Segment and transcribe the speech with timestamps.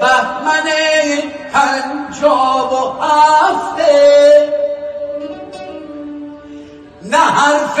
[0.00, 0.68] بهمن
[1.52, 4.52] پنجاب و هفته.
[7.02, 7.76] نه حرف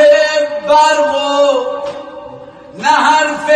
[0.68, 1.64] برق و
[2.78, 3.46] نه حرف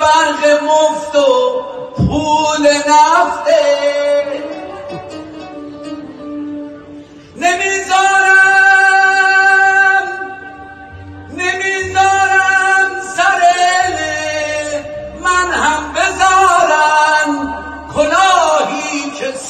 [0.00, 1.62] برق مفت و
[1.96, 3.78] پول نفته.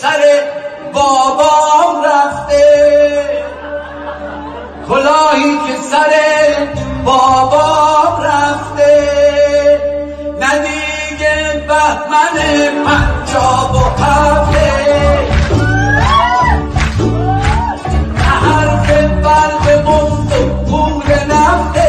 [0.02, 0.22] سر
[0.92, 2.64] بابام رفته.
[4.88, 6.12] کلاهی که سر
[7.04, 8.92] بابام رفته.
[10.40, 12.36] ندیگه بهمن
[12.84, 14.68] پنجاب و هفته
[21.48, 21.87] درود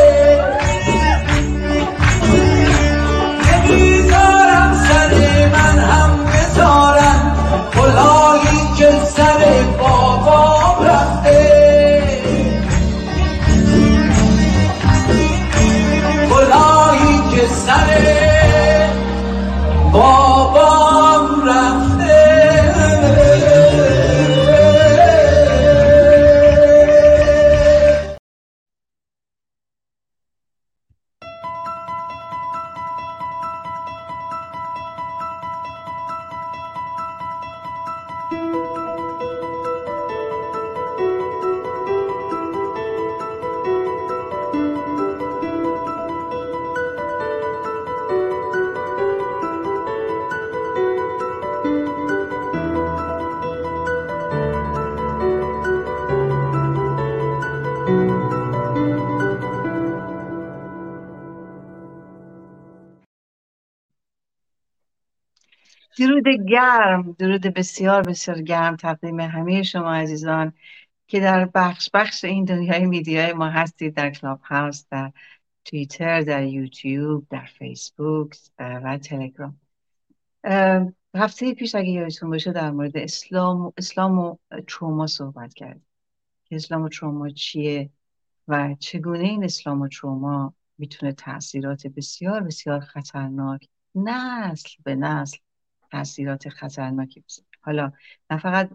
[66.49, 70.53] گرم درود بسیار بسیار گرم تقدیم همه شما عزیزان
[71.07, 75.11] که در بخش بخش این دنیای میدیای ما هستید در کلاب هاوس در
[75.65, 79.59] توییتر در یوتیوب در فیسبوک و تلگرام.
[81.15, 84.37] هفته پیش اگه یادتون باشه در مورد اسلام, اسلام و
[84.67, 85.81] تروما صحبت کرد
[86.45, 87.89] که اسلام و تروما چیه
[88.47, 95.37] و چگونه این اسلام و تروما می‌تونه تاثیرات بسیار بسیار خطرناک نسل به نسل
[95.91, 97.91] تاثیرات خطرناکی بزنه حالا
[98.31, 98.69] نه فقط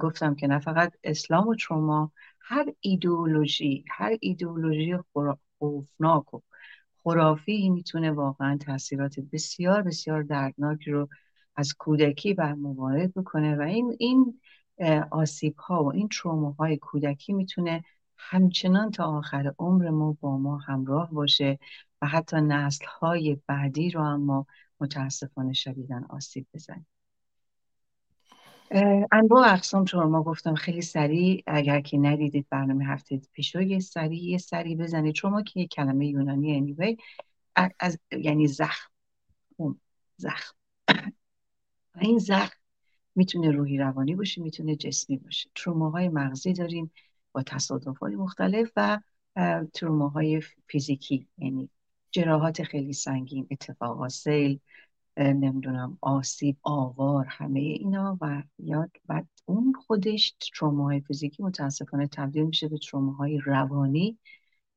[0.00, 4.96] گفتم که نه فقط اسلام و تروما هر ایدئولوژی هر ایدئولوژی
[5.58, 6.40] خوفناک و
[7.02, 11.08] خرافی می‌تونه واقعا تاثیرات بسیار بسیار دردناک رو
[11.56, 14.40] از کودکی بر موارد بکنه و این این
[15.10, 17.84] آسیب ها و این تروما های کودکی می‌تونه
[18.16, 21.58] همچنان تا آخر عمر ما با ما همراه باشه
[22.02, 24.46] و حتی نسل های بعدی رو هم ما
[24.80, 26.86] متاسفانه شدیدن آسیب بزنیم.
[29.12, 34.38] انواع اقسام ما گفتم خیلی سریع اگر که ندیدید برنامه هفته پیشو یه سریع یه
[34.38, 35.14] سریع بزنید.
[35.14, 36.96] شما که یه کلمه یونانی انیوی
[37.80, 38.90] از یعنی زخم.
[40.16, 40.54] زخم.
[42.00, 42.56] این زخم
[43.14, 45.50] می‌تونه روحی روانی باشه می‌تونه جسمی باشه.
[45.54, 46.90] تروماهای مغزی داریم
[47.32, 48.98] با تصادفات مختلف و
[49.74, 51.70] تروماهای فیزیکی یعنی
[52.10, 54.60] جراحات خیلی سنگین اتفاقات سیل
[55.16, 62.68] نمی‌دونم آسیب آوار همه اینا و یاد بعد اون خودش تروماهای فیزیکی متاسفانه تبدیل میشه
[62.68, 64.18] به تروماهای روانی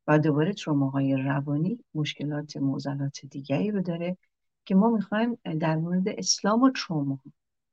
[0.07, 4.17] و دوباره تروماهای روانی مشکلات موزلات دیگری رو داره
[4.65, 7.19] که ما می‌خوایم در مورد اسلام و تروما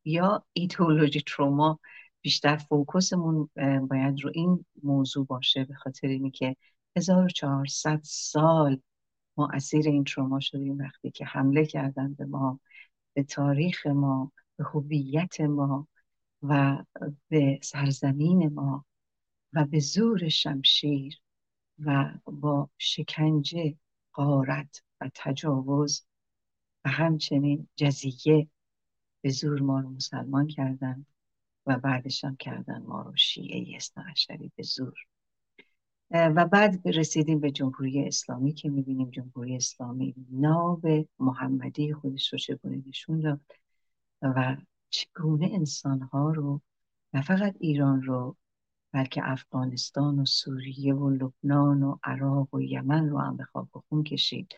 [0.04, 1.80] یا ایدئولوژی تروما
[2.20, 3.50] بیشتر فوکوسمون
[3.90, 6.56] باید رو این موضوع باشه به خاطر اینکه
[6.96, 8.80] 1400 سال
[9.38, 12.60] ما اسیر این تروما شدیم وقتی که حمله کردن به ما
[13.14, 15.88] به تاریخ ما به هویت ما
[16.42, 16.84] و
[17.28, 18.84] به سرزمین ما
[19.52, 21.20] و به زور شمشیر
[21.78, 23.76] و با شکنجه
[24.12, 26.06] قارت و تجاوز
[26.84, 28.48] و همچنین جزیه
[29.20, 31.06] به زور ما رو مسلمان کردن
[31.66, 35.07] و بعدش هم کردن ما رو شیعه اثناعشری به زور.
[36.10, 40.86] و بعد رسیدیم به جمهوری اسلامی که می‌بینیم جمهوری اسلامی ناب
[41.18, 43.40] محمدی خودش رو چگونه نشون داد
[44.22, 44.56] و
[44.90, 46.60] چگونه انسانها رو
[47.14, 48.36] نه فقط ایران رو
[48.92, 53.80] بلکه افغانستان و سوریه و لبنان و عراق و یمن رو هم به خاک و
[53.88, 54.54] خون کشید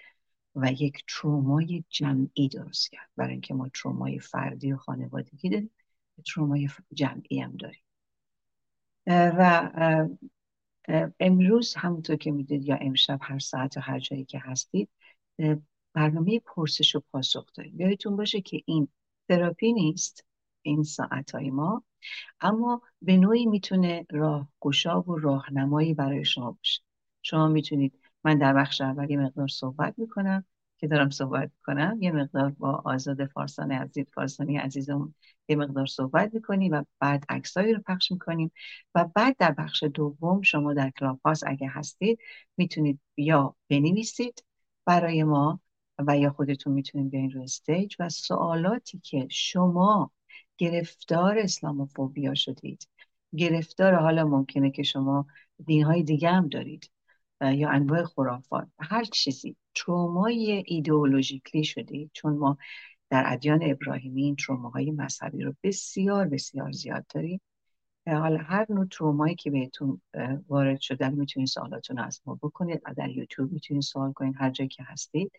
[0.55, 3.11] و یک ترومای جمعی درست کرد.
[3.17, 5.70] برای اینکه ما ترومای فردی و خانوادگی داریم
[6.26, 7.82] ترومای جمعی هم داریم.
[9.06, 10.08] و
[11.20, 14.88] امروز همونطور که می‌دید یا امشب هر ساعت و هر جایی که هستید
[15.94, 17.81] برنامه پرسش و پاسخ داریم.
[17.81, 18.88] یادتون باشه که این
[19.28, 20.25] تراپی نیست
[20.62, 21.84] این ساعت های ما
[22.40, 26.82] اما به نوعی می‌تونه راهگشا و راهنمایی برای شما باشه.
[27.22, 30.44] شما می‌تونید من در بخش اول یه مقدار صحبت می‌کنم
[30.78, 35.14] که دارم صحبت می‌کنم یه مقدار با آزاد فارسان عزیز فارسانی عزیزمون
[35.50, 38.52] یه مقدار صحبت می‌کنیم و بعد عکسایی رو پخش می‌کنیم
[38.94, 42.19] و بعد در بخش دوم شما در کلاپاس اگه هستید
[42.56, 44.44] می‌تونید یا بنویسید
[44.87, 45.61] برای ما
[46.06, 50.11] و یا خودتون می‌تونید بیاین رو استیج و سوالاتی که شما
[50.58, 52.88] گرفتار اسلاموفوبیا شدید
[53.37, 55.26] گرفتار حالا ممکنه که شما
[55.67, 56.91] دینهای دیگه هم دارید
[57.41, 62.58] یا انواع خرافات هر چیزی ترومای ایدئولوژیکلی شدید چون ما
[63.10, 67.40] در ادیان ابراهیمی این تروماهای مذهبی رو بسیار بسیار زیاد داریم.
[68.06, 70.00] حالا هر نوع ترومایی که بهتون
[70.48, 74.68] وارد شدن می‌تونید سوالاتون از ما بکنید و در یوتیوب می‌تونید سوال کنید هر جایی
[74.68, 75.32] که هستید.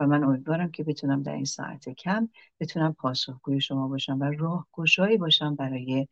[0.00, 2.28] و من امیدوارم که بتونم در این ساعت کم
[2.60, 6.08] بتونم پاسخگوی شما باشم و راهگشایی باشم برای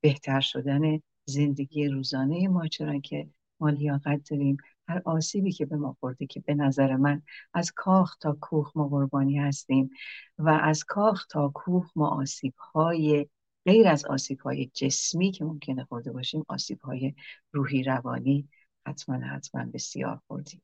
[0.00, 3.28] بهتر شدن زندگی روزانه ما چرا که
[3.60, 4.56] ما لیاقت داریم.
[4.88, 7.22] هر آسیبی که به ما خورده که به نظر من
[7.54, 9.90] از کاخ تا کوخ ما قربانی هستیم
[10.38, 13.26] و از کاخ تا کوخ ما آسیب های
[13.66, 17.14] غیر از آسیب های جسمی که ممکنه خورده باشیم آسیب های
[17.52, 18.48] روحی روانی
[18.86, 20.62] حتما حتما بسیار خوردیم.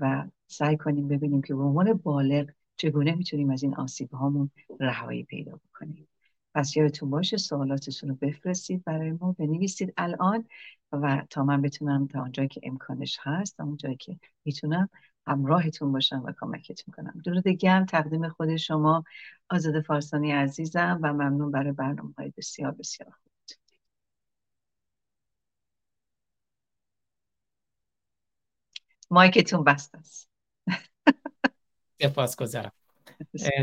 [0.00, 4.50] و سعی کنیم ببینیم که به عنوان بالغ چگونه می‌تونیم از این آسیب هامون
[4.80, 6.08] رهایی پیدا بکنیم.
[6.54, 9.32] پس یادتون باشه سوالاتتون رو بفرستید برای ما.
[9.32, 10.44] بنویسید الان
[10.98, 14.88] و تا من بتونم تا اونجایی که امکانش هست تا اونجایی که می‌تونم
[15.26, 17.22] همراهتون باشم و کمکتون کنم.
[17.24, 19.04] درود گرم تقدیم خود شما
[19.50, 23.32] آزاد فارسانی عزیزم و ممنون برای برنامه های بسیار بسیار خوب.
[29.10, 30.28] مایکتون بست است.
[32.02, 32.72] سپاس گذارم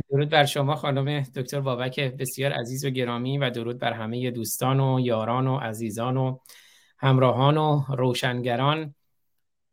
[0.10, 4.80] درود بر شما خانم دکتر بابک بسیار عزیز و گرامی و درود بر همه دوستان
[4.80, 6.38] و یاران و عزیزان و
[7.00, 8.96] همراهان و روشنگران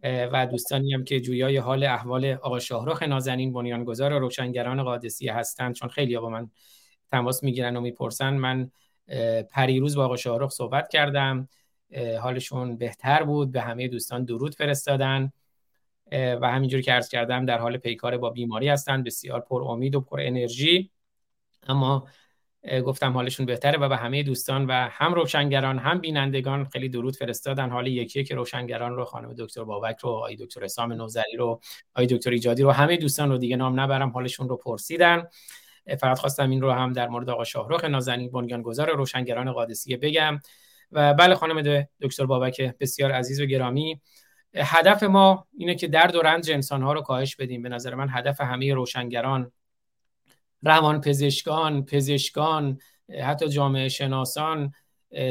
[0.02, 5.74] و دوستانی هم که جویای حال احوال آقا شاهرخ نازنین بنیانگذار و روشنگران قادسی هستند.
[5.74, 6.50] چون خیلی با من
[7.10, 8.70] تماس می‌گیرن و می‌پرسن من
[9.50, 11.48] پریروز با آقا شاهرخ صحبت کردم.
[12.20, 15.32] حالشون بهتر بود به همه دوستان درود فرستادن.
[16.12, 20.00] و همینجور که عرض کردم در حال پیکار با بیماری هستند بسیار پر امید و
[20.00, 20.90] پر انرژی
[21.68, 22.08] اما
[22.86, 27.70] گفتم حالشون بهتره و به همه دوستان و هم روشنگران هم بینندگان خیلی درود فرستادن.
[27.70, 31.60] حال یکی که روشنگران رو خانم دکتر بابک رو آقای دکتر اسام نوزری رو
[31.94, 35.26] آقای دکتر ایجادی رو همه دوستان رو دیگه نام نبرم حالشون رو پرسیدن.
[36.00, 40.40] فقط خواستم این رو هم در مورد آقا شاهرخ نازنین بنیانگذار روشنگران قادسیه بگم.
[40.92, 44.00] و بله خانم دکتر بابک بسیار عزیز و گرامی.
[44.54, 47.62] هدف ما اینه که درد و رنج انسان ها رو کاهش بدیم.
[47.62, 49.52] به نظر من هدف همه روشنگران
[50.66, 52.78] روان پزشکان پزشکان
[53.22, 54.72] حتی جامعه شناسان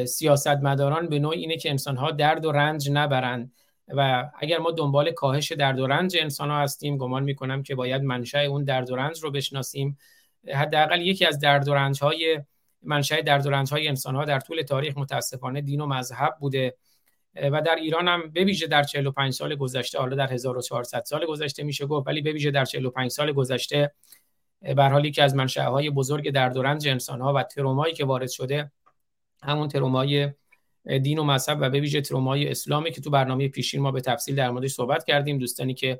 [0.05, 3.51] سیاستمداران به نوع اینه که انسان ها درد و رنج نبرند
[3.87, 8.01] و اگر ما دنبال کاهش درد و رنج انسان ها هستیم گمان می‌کنم که باید
[8.01, 9.97] منشأ اون درد و رنج رو بشناسیم.
[10.53, 12.41] حداقل یکی از درد و رنج های
[12.83, 16.75] منشأ درد و رنج های انسان ها در طول تاریخ متاسفانه دین و مذهب بوده.
[17.51, 21.63] و در ایران هم به ویژه در 45 سال گذشته حالا در 1400 سال گذشته
[21.63, 23.91] میشه گفت ولی به ویژه در 45 سال گذشته
[24.61, 28.71] بر حالی که از منشأهای بزرگ درد و رنج ها و ترومایی که وارد شده
[29.43, 30.29] همون ترومای
[31.01, 34.35] دین و مذهب و به ویژه ترومای اسلامی که تو برنامه پیشین ما به تفصیل
[34.35, 35.37] در موردش صحبت کردیم.
[35.37, 35.99] دوستانی که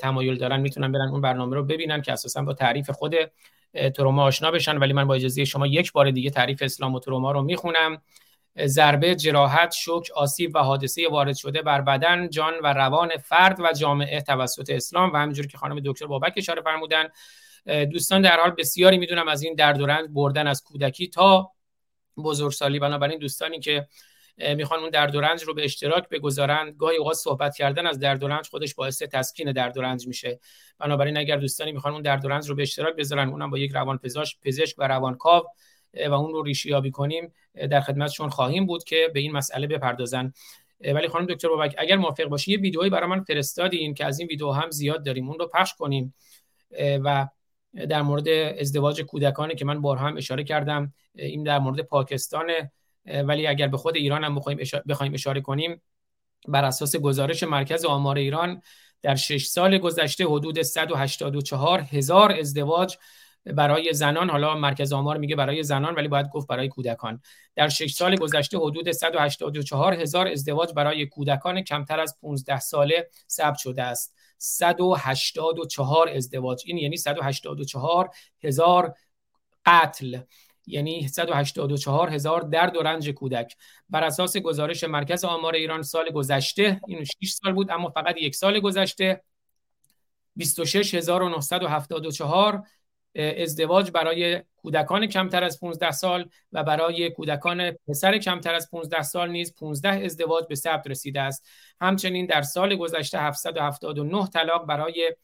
[0.00, 3.14] تمایل دارن می‌تونن برن اون برنامه رو ببینن که اساسا با تعریف خود
[3.94, 4.78] تروما آشنا بشن.
[4.78, 8.02] ولی من با اجازه شما یک بار دیگه تعریف اسلام و تروما رو می‌خونم.
[8.64, 13.72] ضربه جراحت شوک آسیب و حادثه وارد شده بر بدن جان و روان فرد و
[13.72, 15.12] جامعه توسط اسلام.
[15.12, 17.04] و همینجور که خانم دکتر بابک اشاره فرمودن
[17.66, 21.50] دوستان در حال بسیاری می‌دونم از این درد و رنج بردن از کودکی تا
[22.16, 22.78] بزرگسالی.
[22.78, 23.88] بنابراین دوستانی که
[24.56, 28.22] می‌خوان اون درد و رنج رو به اشتراک بگذارن گاهی اوقات صحبت کردن از درد
[28.22, 30.40] و رنج خودش باعث تسکین درد و رنج میشه.
[30.78, 33.72] بنابراین اگر دوستانی می‌خوان اون درد و رنج رو به اشتراک بذارن اونم با یک
[33.74, 33.98] روان
[34.42, 35.44] پزشک و روانکاو
[36.08, 37.32] و اون رو ریشیابی کنیم
[37.70, 40.32] در خدمتشون خواهیم بود که به این مسئله بپردازن.
[40.80, 44.28] ولی خانم دکتر بابک اگر موافق باشی یه ویدئویی برای من فرستادین که از این
[44.28, 45.28] ویدیو هم زیاد داریم.
[45.28, 46.14] اون رو پخش کنیم.
[46.80, 47.28] و
[47.74, 48.28] در مورد
[48.60, 52.50] ازدواج کودکانی که من بارها هم اشاره کردم این در مورد پاکستان
[53.06, 54.34] ولی اگر به خود ایران هم
[54.88, 55.82] بخوایم اشاره کنیم
[56.48, 58.62] بر اساس گزارش مرکز آمار ایران
[59.02, 62.96] در شش سال گذشته حدود 184 هزار ازدواج
[63.46, 67.20] برای زنان حالا مرکز آمار میگه برای زنان ولی باید گفت برای کودکان.
[67.56, 73.58] در 6 سال گذشته حدود 184 هزار ازدواج برای کودکان کمتر از 15 ساله ثبت
[73.58, 74.13] شده است.
[74.38, 76.62] 184 ازدواج.
[76.66, 78.10] این یعنی 184
[78.42, 78.94] هزار
[79.66, 80.18] قتل.
[80.66, 83.56] یعنی 184 هزار درد و رنج کودک.
[83.90, 88.36] بر اساس گزارش مرکز آمار ایران سال گذشته اینو 6 سال بود اما فقط یک
[88.36, 89.22] سال گذشته
[90.36, 92.62] 26974
[93.14, 99.30] ازدواج برای کودکان کمتر از 15 سال و برای کودکان پسر کمتر از 15 سال
[99.30, 101.48] نیز 15 ازدواج به ثبت رسیده است.
[101.80, 105.14] همچنین در سال گذشته 779 طلاق برای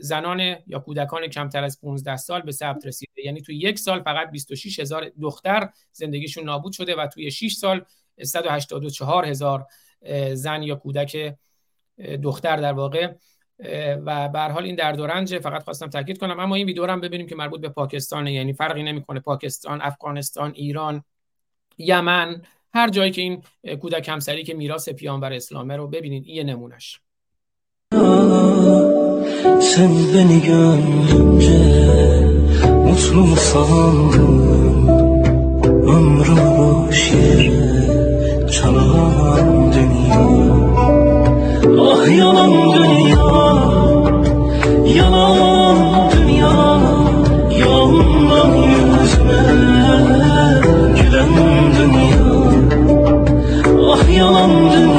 [0.00, 3.22] زنان یا کودکان کمتر از 15 سال به ثبت رسیده.
[3.24, 7.84] یعنی توی یک سال فقط 26 هزار دختر زندگیشون نابود شده و توی 6 سال
[8.22, 9.66] 184 هزار
[10.32, 11.34] زن یا کودک
[12.22, 13.12] دختر در واقع
[14.06, 16.40] و به حال این درد و فقط خواستم تاکید کنم.
[16.40, 19.20] اما این ویدیو رو هم ببینیم که مربوط به پاکستانه یعنی فرقی نمی‌کنه.
[19.20, 21.04] پاکستان افغانستان ایران
[21.78, 22.42] یمن
[22.74, 23.42] هر جایی که این
[23.80, 26.24] کودک همسری که میراث پیامبر اسلامه رو ببینید.
[26.26, 27.00] این نمونش
[29.70, 30.38] Sen beni
[32.86, 33.36] mutlu mu
[35.96, 37.00] Ömrümü boş
[38.52, 40.22] çalan dünya
[41.90, 42.91] Ah yalan dünya
[44.96, 46.82] Yalandım yalan
[47.58, 49.42] Yalandan yüzme
[50.96, 52.24] Gülendim ya.
[53.92, 54.91] Ah yalandım.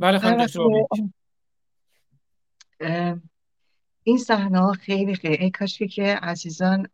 [0.00, 0.66] بله خانم دکتر
[4.02, 5.36] این صحنه ها خیلی خیلی.
[5.36, 6.88] ای کاشکی که عزیزان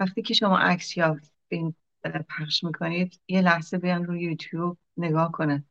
[0.00, 5.64] وقتی که شما عکس یافتین اه، پخش می‌کنید یه لحظه بیان روی یوتیوب نگاه کنن.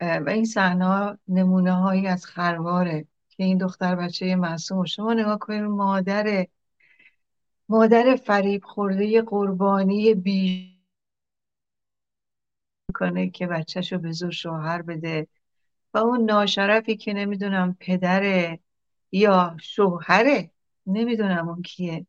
[0.00, 5.38] و این صحنه ها نمونه هایی از خرواره که این دختر بچه معصوم شما نگاه
[5.38, 6.46] کنید مادر
[7.68, 10.77] مادر فریب خورده قربانی بی
[12.94, 15.26] کنه که بچهشو به زور شوهر بده.
[15.94, 18.58] و اون ناشرفی که نمی‌دونم پدره
[19.12, 20.50] یا شوهره
[20.86, 22.06] نمی‌دونم اون کیه.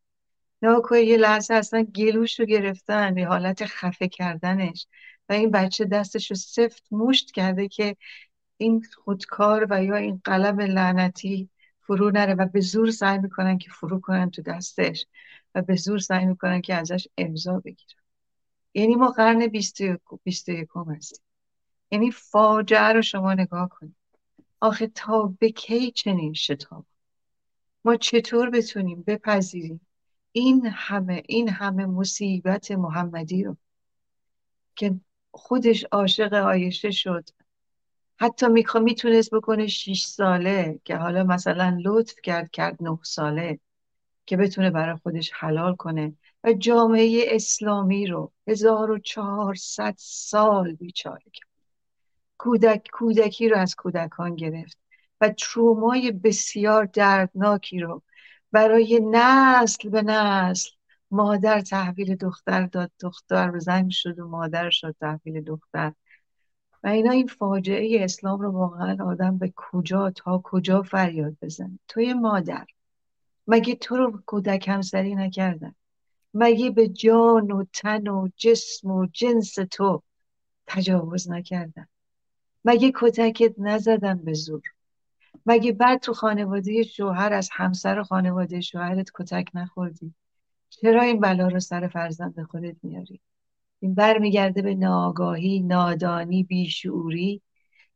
[0.61, 4.87] کنید یه لحظه اصلا گلوش رو گرفتن به حالت خفه کردنش.
[5.29, 7.95] و این بچه دستش رو سفت مشت کرده که
[8.57, 11.49] این خودکار و یا این قلم لعنتی
[11.81, 15.05] فرو نره و به زور سعی می‌کنن که فرو کنن تو دستش
[15.55, 17.98] و به زور سعی می‌کنن که ازش امضا بگیرن.
[18.79, 21.25] یعنی ما قرن بیست و یکم هستیم.
[21.91, 23.95] یعنی فاجعه رو شما نگاه کنید.
[24.59, 26.85] آخه تا به کی چنین شتاب؟
[27.85, 29.87] ما چطور بتونیم بپذیریم
[30.31, 33.57] این همه این همه مصیبت محمدی رو
[34.75, 34.99] که
[35.31, 37.29] خودش عاشق عایشه شد.
[38.19, 43.59] حتی میخوا می‌تونست بکنه شیش ساله که حالا مثلا لطف کرد کرد نه ساله
[44.25, 46.13] که بتونه برای خودش حلال کنه.
[46.43, 51.49] و جامعه اسلامی رو 1400 سال بیچاره کرد.
[52.37, 54.77] کودک کودکی رو از کودکان گرفت
[55.21, 58.03] و ترومای بسیار دردناکی رو
[58.51, 60.69] برای نسل به نسل
[61.11, 62.91] مادر تحویل دختر داد.
[62.99, 65.93] دختر زنگ شد و مادرش رو تحویل دختر.
[66.83, 72.13] و اینا این فاجعه اسلام رو واقعا آدم به کجا تا کجا فریاد بزنه؟ توی
[72.13, 72.65] مادر.
[73.47, 75.75] مگه تو رو کودک همسری نکردن؟
[76.33, 80.03] مگه به جان و تن و جسم و جنس تو
[80.67, 81.87] تجاوز نکردن
[82.65, 84.61] مگه کتکت نزدن به زور؟
[85.45, 90.13] مگه بعد تو خانواده شوهر از همسر خانواده شوهرت کتک نخوردی؟
[90.69, 93.21] چرا این بلا رو سر فرزند خودت میاری؟
[93.79, 97.41] این برمیگرده به ناآگاهی نادانی بیشعوری؟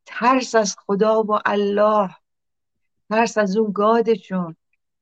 [0.06, 2.16] ترس از خدا و الله.
[3.10, 4.56] ترس از اون گادشون.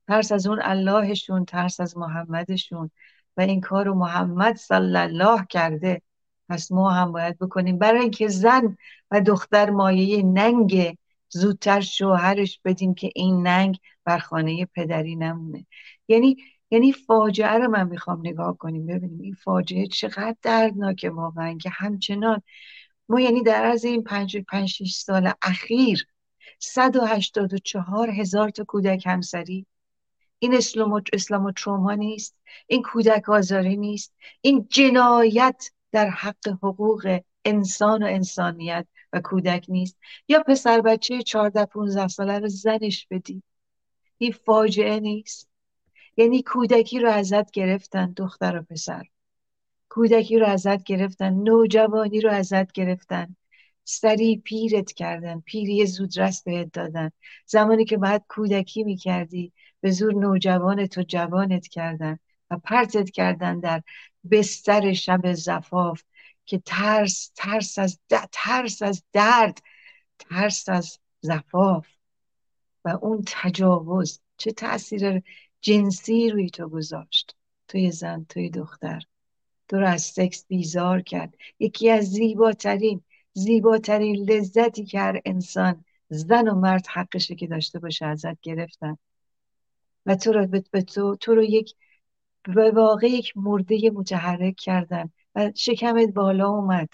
[0.08, 1.46] ترس از اون اللهشون.
[1.46, 2.92] ترس از محمدشون.
[3.38, 6.02] و این کار رو محمد صلی الله کرده.
[6.50, 7.78] پس ما هم باید بکنیم.
[7.78, 8.78] برای اینکه زن
[9.12, 10.98] و دختر مایه ننگ
[11.30, 15.66] زودتر شوهرش بدیم که این ننگ بر خانه پدری نمونه.
[16.08, 16.38] یعنی
[16.72, 18.86] یعنی فاجعه رو من می‌خوام نگاه کنیم.
[18.86, 22.42] ببینیم این فاجعه چقدر دردناکه واقعا که همچنان.
[23.10, 26.08] ما یعنی در از این پنج پنج سال اخیر
[26.60, 29.66] 184 هزار تا کودک همسری
[30.44, 32.36] این اسلام و, تروما نیست
[32.68, 39.98] این کودک آزاری نیست این جنایت در حق حقوق انسان و انسانیت و کودک نیست.
[40.28, 43.44] یا پسر بچه 14 15 ساله رو زنش بدی.
[44.18, 45.50] این فاجعه نیست.
[46.18, 49.04] یعنی کودکی رو ازت گرفتن دختر و پسر.
[49.90, 53.36] کودکی رو ازت گرفتن نوجوانی رو ازت گرفتن.
[53.84, 57.12] سریع پیرت کردن پیری زودرس بهت دادن.
[57.46, 62.20] زمانی که بعد کودکی می‌کردی به زور نوجوان تو جوانت کردن
[62.52, 63.84] و پرتت کردن در
[64.32, 66.04] بستر شب زفاف
[66.46, 68.00] که ترس ترس از
[68.32, 69.60] ترس از درد
[70.20, 71.88] ترس از زفاف.
[72.86, 75.22] و اون تجاوز چه تاثیر
[75.62, 77.36] جنسی روی تو گذاشت؟
[77.68, 79.02] توی زن توی دختر.
[79.68, 81.36] تو رو از سکس بیزار کرد.
[81.60, 88.06] یکی از زیباترین زیباترین لذتی که هر انسان زن و مرد حقشه که داشته باشه
[88.06, 88.98] ازت گرفتن.
[90.06, 91.76] و تو رو به تو, تو رو یک
[92.44, 96.90] به واقع یک مرده متحرک کردن و شکمت بالا اومد.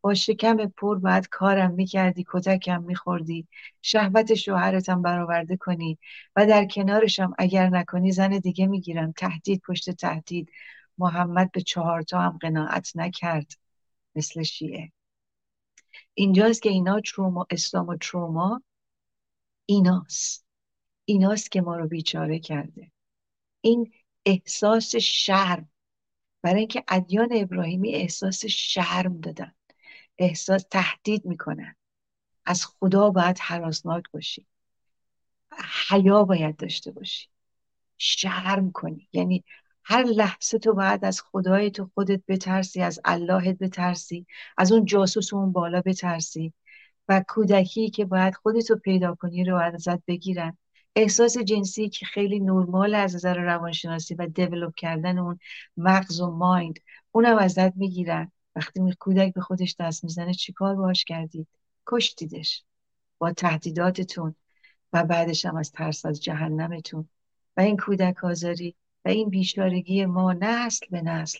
[0.00, 3.48] با شکم پر باید کارم می‌کردی کتکم میخوردی
[3.82, 5.98] شهوت شوهرتم برآورده کنی
[6.36, 9.12] و در کنارشم اگر نکنی زن دیگه می‌گیرم.
[9.12, 10.50] تهدید پشت تهدید.
[10.98, 13.52] محمد به چهارتا هم قناعت نکرد.
[14.14, 14.92] مثل شیعه.
[16.14, 18.62] اینجاست که اینا تروما اسلام و تروما
[19.66, 20.51] ایناست.
[21.04, 22.90] ایناست که ما رو بیچاره کرده.
[23.60, 23.92] این
[24.26, 25.68] احساس شرم.
[26.42, 29.52] برای اینکه ادیان ابراهیمی احساس شرم دادن.
[30.18, 31.76] احساس تهدید می‌کنن.
[32.46, 34.46] از خدا باید حراسناک باشی.
[35.88, 37.28] حیا باید داشته باشی.
[37.98, 39.08] شرم کنی.
[39.12, 39.44] یعنی
[39.84, 44.26] هر لحظه تو باید از خدای تو خودت بترسی از اللهت بترسی
[44.58, 46.52] از اون جاسوس اون بالا بترسی
[47.08, 50.58] و کودکی که باید خودتو پیدا کنی رو ازت بگیرن.
[50.96, 55.38] احساس جنسی که خیلی نرمال از نظر روانشناسی و دیولوب کردن اون
[55.76, 56.78] مغز و مایند
[57.12, 58.32] اونم ازت می‌گیرن.
[58.56, 61.48] وقتی می کودک به خودش دست می‌زنه چیکار باش کردید؟
[61.86, 62.64] کشتیدش
[63.18, 64.34] با تهدیداتتون
[64.92, 67.08] و بعدش هم از ترس از جهنمتون.
[67.56, 71.38] و این کودک آزاری و این بیشارگی ما نسل به نسل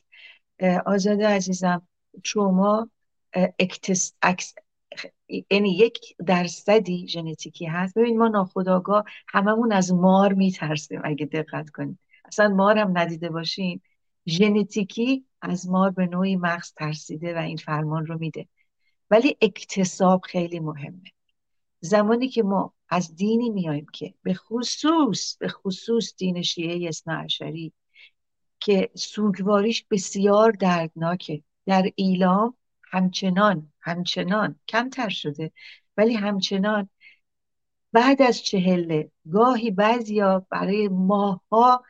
[0.86, 1.88] آزاده عزیزم
[2.24, 2.90] تروما.
[5.50, 7.98] یعنی یک درصدی ژنتیکی هست.
[7.98, 11.98] ببین ما ناخداگاه هممون از مار میترسیم اگه دقت کنیم.
[12.24, 13.82] اصلا مار هم ندیده باشیم
[14.26, 18.48] ژنتیکی از مار به نوعی مغز ترسیده و این فرمان رو میده.
[19.10, 21.12] ولی اکتساب خیلی مهمه.
[21.80, 27.72] زمانی که ما از دینی میایم که به خصوص به خصوص دین شیعه اثناعشری
[28.60, 31.42] که سوگواریش بسیار دردناکه.
[31.66, 32.56] در ایلام
[32.92, 34.60] همچنان همچنان.
[34.68, 35.52] کمتر شده.
[35.96, 36.88] ولی همچنان.
[37.92, 41.84] بعد از چهله گاهی بعضیا برای ماها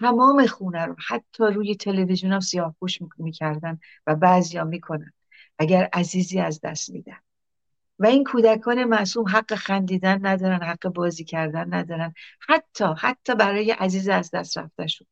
[0.00, 5.12] تمام خونه رو حتی روی تلویزیون هم سیاه پوش می‌کردن و بعضیا می‌کنن.
[5.58, 7.18] اگر عزیزی از دست میدن.
[7.98, 12.14] و این کودکان معصوم حق خندیدن ندارن حق بازی کردن ندارن.
[12.40, 15.06] حتی حتی برای عزیز از دست رفتشون.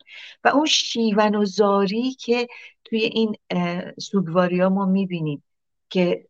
[0.45, 2.49] و اون شیون و زاری که
[2.85, 3.37] توی این
[3.99, 5.43] سوگواری ها ما می‌بینیم
[5.91, 6.27] که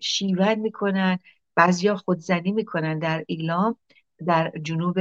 [0.00, 1.18] شیون می‌کنن
[1.54, 3.76] بعضیا خودزنی می‌کنن در ایلام
[4.26, 4.98] در جنوب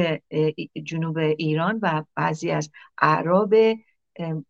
[0.83, 3.55] جنوب ایران و بعضی از اعراب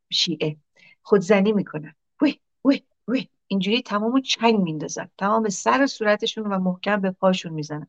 [0.10, 0.58] شیعه.
[1.02, 1.96] خودزنی می‌کنن.
[2.22, 3.28] وی وی وی.
[3.52, 5.10] اینجوری تمام چنگ میندازن.
[5.18, 7.88] تمام سر صورتشون و محکم به پاشون می‌زنن.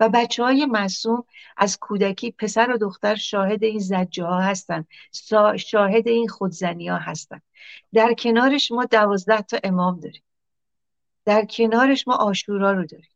[0.00, 1.24] و بچه های معصوم
[1.56, 4.84] از کودکی پسر و دختر شاهد این زجه ها هستن
[5.56, 7.40] شاهد این خودزنی ها هستن.
[7.92, 10.22] در کنارش ما دوازده تا امام داریم.
[11.24, 13.10] در کنارش ما آشورا رو داریم.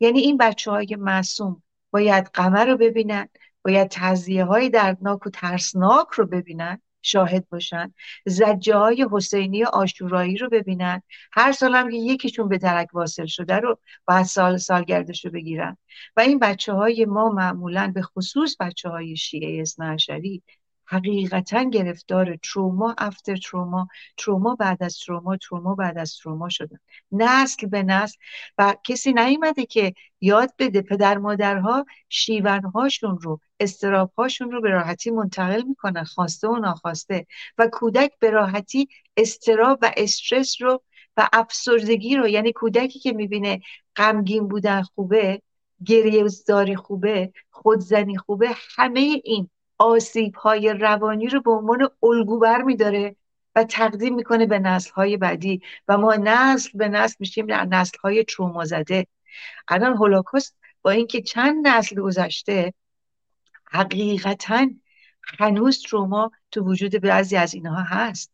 [0.00, 3.28] یعنی این بچه های معصوم باید قمر رو ببینن
[3.64, 7.94] باید تزیه های دردناک و ترسناک رو ببینن شاهد باشن.
[8.26, 11.02] زجه های حسینی آشورایی رو ببینن.
[11.32, 15.76] هر سال هم که یکیشون به درک واصل شده رو باید سال سالگردش رو بگیرن.
[16.16, 20.42] و این بچه های ما معمولا به خصوص بچه های شیعه اسنعشری
[20.84, 23.88] حقیقتا گرفتار تروما افتر تروما.
[24.16, 26.78] تروما بعد از تروما تروما بعد از تروما شدن
[27.12, 28.16] نسل به نسل.
[28.58, 35.62] و کسی نیومده که یاد بده پدر مادرها شیونهاشون رو استرابهاشون رو به راحتی منتقل
[35.62, 37.26] می‌کنن خواسته و ناخواسته.
[37.58, 40.82] و کودک به راحتی استراب و استرس رو
[41.16, 43.60] و افسردگی رو یعنی کودکی که می‌بینه
[43.96, 45.42] غمگین بودن خوبه
[45.86, 46.28] گریه
[46.76, 53.16] خوبه خودزنی خوبه همه این آسیب های روانی رو به عنوان الگو بر میداره
[53.54, 55.62] و تقدیم می‌کنه به نسل های بعدی.
[55.88, 59.06] و ما نسل به نسل میشیم در نسل های تروما زده.
[59.68, 62.74] الان هولوکاست با اینکه چند نسل گذشته
[63.64, 64.66] حقیقتا
[65.38, 68.32] هنوز تروما تو وجود بعضی از اینها هست.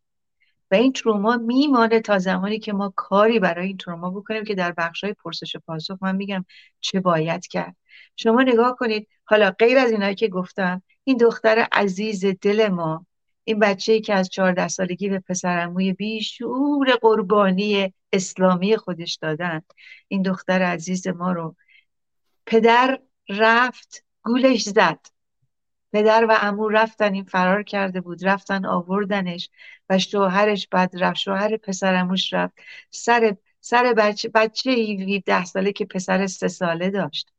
[0.70, 4.72] و این تروما میمانه تا زمانی که ما کاری برای این تروما بکنیم که در
[4.72, 6.44] بخش های پرسش و پاسخ من میگم
[6.80, 7.76] چه باید کرد.
[8.16, 13.06] شما نگاه کنید حالا غیر از اینایی که گفتم این دختر عزیز دل ما
[13.44, 19.62] این بچه که از چهارده سالگی به پسرموی بیشور قربانی اسلامی خودش دادن.
[20.08, 21.56] این دختر عزیز ما رو
[22.46, 24.98] پدر رفت گولش زد.
[25.92, 28.26] پدر و امو رفتن این فرار کرده بود.
[28.26, 29.50] رفتن آوردنش
[29.88, 31.18] و شوهرش بعد رفت.
[31.18, 32.54] شوهر پسرموش رفت.
[32.90, 37.37] سر سر بچه بچه ده ساله که پسر سه ساله داشت.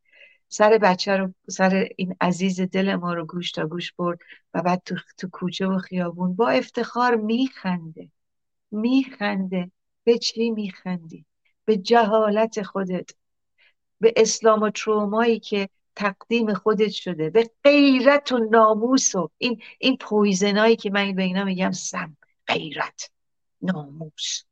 [0.50, 4.20] سر بچه رو سر این عزیز دل ما رو گوش تا گوش برد
[4.54, 8.10] و بعد تو, تو کوچه و خیابون با افتخار میخنده
[8.72, 9.72] میخنده.
[10.04, 11.26] به چی میخندی؟
[11.66, 13.10] به جهالت خودت
[14.00, 19.98] به اسلام و ترومایی که تقدیم خودت شده به غیرت و ناموس و این این
[19.98, 23.12] پویزنایی که من به اینا میگم سم غیرت
[23.62, 24.44] ناموس.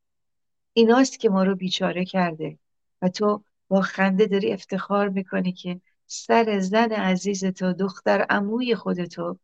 [0.73, 2.60] ایناست که ما رو بیچاره کرده
[3.01, 9.38] و تو با خنده داری افتخار می‌کنی که سر زن عزیز تو دختر عموی خودتو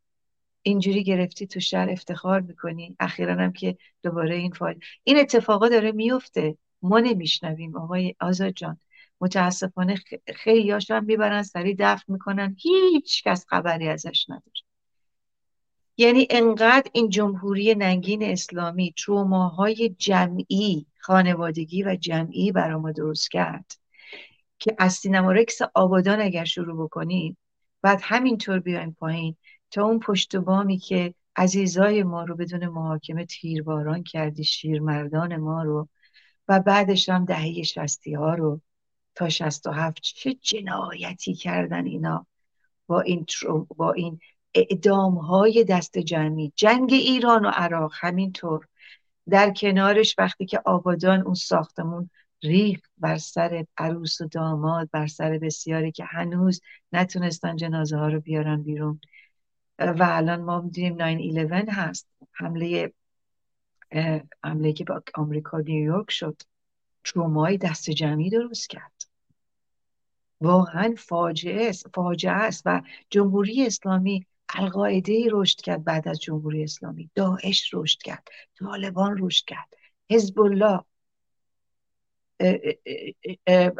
[0.61, 2.95] اینجوری گرفتی تو شهر افتخار می‌کنی.
[2.99, 4.79] اخیرا هم که دوباره این فایل.
[5.03, 8.79] این اتفاقا داره میفته ما نمیشنویم آقای آزاد جان.
[9.21, 9.95] متاسفانه
[10.35, 12.55] خیلی هم می‌برن سری دفن می‌کنن.
[12.59, 14.61] هیچ کس خبری ازش نداره.
[15.97, 23.82] یعنی انقدر این جمهوری ننگین اسلامی تروماهای جمعی خانوادگی و جمعی برای ما درست کرد.
[24.63, 27.37] که از سینمارکس آبادان اگر شروع بکنیم
[27.81, 29.35] بعد همینطور بیایم پایین
[29.71, 35.89] تا اون پشت بامی که عزیزای ما رو بدون محاکمه تیرباران کردی شیرمردان ما رو
[36.47, 38.61] و بعدش هم دهه شستی ها رو
[39.15, 40.01] تا شست و هفت.
[40.01, 42.27] چه جنایتی کردن اینا
[42.87, 43.25] با این,
[43.77, 44.19] با این
[44.53, 46.53] اعدام های دست جمعی.
[46.55, 48.67] جنگ ایران و عراق همینطور.
[49.29, 52.09] در کنارش وقتی که آبادان اون ساختمون
[52.43, 58.19] ریخت بر سر عروس و داماد بر سر بسیاری که هنوز نتونستن جنازه ها رو
[58.19, 58.99] بیارن بیرون.
[59.79, 62.07] و الان ما می‌دونیم 9-11 هست.
[62.31, 62.93] حمله
[64.43, 66.41] حمله که با آمریکا نیویورک شد.
[67.03, 68.91] ترومای دست جمعی درست کرد.
[70.41, 74.25] واقعا فاجعه است فاجعه است و جمهوری اسلامی
[74.55, 77.09] القاعده رشد کرد بعد از جمهوری اسلامی.
[77.15, 78.27] داعش رشد کرد
[78.59, 79.73] طالبان رشد کرد.
[80.09, 80.79] حزب الله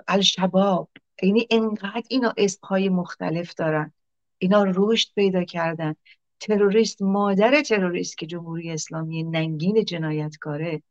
[0.07, 0.89] الشباب.
[1.23, 3.93] یعنی انقدر اینا اسمهای مختلف دارن.
[4.37, 5.95] اینا رشد پیدا کردن.
[6.39, 10.83] تروریست مادر تروریست که جمهوری اسلامی ننگین جنایتکاره.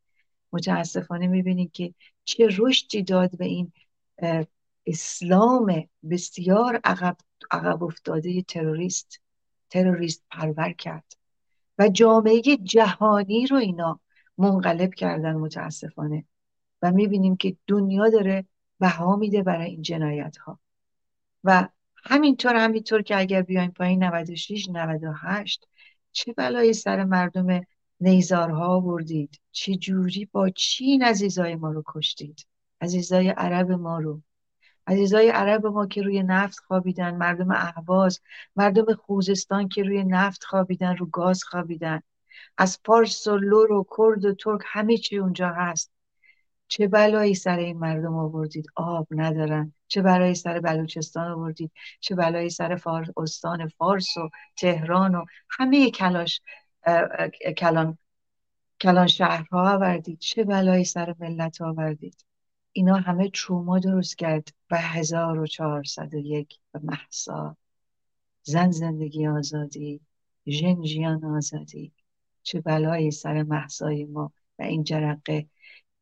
[0.52, 3.72] متاسفانه می‌بینید که چه رشدی داد به این
[4.86, 7.16] اسلام بسیار عقب,
[7.50, 9.20] عقب افتاده تروریست.
[9.70, 11.12] تروریست پرور کرد.
[11.78, 14.00] و جامعه جهانی رو اینا
[14.38, 16.24] منقلب کردن متاسفانه.
[16.82, 18.44] و می‌بینیم که دنیا داره
[18.80, 20.58] بها میده برای این جنایت ها
[21.44, 21.68] و
[22.04, 25.68] همینطور همینطور که اگر بیایم پایین 96 98
[26.12, 27.60] چه بلایی سر مردم
[28.00, 32.46] نیزارها آوردید؟ چه جوری با چین عزیزای ما رو کشتید؟
[32.80, 34.22] عزیزای عرب ما رو.
[34.86, 38.20] عزیزای عرب ما که روی نفت خوابیدن مردم اهواز
[38.56, 42.02] مردم خوزستان که روی نفت خوابیدن رو گاز خوابیدن.
[42.58, 45.92] از پارس و لور و کرد و ترک همه چی اونجا هست.
[46.72, 49.74] چه بلایی سر این مردم آوردید؟ آب ندارن.
[49.88, 55.90] چه بلایی سر بلوچستان آوردید؟ چه بلایی سر فارس استان فارس و تهران و همه
[55.90, 56.40] کلاش
[57.58, 57.98] کلان
[58.80, 60.18] کلان شهرها آوردید.
[60.18, 62.24] چه بلایی سر ملت آوردید؟
[62.72, 65.46] اینا همه تروما درست کرد و هزار و
[66.82, 67.56] محسا
[68.42, 70.00] زن زندگی آزادی
[70.46, 71.92] ژن جیان آزادی.
[72.42, 75.46] چه بلایی سر محسای ما و این جرقه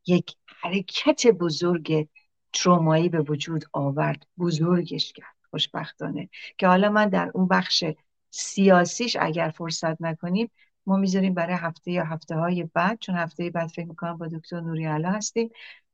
[0.06, 2.08] یک حرکت بزرگ
[2.52, 4.26] ترومایی به وجود آورد.
[4.38, 6.28] بزرگش کرد خوشبختانه.
[6.58, 7.84] که حالا من در اون بخش
[8.30, 10.50] سیاسیش اگر فرصت نکنیم
[10.86, 14.60] ما می‌ذاریم برای هفته یا هفته های بعد چون هفته بعد فکر می‌کنم با دکتر
[14.60, 15.50] نوری علا هستیم.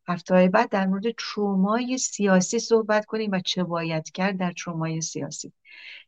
[0.09, 5.01] هفته های بعد در مورد ترومای سیاسی صحبت کنیم و چه باید کرد در ترومای
[5.01, 5.53] سیاسی.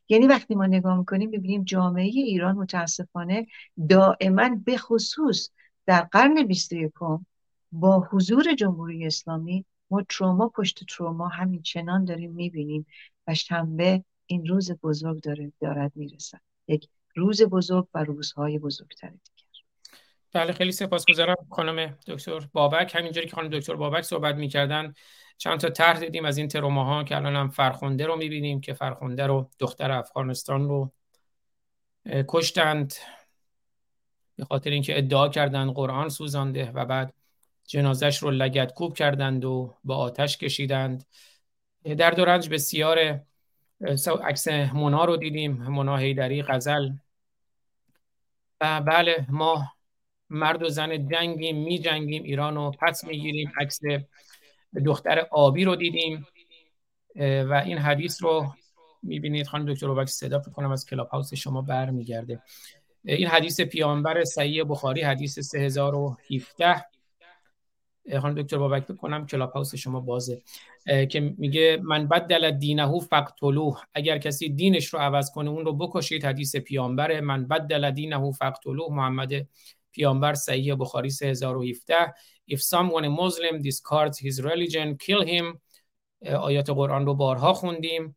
[0.09, 3.47] یعنی وقتی ما نگاه می‌کنیم ببینیم جامعه ایران متاسفانه
[3.89, 5.49] دائما به خصوص
[5.85, 6.91] در قرن 21
[7.71, 12.85] با حضور جمهوری اسلامی ما تروما پشت تروما همین چنان داریم می‌بینیم
[13.27, 16.41] و شنبه این روز بزرگ داره دارد می‌رسد.
[16.67, 19.59] یک روز بزرگ و روزهای بزرگتر دیگر.
[20.33, 22.95] بله خیلی سپاسگزارم خانم دکتر بابک.
[22.95, 24.93] همینجوری که خانم دکتر بابک صحبت می‌کردن
[25.37, 29.27] چند تا طرح دیدیم از این تروماها که الان هم فرخنده رو می‌بینیم که فرخنده
[29.27, 30.91] رو دختر افغانستان رو
[32.27, 32.93] کشتند.
[34.35, 37.13] به خاطر اینکه ادعا کردن قرآن سوزانده و بعد
[37.69, 41.05] جنازش رو لگت کوب کردند و با آتش کشیدند.
[41.97, 43.21] در دورنج بسیار
[44.23, 46.89] عکس مونا رو دیدیم مونا هیدری غزل.
[48.59, 49.63] بله ما
[50.29, 53.51] مرد و زن جنگیم می جنگیم ایران رو پس می‌گیریم.
[53.61, 53.79] عکس
[54.85, 56.27] دختر آبی رو دیدیم.
[57.15, 58.53] و این حدیث رو
[59.03, 59.47] می‌بینید.
[59.47, 62.41] خانم دکتر روبک صدا کنم از کلاب هاوس شما برمیگرده.
[63.03, 66.85] این حدیث پیامبر صحیح بخاری حدیث 3017
[68.21, 70.41] خانم دکتر بابک بکنم کلاب هاوس شما بازه.
[71.09, 73.81] که میگه من بدل دینه فقتلوه.
[73.93, 78.93] اگر کسی دینش رو عوض کنه اون رو بکشید حدیث پیامبر من بدل دینه فقتلوه.
[78.93, 79.47] محمد
[79.91, 82.13] پیامبر صحیح بخاری 3017
[82.51, 85.57] if someone a Muslim discards his religion kill him.
[86.35, 88.15] آیات قرآن رو بارها خوندیم.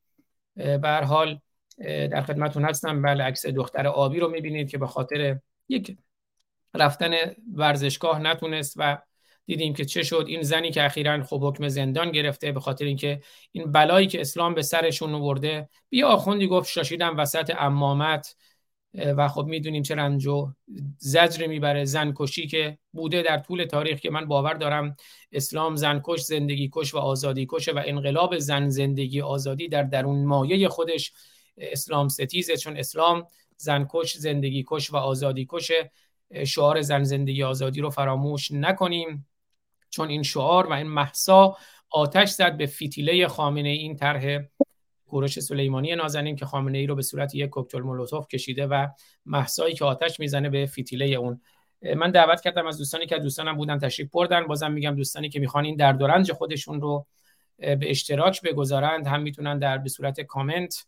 [0.55, 1.41] به حال
[1.87, 3.03] در خدمتون هستم.
[3.03, 5.97] بله عکس دختر آبی رو می‌بینید که به خاطر یک
[6.75, 7.11] رفتن
[7.55, 8.99] ورزشگاه نتونست و
[9.47, 10.25] دیدیم که چه شد.
[10.29, 13.21] این زنی که اخیرا خب حکم زندان گرفته به خاطر اینکه
[13.53, 18.37] این بلایی که اسلام به سرشون آورده بیا آخوندی گفت شاشیدم وسط امامت
[18.95, 20.53] و خب می‌دونیم چه رنج و
[20.99, 21.85] زجر می‌بره.
[21.85, 24.97] زنکشی که بوده در طول تاریخ که من باور دارم
[25.33, 30.69] اسلام زنکش زندگی کش و آزادی کشه و انقلاب زن زندگی آزادی در درون مایه
[30.69, 31.13] خودش
[31.59, 32.57] اسلام ستیزه.
[32.57, 33.27] چون اسلام
[33.57, 35.91] زنکش زندگی کش و آزادی کشه
[36.47, 39.27] شعار زن زندگی آزادی رو فراموش نکنیم.
[39.93, 41.57] چون این شعار و این محسا
[41.91, 44.39] آتش زد به فیتیله خامنه این طرح
[45.07, 48.89] کوروش سلیمانی نازنین که خامنه ای رو به صورت یک کوکتل مولوتوف کشیده و
[49.27, 51.41] محسایی که آتش می‌زنه به فیتیله اون.
[51.97, 54.47] من دعوت کردم از دوستانی که دوستانم بودن تشریف بردن.
[54.47, 57.07] بازم میگم دوستانی که می‌خوان این درد و رنج خودشون رو
[57.59, 60.87] به اشتراک بگذارند هم می‌تونن در به صورت کامنت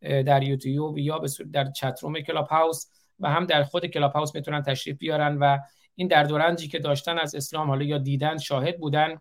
[0.00, 2.86] در یوتیوب یا به صورت در chat room کلاب هاوس
[3.20, 5.58] و هم در خود کلاب هاوس می‌تونن تشریف بیارن و
[5.96, 9.20] این درد و رنجی که داشتن از اسلام حالا یا دیدن شاهد بودن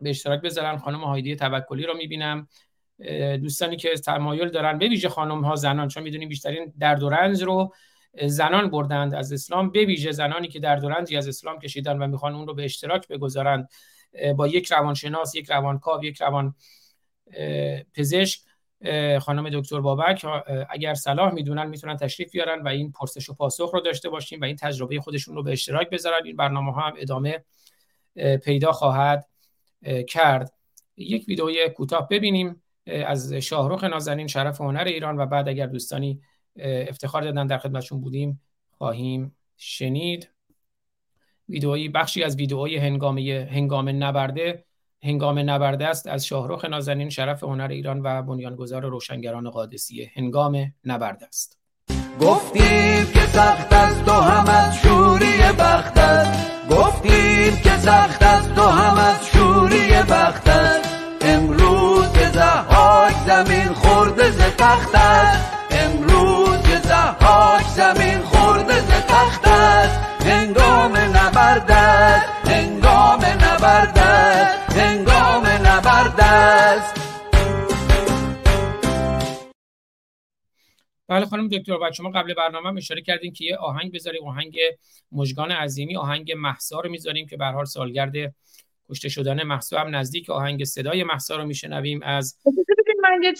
[0.00, 2.48] به اشتراک بذارن خانم هایدی توکلی رو می‌بینم.
[3.42, 7.42] دوستانی که تمایل دارن به ویژه خانم ها زنان چون می‌دونیم بیشترین درد و رنج
[7.42, 7.74] رو
[8.26, 9.70] زنان بردند از اسلام.
[9.70, 12.64] به ویژه زنانی که درد و رنجی از اسلام کشیدن و می‌خوان اون رو به
[12.64, 13.68] اشتراک بگذارند
[14.36, 16.54] با یک روانشناس یک روانکاو یک روان
[17.94, 18.40] پزشک
[19.20, 20.26] خانم دکتر بابک
[20.70, 24.44] اگر صلاح می‌دونن می‌تونن تشریف بیارن و این پرسش و پاسخ رو داشته باشیم و
[24.44, 27.44] این تجربه خودشون رو به اشتراک بذارن این برنامه ها هم ادامه
[28.44, 29.28] پیدا خواهد
[30.08, 30.52] کرد.
[30.96, 36.20] یک ویدئوی کوتاه ببینیم از شاهروخ نازنین شرف هنر ایران و بعد اگر دوستانی
[36.58, 40.30] افتخار دادن در خدمتشون بودیم خواهیم شنید.
[41.48, 44.64] ویدئویی بخشی از ویدئوی هنگامه هنگام نبرده
[45.02, 51.26] هنگام نبرده است از شاهروخ نازنین شرف هنر ایران و بنیانگذار روشنگران قادسیه هنگام نبرده
[51.26, 51.58] است.
[52.20, 56.68] گفتیم که سخت است تو هم از شوری بخت است.
[56.70, 60.88] گفتیم که سخت است تو هم از شوری بخت است.
[61.20, 65.52] امروز که زهاک زمین خورده ز تخت است.
[65.70, 70.00] امروز که زهاک زمین خورده ز تخت است.
[70.26, 72.37] هنگام نبرد است.
[81.08, 84.58] بله خانم دکتر بعد شما قبل برنامه اشاره کردیم که یه آهنگ بذاریم آهنگ
[85.12, 88.34] مجگان عظیمی آهنگ محسا رو می‌ذاریم که به حال سالگرد
[88.90, 92.38] کشته شدن محسا هم نزدیک آهنگ صدای محسا رو میشنویم از
[93.02, 93.34] من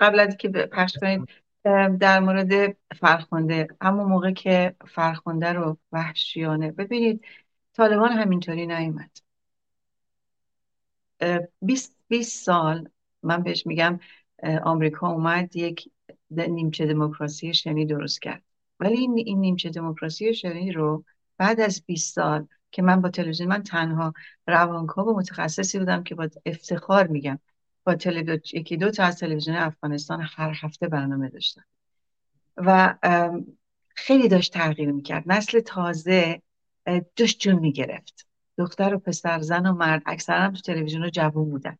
[0.00, 1.28] قبل از که پخش کنید
[2.00, 7.24] در مورد فرخونده همون موقع که فرخونده رو وحشیانه ببینید
[7.72, 9.10] طالبان همینطوری نیومد.
[11.62, 12.88] 20 20 سال
[13.22, 14.00] من بهش میگم
[14.62, 15.90] آمریکا اومد یک
[16.30, 18.42] نیمچه دموکراسی شنی درست کرد.
[18.80, 21.04] ولی این نیمچه دموکراسی شنی رو؟
[21.38, 24.12] بعد از 20 سال که من با تلویزیون من تنها
[24.46, 27.38] روانکاو متخصصی بودم که با افتخار میگم.
[27.84, 31.64] با تلویزیون یکی دو تا از تلویزیون افغانستان هر هفته برنامه داشتم.
[32.56, 32.94] و
[33.88, 35.22] خیلی داشت تغییر می‌کرد.
[35.26, 36.42] نسل تازه
[37.16, 38.26] داشت جون می‌گرفت.
[38.58, 41.78] دختر و پسر زن و مرد اکثرا تو تلویزیون جوون بودن.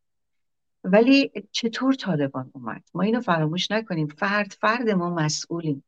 [0.87, 4.09] ولی چطور طالبان اومد؟ ما اینو فراموش نکنیم.
[4.09, 5.85] فرد فرد ما مسئولیم.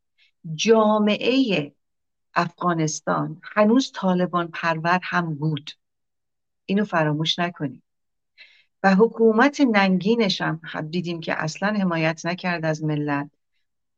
[0.54, 1.72] جامعه
[2.34, 5.70] افغانستان هنوز طالبان پرور هم بود.
[6.64, 7.82] اینو فراموش نکنیم.
[8.82, 13.30] و حکومت ننگینش هم خب دیدیم که اصلا حمایت نکرد از ملت.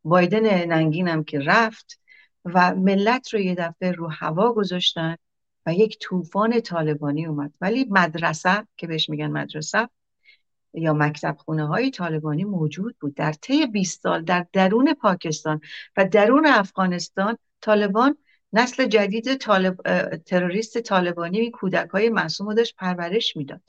[0.05, 2.01] بایدن ننگین هم که رفت
[2.45, 5.17] و ملت رو یه دفعه رو هوا گذاشتن
[5.67, 7.55] و یک طوفان طالبانی اومد.
[7.61, 9.89] ولی مدرسه که بهش میگن مدرسه
[10.75, 13.15] یا مکتب خونه های طالبانی موجود بود.
[13.15, 15.61] در طی 20 سال در درون پاکستان
[15.97, 18.17] و درون افغانستان طالبان
[18.53, 19.77] نسل جدید طالب،
[20.17, 23.61] تروریست طالبانی کودک های معصوم داشت پرورش می‌داد.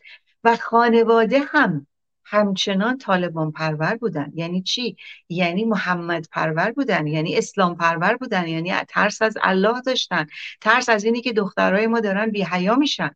[0.44, 1.88] و خانواده هم
[2.26, 4.32] همچنان طالبان پرور بودن.
[4.36, 4.98] یعنی چی؟
[5.30, 10.28] یعنی محمد پرور بودن یعنی اسلام پرور بودن یعنی ترس از الله داشتن.
[10.62, 13.16] ترس از اینی که دخترای ما دارن بی حیا میشن.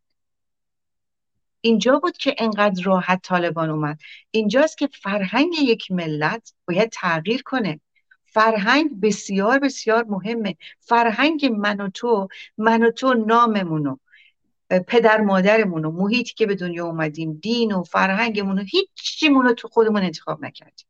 [1.66, 4.00] اینجا بود که انقدر راحت طالبان اومد.
[4.32, 7.80] اینجاست که فرهنگ یک ملت باید تغییر کنه.
[8.26, 10.56] فرهنگ بسیار بسیار مهمه.
[10.80, 13.98] فرهنگ من و تو من و تو ناممونو
[14.88, 19.68] پدر مادرمون و محیطی که به دنیا اومدیم دین و فرهنگمون و هیچیمون رو تو
[19.68, 20.88] خودمون انتخاب نکردیم.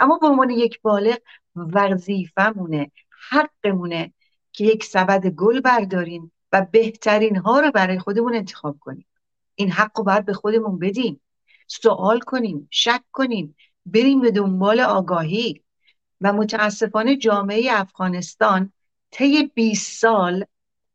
[0.00, 1.18] اما به عنوان یک بالغ
[1.56, 2.90] وظیفمونه
[3.30, 4.12] حقمونه
[4.52, 9.06] که یک سبد گل برداریم و بهترین ها رو برای خودمون انتخاب کنیم.
[9.56, 11.20] این حق رو باید به خودمون بدیم.
[11.66, 15.62] سوال کنیم شک کنیم بریم به دنبال آگاهی.
[16.20, 18.72] و متاسفانه جامعه افغانستان
[19.10, 20.44] طی 20 سال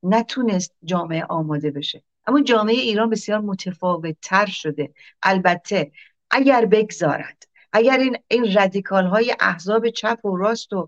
[0.04, 2.04] نتونست جامعه آماده بشه.
[2.28, 4.94] اما جامعه ایران بسیار متفاوت تر شده.
[5.24, 5.92] البته
[6.32, 7.44] اگر بگذارد
[7.74, 10.88] اگر این, این رادیکال های احزاب چپ و راست و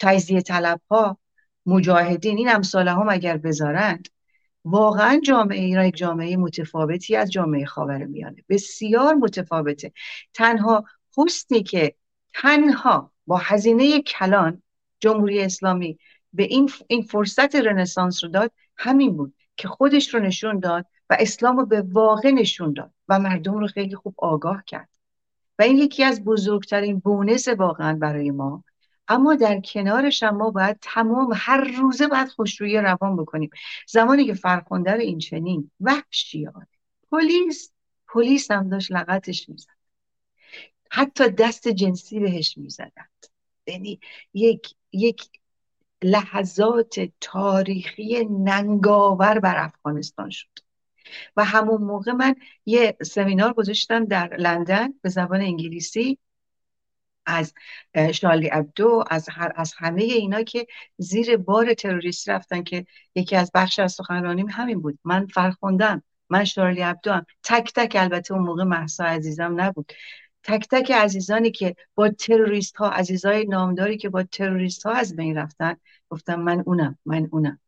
[0.00, 1.18] تجزیه طلب ها
[1.66, 4.08] مجاهدین این امثال هم اگر بذارند
[4.66, 8.44] واقعا جامعه ایران یک جامعه متفاوتی از جامعه خاور میانه.
[8.48, 9.92] بسیار متفاوته.
[10.34, 10.84] تنها
[11.16, 11.94] حسنی که
[12.34, 14.62] تنها با هزینه کلان
[15.00, 15.98] جمهوری اسلامی
[16.32, 21.16] به این, این فرصت رنسانس رو داد همین بود که خودش رو نشون داد و
[21.20, 24.88] اسلام رو به واقع نشون داد و مردم رو خیلی خوب آگاه کرد.
[25.58, 28.64] و این یکی از بزرگترین بونس واقعا برای ما
[29.08, 33.50] اما در کنارش هم ما باید تمام هر روزه باید خوشرویی روان بکنیم.
[33.88, 36.68] زمانی که فرخنده رو این چنین وحشیانه
[37.10, 37.72] پلیس
[38.08, 39.68] پلیس هم داشت لغتش می‌زد.
[40.90, 43.26] حتی دست جنسی بهش می‌زدند.
[43.66, 44.00] یعنی
[44.34, 45.30] یک یک
[46.02, 50.48] لحظات تاریخی ننگاور بر افغانستان شد.
[51.36, 52.34] و همون موقع من
[52.66, 56.18] یه سمینار گذاشتم در لندن به زبان انگلیسی.
[57.26, 57.54] از
[58.14, 60.66] شالی ابدو از, هر، از همه اینا که
[60.98, 64.98] زیر بار تروریستی رفتن که یکی از بخش از سخنرانیم همین بود.
[65.04, 66.02] من فرخوندم.
[66.30, 69.92] من شارلی ابدو هم تک تک البته اون موقع محسا عزیزم نبود.
[70.42, 75.36] تک تک عزیزانی که با تروریست ها عزیزای نامداری که با تروریست ها از بین
[75.36, 75.76] رفتن
[76.10, 77.60] گفتم من اونم من اونم.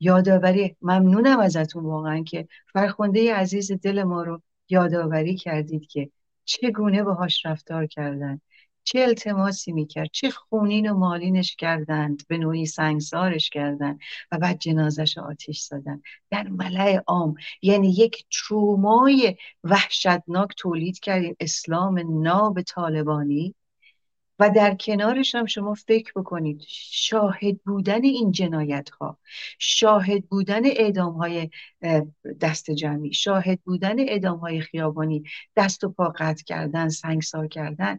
[0.00, 6.10] یادآوری ممنونم ازتون واقعا که فرخنده عزیز دل ما رو یادآوری کردید که
[6.44, 8.40] چگونه باهاش رفتار کردن.
[8.86, 14.00] چه التماسی می‌کرد؟ چه خونین و مالینش کردند به نوعی سنگسارش کردند
[14.32, 21.36] و بعد جنازش آتیش زدن در ملع عام یعنی یک ترومای وحشتناک تولید کردیم.
[21.40, 23.54] اسلام ناب طالبانی.
[24.38, 29.18] و در کنارش هم شما فکر بکنید شاهد بودن این جنایت ها
[29.58, 31.50] شاهد بودن اعدام های
[32.40, 35.22] دست جمعی شاهد بودن اعدام های خیابانی
[35.56, 37.98] دست و پا قطع کردن سنگسار کردن.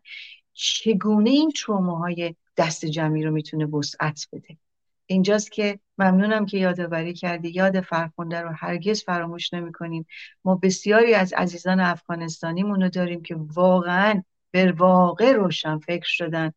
[0.58, 4.58] چگونه این های دست جمعی رو می‌تونه وسعت بده؟
[5.06, 7.50] اینجاست که ممنونم که یادآوری کردی.
[7.50, 10.06] یاد فرخونده رو هرگز فراموش نمی کنیم
[10.46, 16.52] ما بسیاری از عزیزان افغانستانیمون رو داریم که واقعا به واقع روشن فکر شدن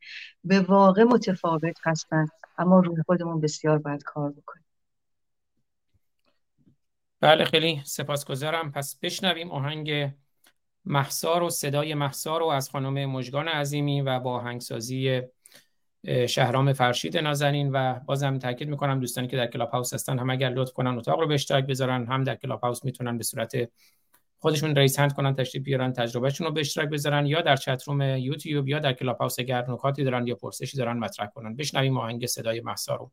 [0.45, 2.27] به واقع متفاوت هستن
[2.59, 4.65] اما روی خودمون بسیار باید کار بکنیم.
[7.21, 8.73] بله خیلی سپاسگزارم.
[8.73, 10.13] پس بشنویم آهنگ
[10.85, 15.23] محسا و صدای محسا رو از خانم مجگان عظیمی و با هنگسازی
[16.29, 20.51] شهرام فرشید نازنین و بازم تاکید می‌کنم دوستانی که در کلاب هاوس هستن هم اگر
[20.51, 23.71] لطف کنن اتاق رو به اشتراک بذارن هم در کلاب هاوس می‌تونن به صورت
[24.38, 28.01] خودشون raise hand کنن تشریف بیارن تجربه‌شون رو به اشتراک بذارن یا در chat room
[28.01, 31.57] یوتیوب یا در کلاب هاوس اگر نکاتی دارن یا پرسشی دارن مطرح کنن.
[31.57, 33.11] بشنویم آهنگ صدای مهسا رو.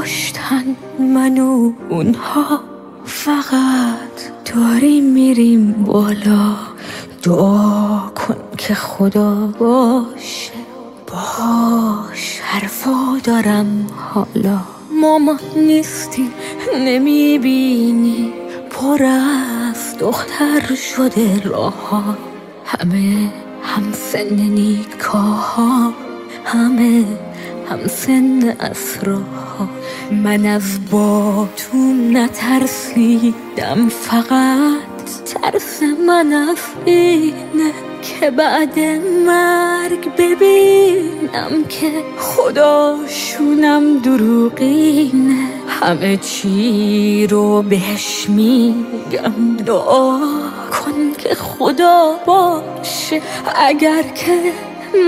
[0.00, 2.60] کشتن منو اونها.
[3.04, 4.16] فقط
[4.54, 6.56] داریم میریم بالا.
[7.22, 10.52] دعا کن که خدا باشه.
[11.06, 14.58] باش حرفا دارم حالا.
[15.00, 16.30] مامان نیستی
[16.76, 18.32] نمی‌بینی.
[18.70, 22.16] پر از دختر شده راه
[22.64, 23.32] همه
[23.62, 25.92] هم سن نیکاها.
[26.44, 27.04] همه
[27.70, 29.39] هم سن اسراها
[30.12, 38.78] من از باتون نترسیدم فقط ترس من از اینه که بعد
[39.26, 45.48] مرگ ببینم که خداشونم دروغینه.
[45.68, 50.18] همه چی رو بهش میگم دعا
[50.70, 53.22] کن که خدا باشه
[53.68, 54.52] اگر که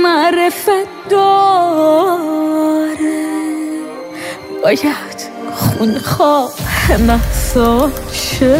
[0.02, 2.41] معرفت داره
[4.62, 5.32] باید.
[5.54, 6.52] خونخواه
[7.06, 8.58] محسا شه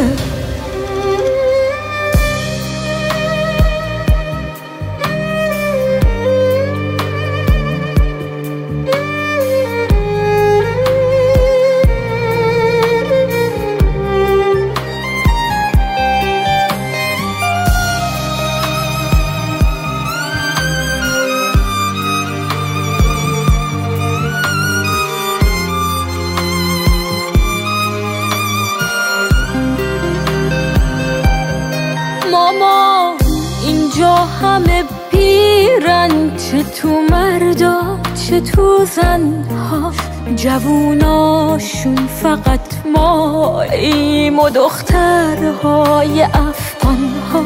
[38.45, 39.93] تو زنها
[40.37, 42.61] جووناشون فقط
[42.95, 47.45] ماییم و دخترهای افغان ها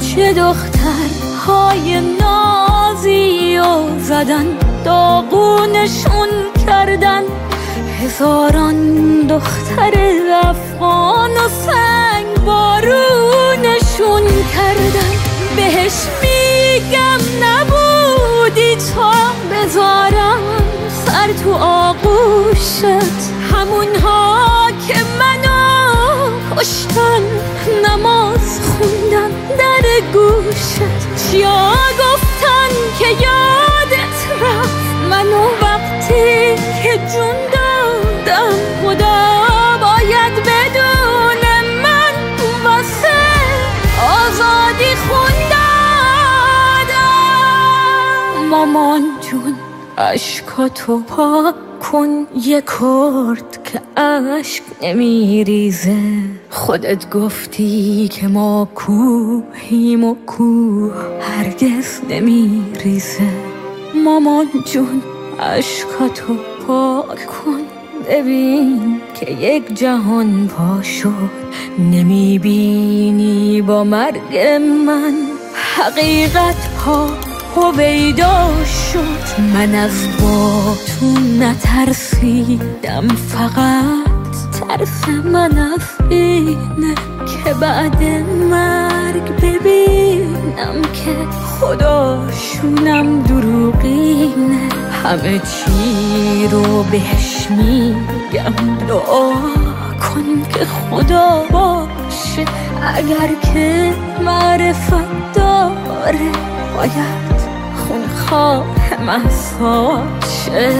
[0.00, 4.46] چه دخترهای نازی و زدن
[4.84, 6.28] داغونشون
[6.66, 7.22] کردن.
[8.00, 8.76] هزاران
[9.26, 9.94] دختر
[10.42, 14.22] افغان و سنگ بارونشون
[14.54, 15.12] کردن.
[15.56, 19.12] بهش میگم نبودی تا
[19.62, 20.40] بذارم
[21.06, 22.84] سر تو آغوشت.
[23.52, 27.22] همونها که منو کشتن
[27.84, 30.80] نماز خوندن در گوشت.
[31.16, 34.80] چیا گفتن که یادت رفت؟
[35.10, 39.20] منو وقتی که جون دادم خدا
[39.80, 41.44] باید بدون
[41.82, 42.14] من
[42.64, 43.20] واسه
[44.02, 45.60] آزادی خوندادم
[48.50, 49.19] مامان
[50.00, 55.96] اشکاتو پاک کن یه کرد که اشک نمیریزه.
[56.50, 63.28] خودت گفتی که ما کوهیم و کوه هرگز نمیریزه.
[64.04, 65.02] مامان جون
[65.40, 66.34] اشکاتو
[66.66, 67.60] پاک کن
[68.10, 71.30] ببین که یک جهان پا شد.
[71.78, 74.36] نمی‌بینی با مرگ
[74.86, 75.14] من
[75.54, 79.40] حقیقت ها هویدا شد.
[79.54, 84.10] من از باتون نترسیدم فقط
[84.60, 86.94] ترس من از اینه
[87.44, 88.02] که بعد
[88.50, 94.68] مرگ ببینم که خداشونم دروغینه.
[95.04, 99.32] همه چی رو بهش میگم دعا
[100.00, 102.44] کن که خدا باشه.
[102.94, 103.94] اگر که
[104.24, 106.32] معرفت داره
[106.76, 107.29] باید
[108.20, 110.72] خونخواه محساشه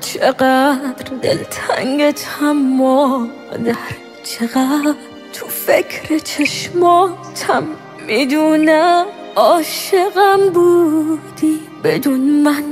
[0.00, 3.76] چقدر دلتنگتم مادر
[4.24, 4.94] چقدر
[5.32, 7.64] تو فکر چشماتم
[8.06, 9.04] می‌دونم
[9.36, 11.60] عاشقم بودی.
[11.84, 12.64] بدون من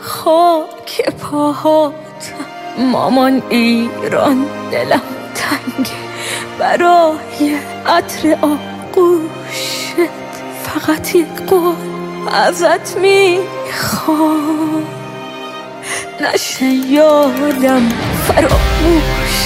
[0.00, 1.94] خاک پاهاتم.
[2.78, 5.02] مامان ایران دلم
[5.34, 5.90] تنگه
[6.58, 9.96] برای عطر آغوشت.
[10.64, 11.95] فقط یک قول.
[12.28, 14.84] ازت می‌خوام.
[16.20, 17.88] نشه یادم
[18.28, 19.45] فراموشت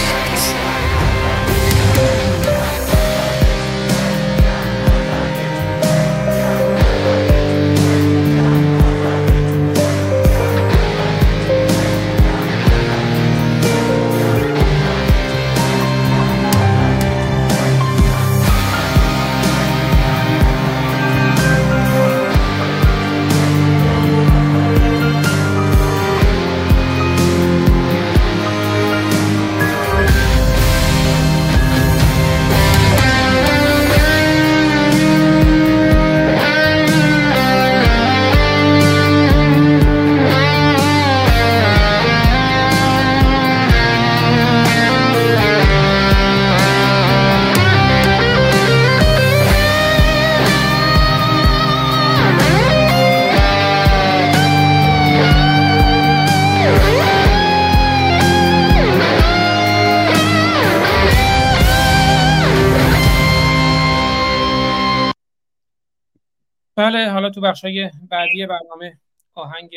[67.30, 68.98] تو بخشای بعدی برنامه
[69.34, 69.70] آهنگ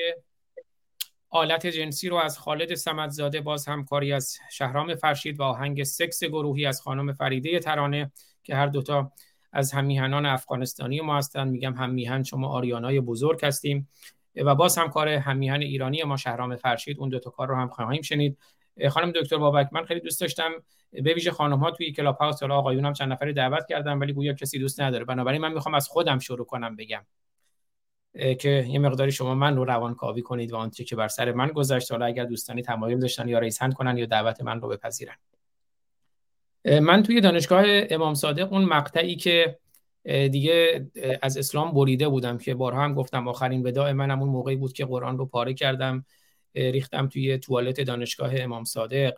[1.30, 6.66] آلت جنسی رو از خالد سمدزاده باز همکاری از شهرام فرشید و آهنگ سکس گروهی
[6.66, 8.12] از خانم فریده ترانه
[8.44, 9.12] که هر دوتا
[9.52, 11.48] از همیهنان افغانستانی ما هستن.
[11.48, 13.90] میگم همیهن شما آریانای بزرگ هستیم.
[14.36, 17.00] و باز هم کار همیهن ایرانی ما شهرام فرشید.
[17.00, 18.38] اون دوتا کار رو هم خواهیم شنید.
[18.90, 20.52] خانم دکتر بابک من خیلی دوست داشتم
[20.92, 24.14] به ویژه خانم ها توی کلاب هاوس حالا آقایون هم چند نفری دعوت کردم ولی
[24.14, 25.06] گویا کسی دوست نداره.
[25.06, 27.06] بنابراین من می‌خوام از خودم شروع کنم بگم.
[28.14, 31.48] که یه مقداری شما من رو روان کاوی کنید و آنچه که بر سر من
[31.48, 35.16] گذشت حالا اگر دوستانی تمایل داشتن یا ریسند کنن یا دعوت من رو بپذیرن.
[36.66, 39.60] من توی دانشگاه امام صادق اون مقطعی که
[40.06, 40.88] دیگه
[41.22, 44.86] از اسلام بریده بودم که بارها هم گفتم آخرین وداع منم اون موقعی بود که
[44.86, 46.06] قرآن رو پاره کردم
[46.56, 49.14] ریختم توی توالت دانشگاه امام صادق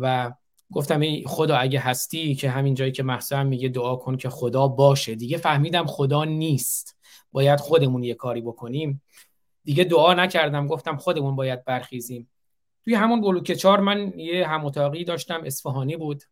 [0.00, 0.32] و
[0.72, 4.68] گفتم ای خدا اگه هستی که همین جایی که محسن میگه دعا کن که خدا
[4.68, 5.14] باشه.
[5.14, 6.97] دیگه فهمیدم خدا نیست.
[7.38, 9.02] باید خودمون یه کاری بکنیم.
[9.64, 12.30] دیگه دعا نکردم گفتم خودمون باید برخیزیم.
[12.84, 16.22] توی همون بلوک چار من یه هموتاقی داشتم اصفهانی بود.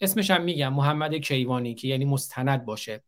[0.00, 3.02] اسمش هم میگم محمد کیوانی که یعنی مستند باشه.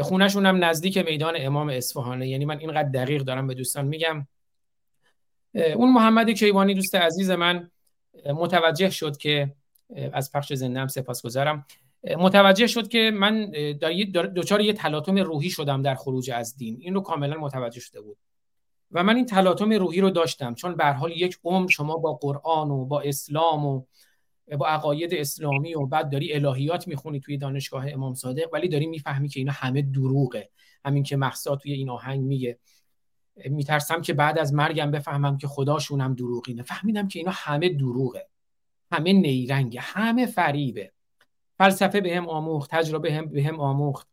[0.00, 4.26] خونهشون هم نزدیک میدان امام اصفهانه یعنی من اینقدر دقیق دارم به دوستان میگم.
[5.54, 7.70] اون محمد کیوانی دوست عزیز من
[8.26, 9.54] متوجه شد که
[10.12, 11.66] از پخش زنده سپاس گذارم
[12.18, 13.50] متوجه شد که من
[14.36, 16.76] دچار یه تلاطم روحی شدم در خروج از دین.
[16.80, 18.16] این رو کاملا متوجه شده بود.
[18.90, 20.54] و من این تلاطم روحی رو داشتم.
[20.54, 23.84] چون به حال یک عمر شما با قرآن و با اسلام و
[24.58, 29.28] با عقاید اسلامی و بعد داری الهیات می‌خونی توی دانشگاه امام صادق ولی داری می‌فهمی
[29.28, 30.50] که اینا همه دروغه.
[30.84, 32.58] همین که محسا توی این آهنگ میگه.
[33.46, 36.62] میترسم که بعد از مرگم بفهمم که خداشونم دروغینه.
[36.62, 38.28] فهمیدم که اینا همه دروغه.
[38.92, 39.80] همه نیرنگه.
[39.80, 40.92] همه فریبه.
[41.58, 44.08] فلسفه به هم آموخت تجربه هم به هم آموخت.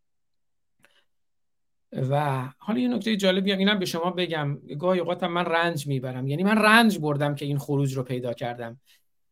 [2.09, 6.27] و حالا یه نکته جالبی اینم به شما بگم گاهی اوقاتم من رنج می‌برم.
[6.27, 8.79] یعنی من رنج بردم که این خروج رو پیدا کردم.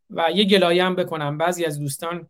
[0.10, 1.38] و یه گلایه هم بکنم.
[1.38, 2.28] بعضی از دوستان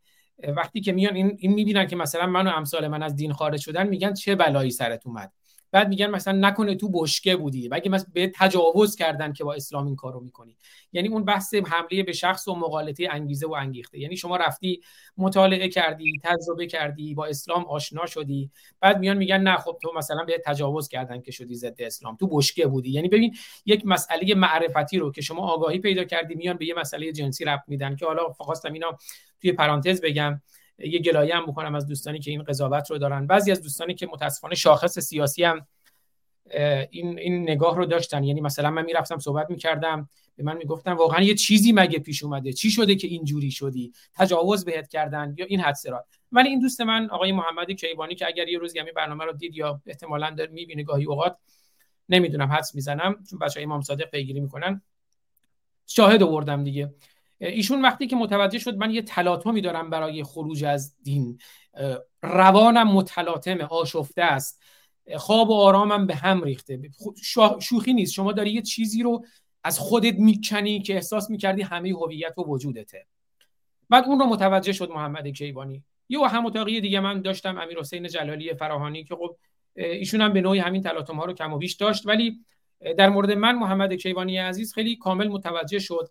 [0.48, 3.62] وقتی که میان این, این می‌بینن که مثلا من و امثال من از دین خارج
[3.62, 5.32] شدن میگن چه بلایی سرت اومد.
[5.72, 7.70] بعد میگن مثلا نکنه تو بشکه بودی.
[7.70, 10.58] بگه مثلا به تجاوز کردن که با اسلام این کارو می‌کنی.
[10.94, 14.00] یعنی اون بحث حمله به شخص و مقالطه انگیزه و انگیخته.
[14.00, 14.82] یعنی شما رفتی
[15.18, 18.52] مطالعه کردی تجربه کردی با اسلام آشنا شدی.
[18.80, 22.16] بعد میان میگن نه خب تو مثلا به تجاوز کردن که شدی ضد اسلام.
[22.16, 22.90] تو بشکه بودی.
[22.90, 27.12] یعنی ببین یک مسئله معرفتی رو که شما آگاهی پیدا کردی میان به یه مسئله
[27.12, 28.98] جنسی رفت میدن که حالا خواستم اینا
[29.42, 30.42] توی پرانتز بگم.
[30.80, 33.28] یه گلایه هم بکنم از دوستانی که این قضاوت رو دارن.
[33.28, 35.68] بعضی از دوستانی که متاسفانه شاخص سیاسی هم
[36.90, 38.24] این این نگاه رو داشتن.
[38.24, 42.54] یعنی مثلا من می‌رفتم صحبت می‌کردم به من می‌گفتن واقعا یه چیزی مگه پیش اومده؟
[42.54, 47.10] چی شده که اینجوری شدی؟ تجاوز بهت کردن یا این حدسرات ولی این دوست من
[47.10, 50.84] آقای محمد کیوانی که اگر یه روزی همین برنامه رو دید یا احتمالاً داره می‌بینه
[50.84, 51.38] گاهی اوقات
[52.10, 53.24] نمی‌دونم حدس می‌زنم.
[53.30, 54.82] چون بچه امام صادق پیگیری می‌کنن.
[55.88, 56.94] شاهد آوردم دیگه.
[57.40, 61.40] ایشون وقتی که متوجه شد من یه تلاطمی دارم برای خروج از دین
[62.22, 64.62] روانم متلاطمه آشفته است.
[65.18, 66.80] خواب و آرامم به هم ریخته.
[67.60, 68.14] شوخی نیست.
[68.14, 69.26] شما داری یه چیزی رو
[69.64, 73.06] از خودت می‌کنی که احساس می‌کردی همه هویت و وجودته.
[73.90, 75.84] بعد اون رو متوجه شد محمد کیوانی.
[76.10, 79.38] یه هم اتاقی دیگه من داشتم امیر حسین جلالی فراهانی که خب
[79.76, 82.08] ایشون هم به نوعی همین تلاطم ها رو کم و بیش داشت.
[82.08, 82.46] ولی
[82.98, 86.10] در مورد من محمد کیوانی عزیز خیلی کامل متوجه شد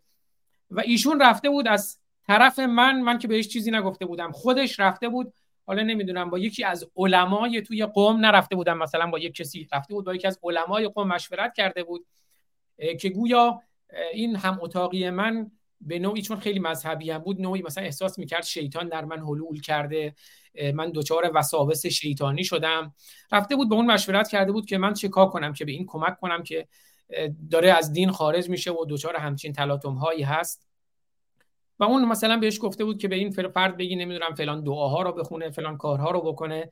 [0.71, 5.09] و ایشون رفته بود از طرف من من که بهش چیزی نگفته بودم خودش رفته
[5.09, 5.33] بود.
[5.66, 9.95] حالا نمی‌دونم با یکی از علمای توی قوم نرفته بودم مثلا با یک کسی رفته
[9.95, 12.07] بود با یکی از علمای قوم مشورت کرده بود
[13.01, 13.62] که گویا
[14.12, 15.51] این هم اتاقی من
[15.81, 19.61] به نوعی چون خیلی مذهبی هم بود نوعی مثلا احساس می‌کرد شیطان در من حلول
[19.61, 20.14] کرده
[20.75, 22.95] من دچار وساوس شیطانی شدم.
[23.33, 25.87] رفته بود به اون مشورت کرده بود که من چه کار کنم که به این
[25.87, 26.69] کمک کنم که
[27.51, 30.69] داره از دین خارج میشه و دچار همچین تلاطم هایی هست.
[31.79, 35.13] و اون مثلا بهش گفته بود که به این فرد بگی نمی‌دونم فلان دعاها رو
[35.13, 36.71] بخونه فلان کارها رو بکنه.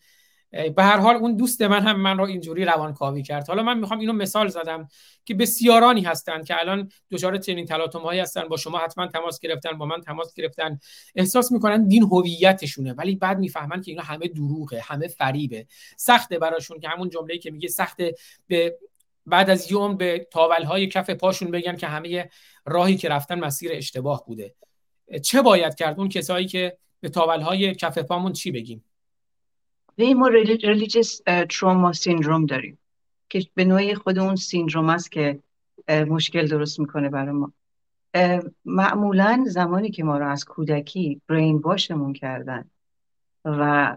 [0.76, 3.48] به هر حال اون دوست من هم من رو اینجوری روانکاوی کرد.
[3.48, 4.88] حالا من می‌خوام اینو مثال زدم
[5.24, 9.78] که بسیارانی هستن که الان دچار چنین تلاطم هایی هستن با شما حتما تماس گرفتن
[9.78, 10.78] با من تماس گرفتن.
[11.14, 15.66] احساس می‌کنن دین هویتشونه ولی بعد می‌فهمن که اینا همه دروغه همه فریبه.
[15.96, 18.14] سخته براشون که همون جمله‌ای که میگه سخته
[18.46, 18.78] به
[19.26, 22.30] بعد از یوم به تاول های کف پاشون بگن که همه
[22.66, 24.54] راهی که رفتن مسیر اشتباه بوده.
[25.22, 28.84] چه باید کرد اون کسایی که به تاول های کف پامون چی بگیم؟
[29.98, 31.20] ما ریلیجیس
[31.50, 32.78] تروما سیندروم داریم
[33.28, 35.38] که به نوعی خود اون سیندروم است که
[35.88, 37.52] مشکل درست می‌کنه برای ما.
[38.64, 42.70] معمولا زمانی که ما رو از کودکی برین واشمون کردن
[43.44, 43.96] و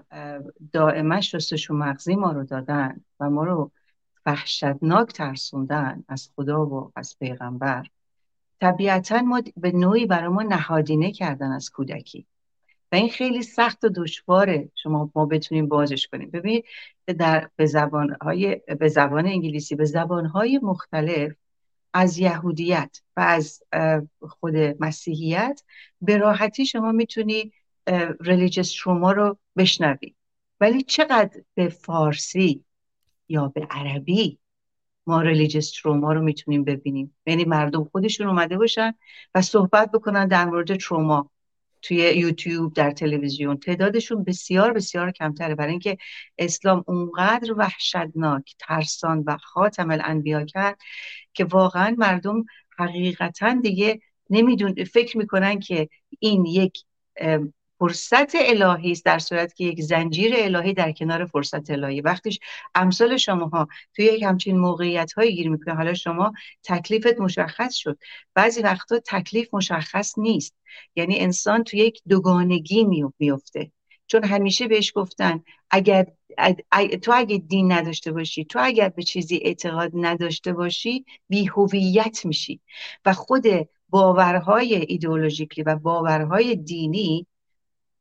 [0.73, 3.71] دائما شستشو مغزی ما رو دادن و ما رو
[4.26, 7.88] وحشتناک ترسوندن از خدا و از پیغمبر.
[8.61, 12.26] طبیعتا ما به نوعی برای ما نهادینه کردن از کودکی.
[12.91, 14.70] و این خیلی سخت و دشواره.
[14.76, 16.30] شما ما بتونیم بازش کنیم.
[16.30, 16.65] ببینید
[17.07, 21.34] در به زبان های به زبان انگلیسی به زبان های مختلف
[21.93, 23.63] از یهودیت و از
[24.22, 25.61] خود مسیحیت
[26.01, 27.51] به راحتی شما می‌تونی
[28.20, 30.15] ریلیجس تروما رو بشنوی.
[30.59, 32.65] ولی چقدر به فارسی
[33.30, 34.39] یا به عربی
[35.07, 37.15] ما ریلیجس تروما رو می‌تونیم ببینیم.
[37.25, 38.93] یعنی مردم خودشون اومده باشن
[39.36, 41.30] و صحبت بکنن در مورد تروما
[41.82, 43.57] توی یوتیوب در تلویزیون.
[43.57, 45.55] تعدادشون بسیار بسیار کمتره.
[45.55, 45.97] برای اینکه
[46.38, 50.80] اسلام اونقدر وحشتناک ترسان و خاتم الانبیا کرد
[51.34, 52.45] که واقعا مردم
[52.77, 53.99] حقیقتا دیگه
[54.30, 56.84] نمیدون فکر می‌کنن که این یک
[57.80, 62.01] فرصت الهی است در صورت که یک زنجیر الهی در کنار فرصت الهی.
[62.01, 62.39] وقتیش
[62.75, 65.75] امثال شماها توی یک همچین موقعیت هایی گیر می‌کنه.
[65.75, 67.97] حالا شما تکلیفت مشخص شد.
[68.34, 70.55] بعضی وقتا تکلیف مشخص نیست.
[70.95, 72.84] یعنی انسان توی یک دوگانگی
[73.19, 73.71] میفته
[74.07, 76.05] چون همیشه بهش گفتن اگر
[77.01, 82.59] تو اگه دین نداشته باشی تو اگر به چیزی اعتقاد نداشته باشی بی هویت میشی.
[83.05, 83.43] و خود
[83.89, 87.27] باورهای ایدئولوژیکی و باورهای دینی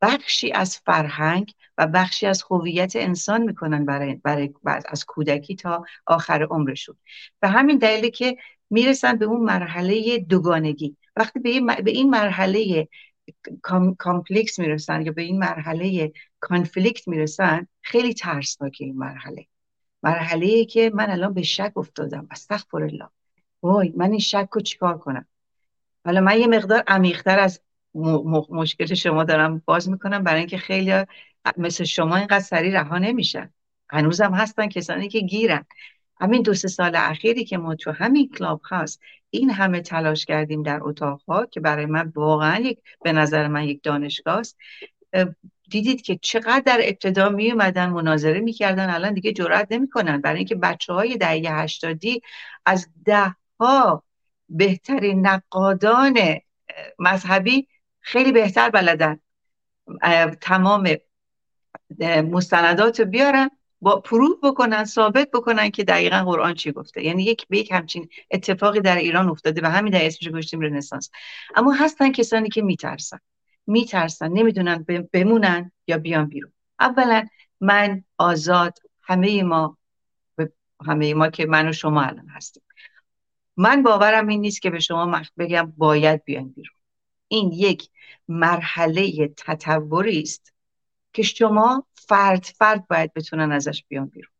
[0.02, 4.50] بخشی از فرهنگ و بخشی از هویت انسان می‌کنن برای, برای
[4.88, 6.96] از کودکی تا آخر عمرشون.
[7.40, 8.36] به همین دلیل که
[8.70, 10.96] می‌رسن به اون مرحله دوگانگی.
[11.16, 12.88] وقتی به این مرحله
[13.98, 19.46] complex می‌رسن یا به این مرحله کانفلیکت می‌رسن خیلی ترسناکه این مرحله.
[20.02, 22.28] مرحله که من الان به شک افتادم.
[22.30, 23.08] استغفر الله
[23.62, 25.26] وای من این شک رو چیکار کنم؟
[26.04, 27.60] حالا من یه مقدار عمیقتر از
[28.50, 31.04] مشکل شما دارم باز می‌کنم برای اینکه خیلی
[31.56, 33.50] مثل شما اینقدر سریع رها نمیشن.
[33.90, 35.64] هنوزم هستن کسانی که گیرن.
[36.20, 40.62] همین دو سه سال اخیری که ما تو همین کلاب هست این همه تلاش کردیم
[40.62, 44.56] در اتاقها که برای من واقعا یک به نظر من یک دانشگاه است
[45.70, 50.20] دیدید که چقدر در ابتدا می اومدن مناظره می‌کردن الان دیگه جرئت نمی‌کنن.
[50.20, 52.22] برای اینکه بچه های دهه هشتادی
[52.66, 54.02] از ده ها
[54.48, 56.18] بهترین نقادان
[56.98, 57.68] مذهبی
[58.08, 59.20] خیلی بهتر بلدن.
[60.40, 60.88] تمام
[62.30, 63.50] مستندات رو بیارن
[63.80, 67.04] با پروف بکنن ثابت بکنن که دقیقا قرآن چی گفته.
[67.04, 71.10] یعنی یک به یک همچین اتفاقی در ایران افتاده و همین در اسمش گوشتیم رنسانس.
[71.56, 73.18] اما هستن کسانی که میترسن.
[73.66, 74.28] میترسن.
[74.28, 76.52] نمی‌دونن بمونن یا بیان بیرون.
[76.80, 77.26] اولا
[77.60, 79.78] من آزاد همه ما
[80.86, 82.62] همه ما که من و شما الان هستیم.
[83.56, 86.77] من باورم این نیست که به شما بگم باید بیان بیرون.
[87.28, 87.88] این یک
[88.28, 90.52] مرحله تطوری است
[91.12, 94.32] که شما فرد فرد باید بتونن ازش بیان بیرون.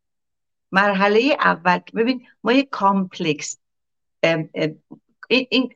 [0.73, 3.59] مرحله اول ببین ما یک کامپلکس
[5.29, 5.75] این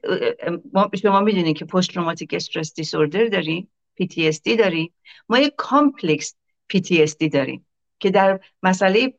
[1.03, 3.71] شما می‌دونید که post traumatic stress disorder داریم
[4.03, 4.95] PTSD داریم.
[5.29, 6.35] ما یک complex
[6.75, 7.67] PTSD داریم
[7.99, 9.15] که در مسئله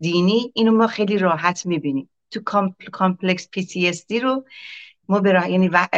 [0.00, 2.10] دینی اینو ما خیلی راحت می‌بینیم.
[2.30, 2.40] تو
[2.92, 4.44] complex PTSD رو
[5.08, 5.88] ما یعنی و...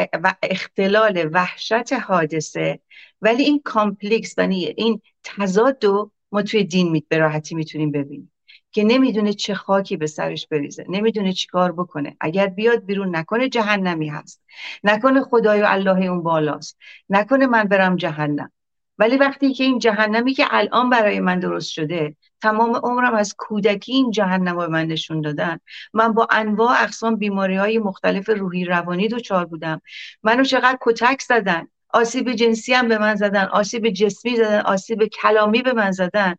[0.42, 2.80] اختلال وحشت حادثه
[3.22, 7.04] ولی این complex یعنی این تضاد رو ما توی دین می...
[7.08, 8.32] به راحتی می‌تونیم ببینیم
[8.72, 12.16] که نمی‌دونه چه خاکی به سرش بریزه نمی‌دونه چی کار بکنه.
[12.20, 14.42] اگر بیاد بیرون نکنه جهنمی هست
[14.84, 16.78] نکنه خدای الله اون بالاست
[17.08, 18.52] نکنه من برم جهنم.
[18.98, 23.92] ولی وقتی که این جهنمی که الان برای من درست شده تمام عمرم از کودکی
[23.92, 25.58] این جهنم رو من نشون دادن.
[25.92, 29.80] من با انواع اقسام بیماری های مختلف روحی روانی دچار بودم.
[30.22, 31.68] منو چقدر کتک زدن.
[31.88, 33.44] آسیب جنسی هم به من زدن.
[33.44, 34.60] آسیب جسمی زدن.
[34.60, 36.34] آسیب کلامی به من زدن.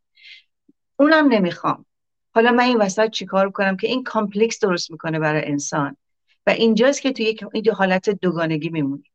[0.96, 1.86] اونم نمی‌خوام.
[2.36, 5.98] حالا من این وسط چیکار کنم که این complex درست می‌کنه برای انسان؟
[6.48, 9.12] و اینجاست که تو یک حالت دوگانگی میمونیم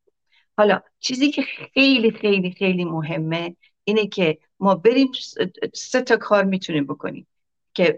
[0.57, 5.13] حالا چیزی که خیلی خیلی خیلی مهمه اینه که ما بریم
[5.75, 7.27] سه تا کار می‌تونیم بکنیم
[7.75, 7.97] که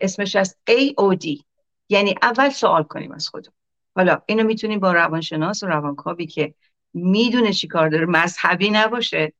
[0.00, 1.42] اسمش از AOD
[1.88, 3.52] یعنی اول سوال کنیم از خودم
[3.96, 6.54] حالا اینو می‌تونیم با روانشناس و روانکاوی که
[6.94, 9.32] می‌دونه چی کار داره مذهبی نباشه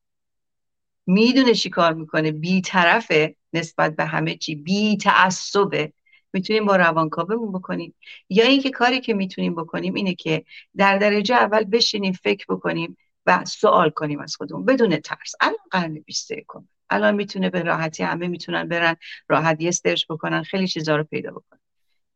[1.07, 5.93] می‌دونه چی کار می‌کنه بیطرفه نسبت به همه چی بی تعصبه
[6.37, 7.95] می‌تونیم با روانکاومون بکنیم.
[8.28, 10.45] یا اینکه کاری که می‌تونیم بکنیم اینه که
[10.76, 15.34] در درجه اول بشینیم فکر بکنیم و سوال کنیم از خودمون بدون ترس.
[15.41, 16.47] الان قرن 21
[16.91, 18.97] الان می‌تونه به راحتی همه می‌تونن برن
[19.28, 21.61] راحت یه سرچ بکنن خیلی چیزا رو پیدا بکنن.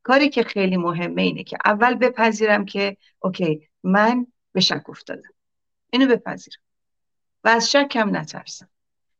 [0.02, 5.30] کاری که خیلی مهمه اینه که اول بپذیرم که اوکی من به شک افتادم.
[5.90, 6.60] اینو بپذیرم.
[7.44, 8.68] و از شک کم نترسم.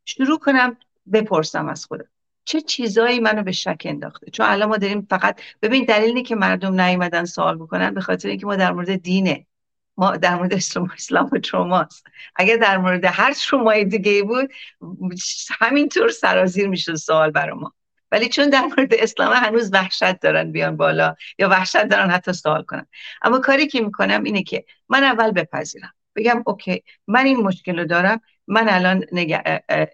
[0.04, 0.76] شروع کنم
[1.12, 2.08] بپرسم از خودم.
[2.44, 6.80] چه چیزایی منو به شک انداخته؟ چون الان ما داریم فقط ببین دلیلی که مردم
[6.80, 9.46] نیومدن سوال بکنن به خاطر اینکه ما در مورد دینه.
[9.96, 12.06] ما در مورد اسلام اسلام و تروماست.
[12.36, 14.52] اگر در مورد هر ترومای دیگه بود
[15.60, 17.74] همینطور سرازیر می‌شد سوال برای ما.
[18.12, 22.62] ولی چون در مورد اسلام هنوز وحشت دارن بیان بالا یا وحشت دارن حتی سوال
[22.62, 22.86] کنن.
[23.22, 25.92] اما کاری که می‌کنم اینه که من اول بپذیرم.
[26.16, 28.20] بگم اوکی من این مشکل رو دارم.
[28.46, 29.04] من الان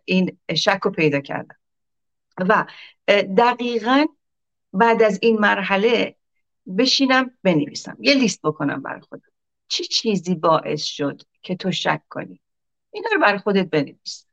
[0.05, 1.57] این شک رو پیدا کردم.
[2.39, 2.67] و
[3.37, 4.07] دقیقا
[4.73, 6.17] بعد از این مرحله
[6.79, 7.97] بشینم بنویسم.
[8.01, 9.29] یه لیست بکنم برای خودم.
[9.69, 12.41] چه چیزی باعث شد که تو شک کنی؟
[12.91, 14.27] اینا رو برای خودت بنویس.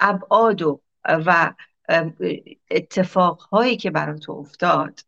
[0.00, 1.54] ابعاد و, و
[2.70, 5.00] اتفاقهایی که برای تو افتاد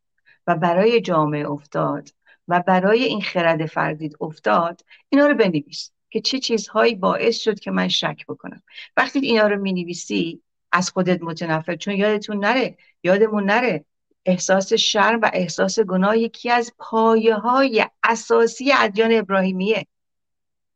[0.47, 2.09] و برای جامعه افتاد
[2.49, 7.71] و برای این خرد فردید افتاد اینا رو بنویس که چه چیزهایی باعث شد که
[7.71, 8.63] من شک بکنم.
[8.97, 10.43] وقتی اینا رو می‌نویسی
[10.77, 11.77] از خودت متنفر.
[11.77, 13.85] چون یادتون نره یادمون نره
[14.25, 19.87] احساس شرم و احساس گناه یکی از پایه های اساسی ادیان ابراهیمیه.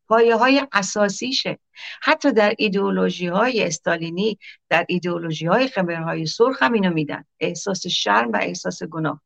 [0.09, 1.59] پایه های اساسیشه.
[2.03, 4.39] حتی در ایدئولوژی های استالینی
[4.69, 7.25] در ایدئولوژی های خمرهای سرخ هم اینو میدن.
[7.41, 9.21] احساس شرم و احساس گناه.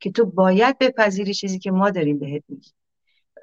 [0.00, 2.72] که تو باید بپذیری چیزی که ما داریم بهت میگیم.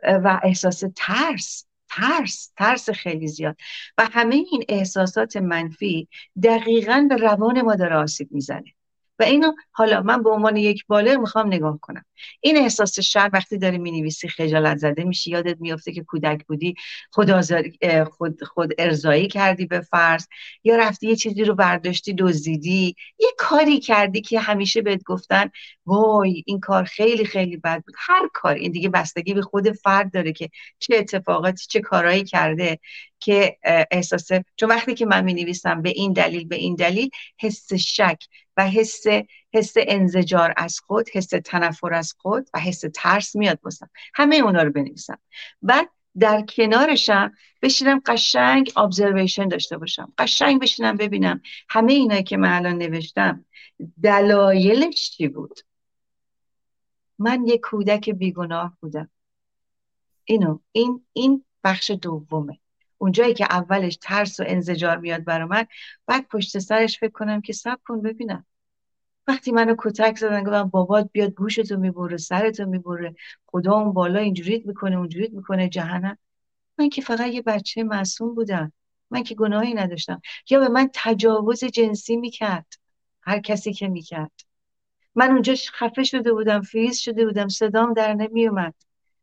[0.03, 1.65] و احساس ترس.
[1.95, 3.55] ترس ترس خیلی زیاد.
[3.97, 6.07] و همه این احساسات منفی
[6.43, 8.73] دقیقا به روان ما داره آسیب می‌زنه.
[9.19, 12.05] و اینو حالا من به عنوان یک بالغ می‌خوام نگاه کنم.
[12.41, 15.31] این احساس شر وقتی داری می‌نویسی خجالت زده میشی.
[15.31, 16.75] یادت میفته که کودک بودی
[17.11, 17.31] خود,
[18.03, 20.27] خود, خود ارزایی کردی به فرض
[20.63, 22.95] یا رفتی یه چیزی رو برداشتی دزدیدی.
[23.19, 25.49] یه کاری کردی که همیشه بهت گفتن
[25.85, 27.95] وای این کار خیلی خیلی بد بود.
[27.97, 30.49] هر کار این دیگه بستگی به خود فرد داره که
[30.79, 32.79] چه اتفاقاتی چه کارهایی کرده
[33.19, 33.57] که
[33.91, 37.09] احساس چون وقتی که من می نویسم به این دلیل به این دلیل
[37.39, 38.17] حس شک
[38.57, 39.03] و حس
[39.55, 44.63] حس انزجار از خود حس تنفر از خود و حس ترس میاد بستم همه اونا
[44.63, 45.17] رو بنویسم.
[45.61, 45.89] بعد
[46.19, 50.13] در کنارشم بشینم قشنگ ابزرویشن داشته باشم.
[50.17, 53.45] قشنگ بشینم ببینم همه اینایی که من الان نوشتم
[54.03, 55.59] دلایلش چی بود؟
[57.19, 59.09] من یک کودک بیگناه بودم.
[60.25, 62.59] اینو این این بخش دومه.
[62.97, 65.65] اونجایی که اولش ترس و انزجار میاد برا من
[66.07, 68.45] بعد پشت سرش فکر کنم که سب کن ببینم.
[69.27, 73.15] وقتی منو کتک زدن گفتم بابات بیاد گوشتو می‌بره سرتو می‌بره.
[73.45, 76.17] خدا اون بالا اینجوریت می‌کنه اونجوریت می‌کنه جهنم.
[76.77, 78.73] من که فقط یه بچه معصوم بودم.
[79.11, 80.21] من که گناهی نداشتم.
[80.49, 82.65] یا به من تجاوز جنسی می‌کرد.
[83.21, 84.31] هر کسی که می‌کرد.
[85.15, 88.73] من اونجا خفه شده بودم فریز شده بودم صدام در نمیومد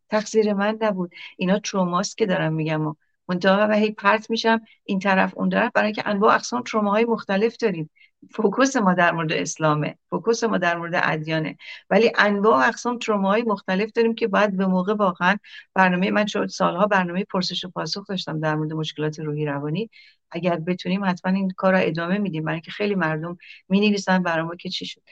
[0.08, 1.14] تقصیر من نبود.
[1.36, 2.86] اینا تروماست که دارم میگم.
[2.86, 2.94] و
[3.28, 4.60] منتها و هی پرت میشم.
[4.84, 5.72] این طرف اون طرف.
[5.74, 7.90] برای که انواع اقسام تروماهای مختلف داریم.
[8.30, 9.98] focus ما در مورد اسلامه.
[10.10, 11.56] focus ما در مورد ادیانه.
[11.90, 15.36] ولی انواع اقسام تروماهای مختلف داریم که باید به موقع واقعا
[15.74, 19.90] برنامه من شد سالها برنامه پرسش و پاسخ داشتم در مورد مشکلات روحی روانی.
[20.30, 22.44] اگر بتونیم حتما این کار را ادامه میدیم.
[22.44, 25.02] برای اینکه خیلی مردم می نویسن برای که چی شد.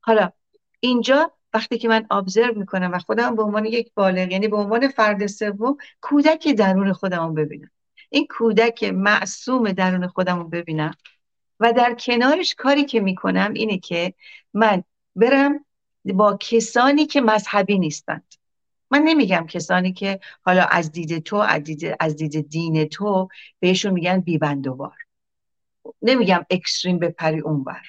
[0.00, 0.30] حالا
[0.80, 4.88] اینجا وقتی که من ابزرو می‌کنم و خودم به عنوان یک بالغ یعنی به عنوان
[4.88, 7.70] فرد سوم کودک درون خودم ببینم.
[8.10, 10.94] این کودک معصوم درون خودم ببینم.
[11.60, 14.14] و در کنارش کاری که می‌کنم اینه که
[14.54, 14.84] من
[15.16, 15.64] برم
[16.04, 18.34] با کسانی که مذهبی نیستند.
[18.90, 23.28] من نمیگم کسانی که حالا از دید تو از دید, از دید دین تو
[23.60, 24.96] بهشون میگن بیبندوبار
[26.02, 27.82] نمیگم اکستریم بپری اونور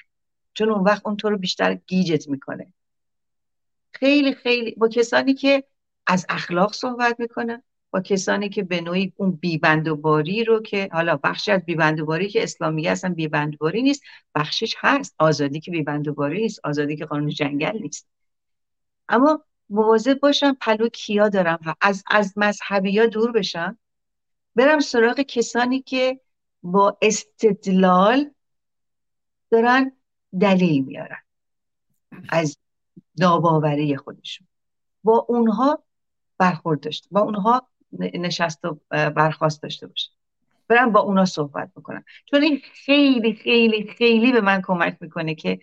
[0.54, 2.72] چون اون وقت اون تو رو بیشتر گیجت می‌کنه.
[3.92, 5.64] خیلی خیلی با کسانی که
[6.06, 7.62] از اخلاق صحبت می‌کنن.
[7.92, 12.88] با کسانی که به نوعی اون بیبندوباری رو که حالا بخشی از بیبندوباری که اسلامی
[12.88, 14.02] اصلا بیبندوباری نیست
[14.34, 15.14] بخشش هست.
[15.18, 18.08] آزادی که بیبندوباری نیست آزادی که قانون جنگل نیست.
[19.08, 23.78] اما مواظب باشم پلو کیا دارم از از مذهبی ها دور بشم.
[24.54, 26.20] برم سراغ کسانی که
[26.62, 28.30] با استدلال
[29.50, 29.92] دارن
[30.40, 31.22] دلیل میارن.
[32.28, 32.58] از
[33.18, 34.46] ناباوری خودشون.
[35.04, 35.84] با اونها
[36.38, 37.68] برخورد داشته با اونها
[37.98, 40.10] نشست و برخواست داشته باشه.
[40.68, 42.04] برم با اونا صحبت بکنم.
[42.30, 45.60] چون این خیلی خیلی خیلی به من کمک می‌کنه که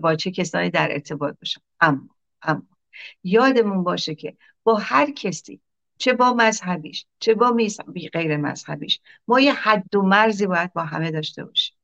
[0.00, 1.60] با, چه کسانی در ارتباط باشم.
[1.80, 2.08] اما
[2.42, 2.62] اما
[3.24, 5.60] یادمون باشه که با هر کسی
[5.98, 7.56] چه با مذهبیش چه با
[8.12, 11.76] غیر مذهبیش ما یه حد و مرزی باید با همه داشته باشیم.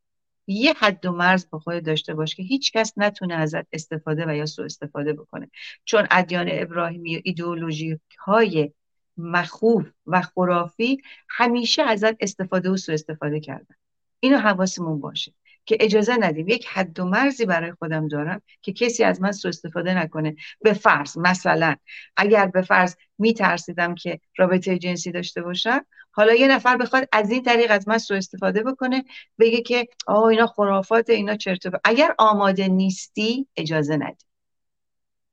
[0.47, 4.35] یه حد و مرز با خود داشته باش که هیچ کس نتونه ازت استفاده و
[4.35, 5.51] یا سوء استفاده بکنه.
[5.85, 8.72] چون ادیان ابراهیمی و ایدئولوژی های
[9.16, 10.98] مخوف و خرافی
[11.28, 13.74] همیشه ازت استفاده و سوء استفاده کردن
[14.20, 15.34] اینو حواسمون باشه
[15.64, 16.48] که اجازه ندیم.
[16.48, 20.36] یک حد و مرزی برای خودم دارم که کسی از من سوء استفاده نکنه.
[20.60, 21.76] به فرض مثلا
[22.16, 27.42] اگر به فرض میترسیدم که رابطه جنسی داشته باشم حالا یه نفر بخواد از این
[27.42, 29.04] طریق از من سوء استفاده بکنه
[29.38, 34.24] بگه که آه اینا خرافات اینا چرت اگر آماده نیستی اجازه ندی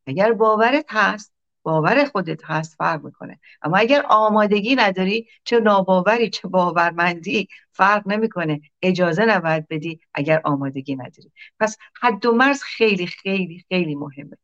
[0.07, 1.33] اگر باورت هست
[1.63, 3.39] باور خودت هست فرق می‌کنه.
[3.61, 8.61] اما اگر آمادگی نداری چه ناباوری چه باورمندی فرق نمی‌کنه.
[8.81, 11.31] اجازه نباید بدی اگر آمادگی نداری.
[11.59, 14.37] پس حد و مرز خیلی خیلی خیلی مهمه.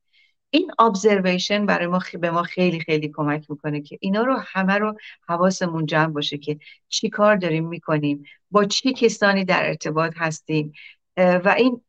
[0.50, 4.98] این ابزرویشن برای ما به ما خیلی خیلی کمک می‌کنه که اینا رو همه رو
[5.28, 6.60] حواسمون جمع باشه که
[6.90, 10.74] چی کار داریم می‌کنیم با چه کسانی در ارتباط هستیم
[11.18, 11.82] و این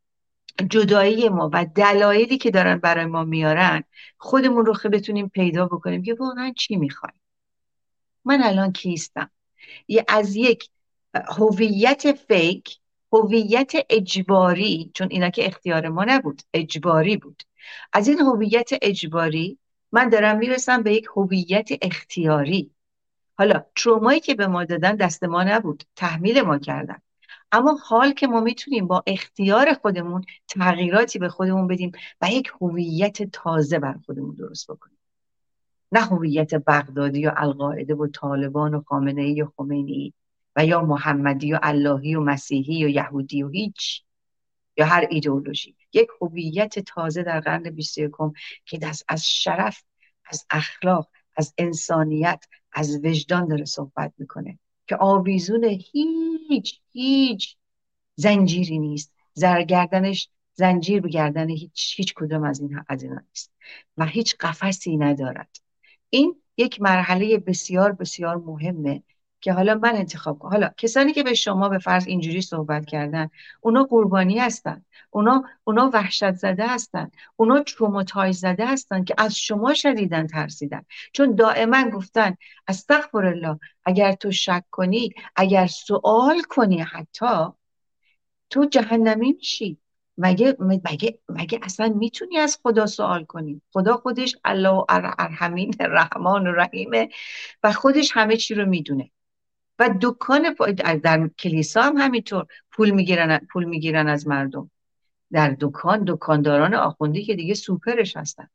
[0.70, 3.84] جدایی ما و دلایلی که دارن برای ما میارن
[4.18, 7.20] خودمون رو بتونیم پیدا بکنیم که واقعا چی می‌خوایم.
[8.24, 9.30] من الان کیستم
[9.88, 10.68] یه از یک
[11.28, 12.78] هویت فیک
[13.12, 17.42] هویت اجباری چون اینا که اختیار ما نبود اجباری بود.
[17.92, 19.58] از این هویت اجباری
[19.92, 22.70] من دارم می‌رسم به یک هویت اختیاری.
[23.38, 27.02] حالا ترومایی که به ما دادن دست ما نبود تحمیل ما کردن.
[27.52, 33.22] اما حال که ما می‌تونیم با اختیار خودمون تغییراتی به خودمون بدیم و یک هویت
[33.22, 34.98] تازه بر خودمون درست بکنیم.
[35.92, 40.14] نه هویت بغدادی و القاعده و طالبان و خامنه ای و خمینی
[40.56, 44.02] و یا محمدی و اللهی و مسیحی و یهودی و هیچ
[44.76, 45.76] یا هر ایدئولوژی.
[45.92, 48.12] یک هویت تازه در قرن 21
[48.64, 49.82] که دست از شرف
[50.24, 54.58] از اخلاق از انسانیت از وجدان داره صحبت می‌کنه.
[54.86, 57.56] که آویزون هیچ هیچ
[58.14, 59.12] زنجیری نیست.
[59.34, 63.52] زرگردنش زنجیر به گردن هیچ هیچ کدوم از این از اینا نیست
[63.96, 65.56] و هیچ قفسی ندارد.
[66.10, 69.02] این یک مرحله بسیار بسیار مهمه
[69.46, 70.50] که حالا من انتخاب کنم.
[70.50, 73.30] حالا کسانی که به شما به فرض اینجوری صحبت کردن
[73.60, 79.74] اونا قربانی هستن اونا اونا وحشت زده هستن اونا تروماتایز زده هستن که از شما
[79.74, 80.82] شدیدن ترسیدن.
[81.12, 82.36] چون دائما گفتن
[82.68, 87.46] استغفر الله اگر تو شک کنی اگر سوال کنی حتی
[88.50, 89.78] تو جهنمی میشی.
[90.18, 96.52] مگه مگه مگه اصلا می‌تونی از خدا سوال کنی؟ خدا خودش الله ارحمین رحمان و
[96.52, 97.08] رحیمه
[97.62, 99.10] و خودش همه چی رو می‌دونه.
[99.78, 100.54] و دکان
[101.02, 104.70] در کلیسا هم همینطور پول می‌گیرن پول می‌گیرن از مردم.
[105.32, 108.48] در دکان دکانداران آخوندی که دیگه سوپرش هستن.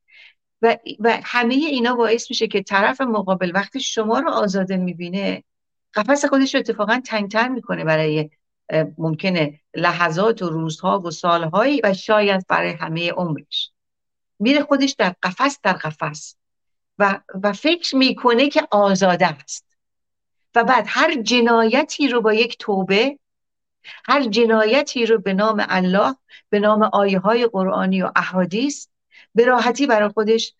[0.61, 5.43] و, و همه اینا باعث میشه که طرف مقابل وقتی شما رو آزاده می‌بینه
[5.93, 8.30] قفس خودش رو اتفاقا تنگتر می‌کنه برای
[8.97, 13.72] ممکنه لحظات و روزها و سالهایی و شاید برای همه عمرش.
[14.39, 16.36] میره خودش در قفس در قفس.
[16.99, 19.70] و, و فکر می‌کنه که آزاده است.
[20.55, 23.17] و بعد هر جنایتی رو با یک توبه
[24.05, 26.15] هر جنایتی رو به نام الله
[26.49, 28.87] به نام آیه های قرآنی و احادیث
[29.35, 30.53] به راحتی برای خودش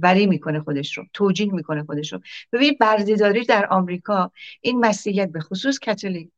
[0.00, 2.20] بری می‌کنه خودش رو توجیه می‌کنه خودش رو.
[2.52, 6.30] ببینید بردهداری در آمریکا این مسیحیت به خصوص کاتولیک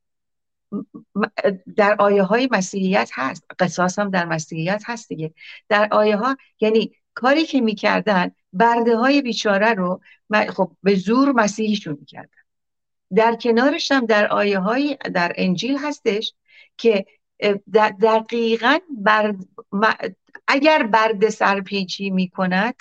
[1.76, 5.34] در آیه های مسیحیت هست قصاص هم در مسیحیت هست دیگه.
[5.68, 10.00] در آیه ها یعنی کاری که می‌کردن برده های بیچاره رو
[10.48, 12.28] خب به زور مسیحیشون می‌کردن.
[13.14, 16.34] در کنارش هم در آیه های در انجیل هستش
[16.76, 17.06] که
[18.02, 19.34] دقیقا بر
[20.48, 22.74] اگر برد سرپیچی می کند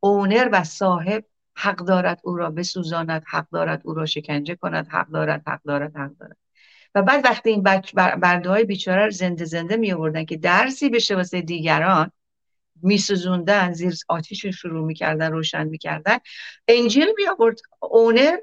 [0.00, 1.24] اونر و صاحب
[1.54, 5.96] حق دارد او را بسوزاند حق دارد او را شکنجه کند حق دارد حق دارد
[5.96, 6.36] حق دارد.
[6.94, 11.16] و بعد وقتی این برده های بیچاره رو زنده زنده می آوردن که درسی بشه
[11.16, 12.10] واسه دیگران
[12.82, 16.18] میسوزوندن زیر آتیش شروع می‌کردن روشن می‌کردن.
[16.68, 18.36] انجیل می آورد اونر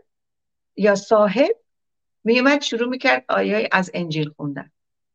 [0.76, 1.56] یا صاحب
[2.24, 4.72] میومد شروع می‌کرد آیه از انجیل خوندن.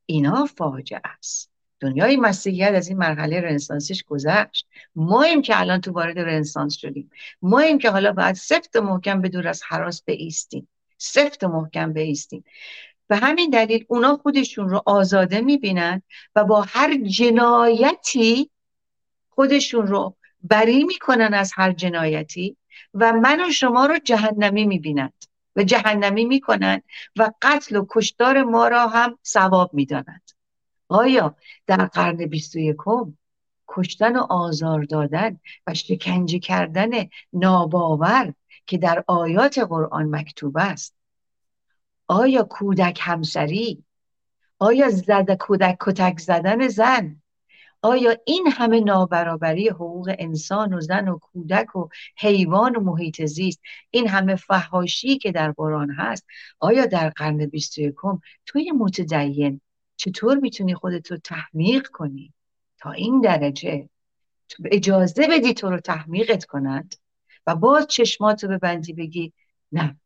[0.06, 1.50] اینا فاجعه است.
[1.80, 4.66] دنیای مسیحیت از این مرحله رنسانسیش گذشت.
[4.94, 7.10] ما ایم که الان تو وارد رنسانس شدیم.
[7.42, 10.68] ما ایم که حالا باید سفت محکم به دور از حراس بیستیم.
[10.98, 12.44] سفت محکم بیستیم.
[13.08, 16.02] به همین دلیل اونا خودشون رو آزاده می‌بینن
[16.34, 18.50] و با هر جنایتی
[19.34, 22.56] خودشون رو بری می‌کنن از هر جنایتی
[22.94, 25.24] و من و شما رو جهنمی می‌بینند
[25.56, 26.82] و جهنمی می‌کنند
[27.16, 30.30] و قتل و کشتار ما را هم ثواب می‌دانند.
[30.88, 33.16] آیا در قرن بیست و یکم
[33.68, 36.90] کشتن و آزار دادن و شکنجه کردن
[37.32, 38.34] ناباور
[38.66, 40.94] که در آیات قرآن مکتوب است
[42.06, 43.84] آیا کودک همسری
[44.58, 47.22] آیا زد کودک کتک زدن زن
[47.84, 53.60] آیا این همه نابرابری حقوق انسان و زن و کودک و حیوان و محیط زیست
[53.90, 56.26] این همه فهاشی که در قرآن هست
[56.60, 57.94] آیا در قرن 21
[58.46, 59.60] توی متدین
[59.96, 62.32] چطور می‌تونی خودتو تحمیق کنی؟
[62.78, 63.88] تا این درجه
[64.64, 66.94] اجازه بدی تو رو تحمیقت کنند
[67.46, 69.32] و باز چشماتو ببندی بگی
[69.72, 69.96] نه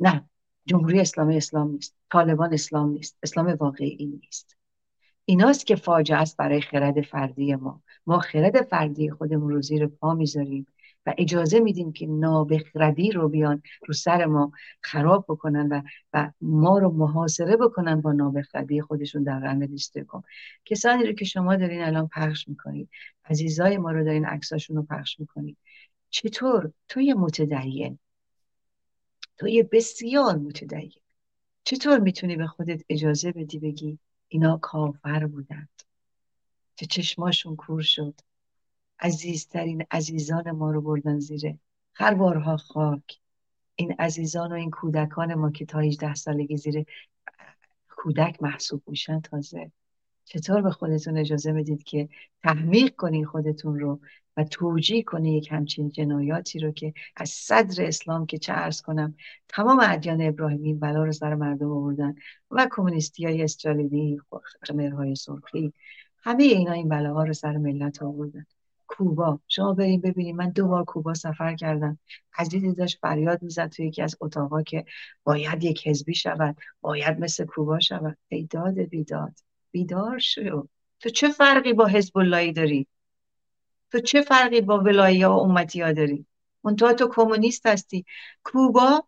[0.00, 0.28] نه
[0.66, 4.59] جمهوری اسلامی اسلام نیست طالبان اسلام نیست اسلام واقعی نیست.
[5.30, 7.82] ایناست که فاجعه است برای خرد فردی ما.
[8.06, 10.66] ما خرد فردی خودمون رو زیر پا می‌ذاریم
[11.06, 14.52] و اجازه میدیم که نابخردی رو بیان رو سر ما
[14.82, 20.24] خراب بکنن و, و ما رو محاصره بکنن با نابخردی خودشون در قرن بیستم
[20.64, 22.88] کسانی رو که شما دارین الان پخش می‌کنید
[23.24, 25.56] عزیزای ما رو دارین عکساشون رو پخش می‌کنید.
[26.10, 27.98] چطور؟ توی متدین.
[29.38, 30.92] توی بسیار متدین.
[31.64, 33.98] چطور می‌تونی به خودت اجازه بدی بگی
[34.32, 35.82] اینا کافر بودند.
[36.76, 38.14] که چشماشون کور شد.
[39.00, 41.58] عزیزترین عزیزان ما رو بردن زیره
[42.18, 43.20] بارها خاک.
[43.76, 46.84] این عزیزان و این کودکان ما که تا 18 سالگی زیر
[47.88, 49.72] کودک محسوب میشن تازه.
[50.30, 52.08] چطور به خودتون اجازه بدید که
[52.42, 54.00] تحمیق کنین خودتون رو
[54.36, 59.14] و توجیه کنه یک همچین جنایاتی رو که از صدر اسلام که چه ارز کنم
[59.48, 62.14] تمام ادیان ابراهیمی بلا رو سر مردم آوردن
[62.50, 64.20] و کمونیستی های استرالیدی
[64.74, 65.72] مرهای سرخی
[66.22, 68.46] همه اینا این بلاها رو سر ملت آوردن.
[68.86, 71.98] کوبا شما بریم ببینید من دو بار کوبا سفر کردم.
[72.38, 74.84] عزیزی داشت فریاد می‌زد توی یکی از اتاقا که
[75.24, 78.18] باید یک حزبی شود باید مثل کوبا شود.
[78.28, 79.49] ایداد بیداد.
[79.70, 80.68] بیدار شو.
[81.00, 82.86] تو چه فرقی با حزب اللهی داری؟
[83.92, 86.26] تو چه فرقی با ولایی و امتی ها داری؟
[86.64, 88.04] منتها تو کمونیست هستی.
[88.44, 89.04] کوبا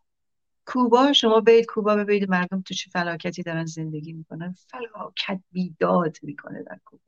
[0.67, 4.55] کوبا شما برید کوبا ببینید مردم تو چه فلاکتی دارن زندگی می‌کنن.
[4.69, 7.03] فلاکت بیداد می‌کنه در کوبا.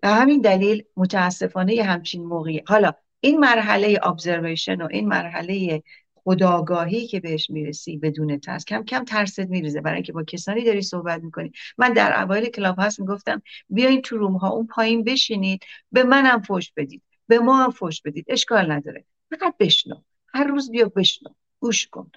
[0.00, 5.82] به همین دلیل متاسفانه همچین موقعی حالا این مرحله observation و این مرحله
[6.28, 8.64] خودآگاهی که بهش می‌رسی بدون ترس.
[8.64, 11.52] کم کم ترست میریزه برای اینکه با کسانی داری صحبت می‌کنی.
[11.78, 16.42] من در اوایل کلاب هاوس می‌گفتم بیاین تو room ها اون پایین بشینید به منم
[16.42, 18.24] فوش بدید به ما هم فوش بدید.
[18.28, 19.04] اشکال نداره.
[19.30, 19.94] فقط بشنو.
[20.34, 21.30] هر روز بیا بشنو.
[21.60, 22.10] گوش کن.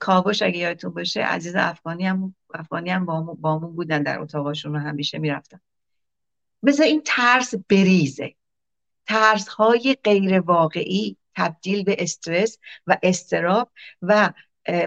[0.00, 3.06] کاوش اگه یادتون باشه عزیز افغانی هم افغانی هم
[3.40, 5.60] با همون بودن در اتاقاشون رو همیشه می‌رفتن.
[6.66, 8.34] بذار این ترس بریزه.
[9.06, 13.70] ترس های غیر واقعی تبدیل به استرس و استراب
[14.02, 14.32] و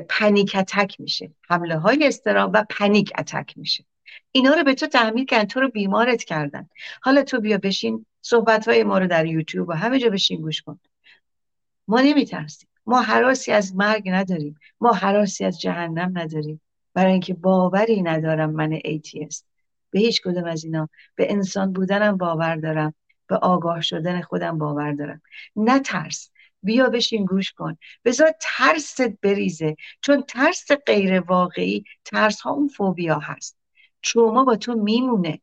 [0.10, 1.32] پنیک اتک میشه.
[1.50, 3.86] حمله های استراب و پنیک اتک میشه.
[4.32, 6.70] اینا رو به تو تعمیر کردن تو رو بیمارت کردن.
[7.02, 10.62] حالا تو بیا بشین صحبت های ما رو در یوتیوب و همه جا بشین گوش
[10.62, 10.80] کن.
[11.88, 12.70] ما نمیترسیم.
[12.86, 14.60] ما هراسی از مرگ نداریم.
[14.82, 16.62] ما هراسی از جهنم نداریم.
[16.94, 19.48] برای اینکه باوری ندارم من atheist
[19.90, 20.90] به هیچ کدوم از اینا.
[21.16, 22.94] به انسان بودنم باور دارم.
[23.28, 25.22] به آگاه شدن خودم باور دارم.
[25.56, 26.32] نه ترس
[26.64, 27.78] بیا بشین گوش کن.
[28.06, 29.76] بذار ترست بریزه.
[30.02, 33.58] چون ترس غیر واقعی ترس ها اون فوبیا هست.
[34.04, 35.40] تروما با تو میمونه.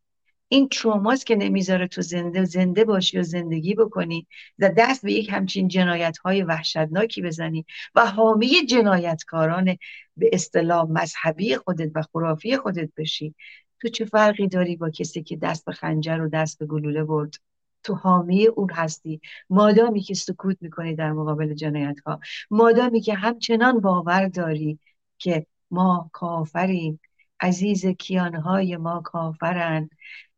[0.52, 4.26] این تروماست که نمی‌ذاره تو زنده زنده باشی و زندگی بکنی
[4.58, 9.76] و دست به یک همچین جنایت های وحشتناکی بزنی و حامی جنایتکاران
[10.16, 13.34] به اصطلاح مذهبی خودت و خرافی خودت بشی.
[13.80, 17.34] تو چه فرقی داری با کسی که دست به خنجر و دست به گلوله برد؟
[17.82, 19.20] تو حامی اون هستی.
[19.50, 22.20] مادامی که سکوت می‌کنی در مقابل جنایت ها
[22.50, 24.78] مادامی که همچنان باور داری
[25.18, 27.00] که ما کافریم.
[27.40, 29.90] عزیز کیانهای ما کافرن.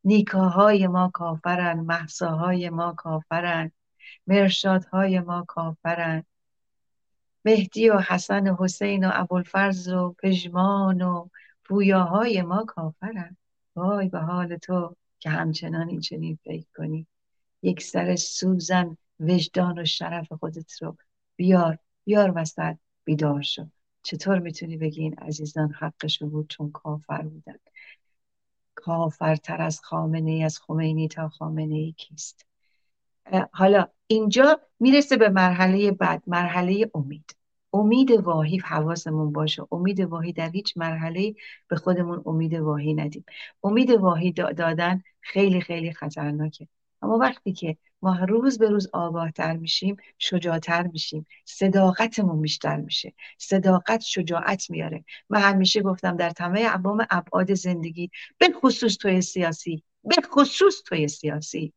[0.05, 1.81] نیکاهای ما کافرن.
[1.81, 3.73] محساهای ما کافرن.
[4.27, 6.25] مرشادهای ما کافرن.
[7.45, 11.29] مهدی و حسن و حسین و ابوالفرز و پژمان و
[11.65, 13.37] پویاهای ما کافرن.
[13.77, 17.07] وای به حال تو که همچنان این چنین فکر کنی.
[17.63, 20.97] یک سر سوزن وجدان و شرف خودت رو
[21.37, 23.67] بیار بیار وسط بیدار شو.
[24.03, 27.57] چطور می‌تونی بگی این عزیزان حقشون بود چون کافر بودن؟
[28.75, 32.47] کافرتر از خامنه ای از خمینی تا خامنه ای کیست
[33.53, 37.37] حالا اینجا می‌رسه به مرحله بعد مرحله امید.
[37.73, 39.63] امید واهی حواسمون باشه.
[39.73, 41.35] امید واهی در هیچ مرحله
[41.69, 43.25] به خودمون امید واهی ندیم.
[43.65, 46.69] امید واهی دادن خیلی خیلی خطرناکه.
[47.03, 54.01] اما وقتی که ما روز به روز آگاهتر میشیم شجاعتر میشیم صداقتمون بیشتر میشه صداقت
[54.01, 55.05] شجاعت میاره.
[55.31, 61.73] من همیشه گفتم در تمام ابعاد زندگی به خصوص توی سیاسی به خصوص توی سیاسی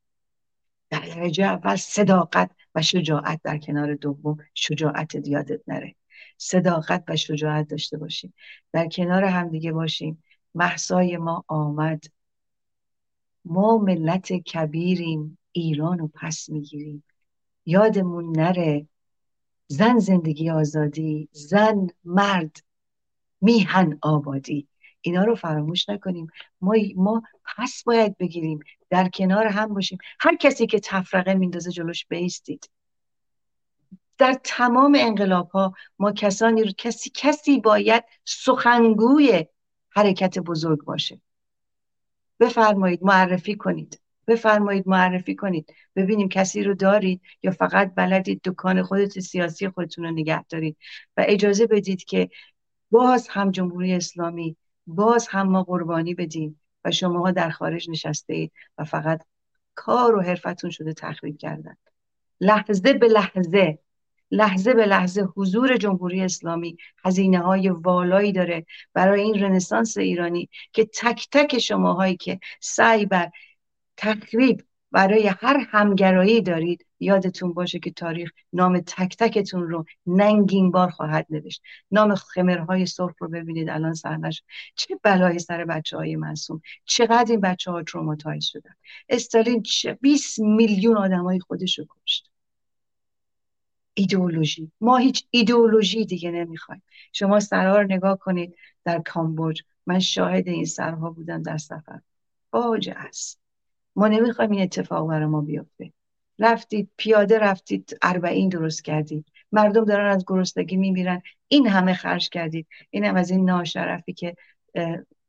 [0.89, 5.95] در درجه اول صداقت و شجاعت در کنار دوم شجاعت یادت نره.
[6.37, 8.33] صداقت و شجاعت داشته باشیم.
[8.71, 10.23] در کنار همدیگه باشیم.
[10.55, 12.03] محسای ما آمد.
[13.45, 17.03] ما ملت کبیریم ایران رو پس می‌گیریم.
[17.65, 18.87] یادمون نره
[19.67, 22.57] زن زندگی آزادی زن مرد
[23.41, 24.67] میهن آبادی.
[25.01, 26.27] اینا رو فراموش نکنیم.
[26.61, 27.23] ما ما
[27.57, 29.97] پس باید بگیریم در کنار هم باشیم.
[30.19, 32.69] هر کسی که تفرقه میندازه جلوش بیستید
[34.17, 39.45] در تمام انقلاب ها ما کسانی رو کسی کسی باید سخنگوی
[39.89, 41.21] حرکت بزرگ باشه.
[42.39, 44.01] بفرمایید معرفی کنید.
[44.27, 45.73] بفرمایید معرفی کنید.
[45.95, 50.77] ببینیم کسی رو دارید یا فقط بلدید دکان خودت سیاسی خودتون رو نگه دارید.
[51.17, 52.29] و اجازه بدید که
[52.91, 54.57] باز هم جمهوری اسلامی
[54.87, 59.23] باز هم ما قربانی بدیم و شماها در خارج نشسته اید و فقط
[59.75, 61.77] کار و حرفتون شده تخریب کردن.
[62.41, 63.79] لحظه به لحظه
[64.31, 70.85] لحظه به لحظه حضور جمهوری اسلامی هزینه های والایی داره برای این رنسانس ایرانی که
[70.85, 73.31] تک تک شماهایی که سعی بر
[73.97, 74.61] تخریب
[74.91, 81.25] برای هر همگرایی دارید یادتون باشه که تاریخ نام تک تکتون رو ننگین بار خواهد
[81.29, 81.61] نوشت.
[81.91, 84.43] نام خمرهای سرخ رو ببینید الان سرنش
[84.75, 88.75] چه بلایی سر بچه های معصوم؟ چقدر این بچه ها traumatize شدن؟
[89.09, 89.63] استالین
[90.01, 92.34] 20 میلیون آدم های خودش رو کشت.
[93.97, 94.71] ایدئولوژی.
[94.81, 96.83] ما هیچ ایدئولوژی دیگه نمی‌خوایم.
[97.13, 99.61] شما سرها رو نگاه کنید در کامبوج.
[99.85, 101.99] من شاهد این سرها بودم در سفر.
[102.51, 103.39] فاجعه است.
[103.95, 105.93] ما نمی‌خوایم این اتفاق برای ما بیفته.
[106.39, 109.25] رفتید پیاده رفتید اربعین درست کردید.
[109.51, 111.21] مردم دارن از گرسنگی میمیرن.
[111.47, 112.67] این همه خرج کردید.
[112.89, 114.35] این هم از این ناشرفی که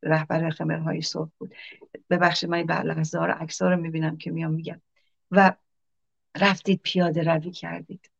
[0.02, 1.54] رهبر خمرهای صبح بود.
[2.10, 3.26] ببخشید من به لحظه ها
[3.60, 4.80] رو می‌بینم که میام میگم
[5.30, 5.52] و
[6.40, 8.10] رفتید پیاده روی کردید.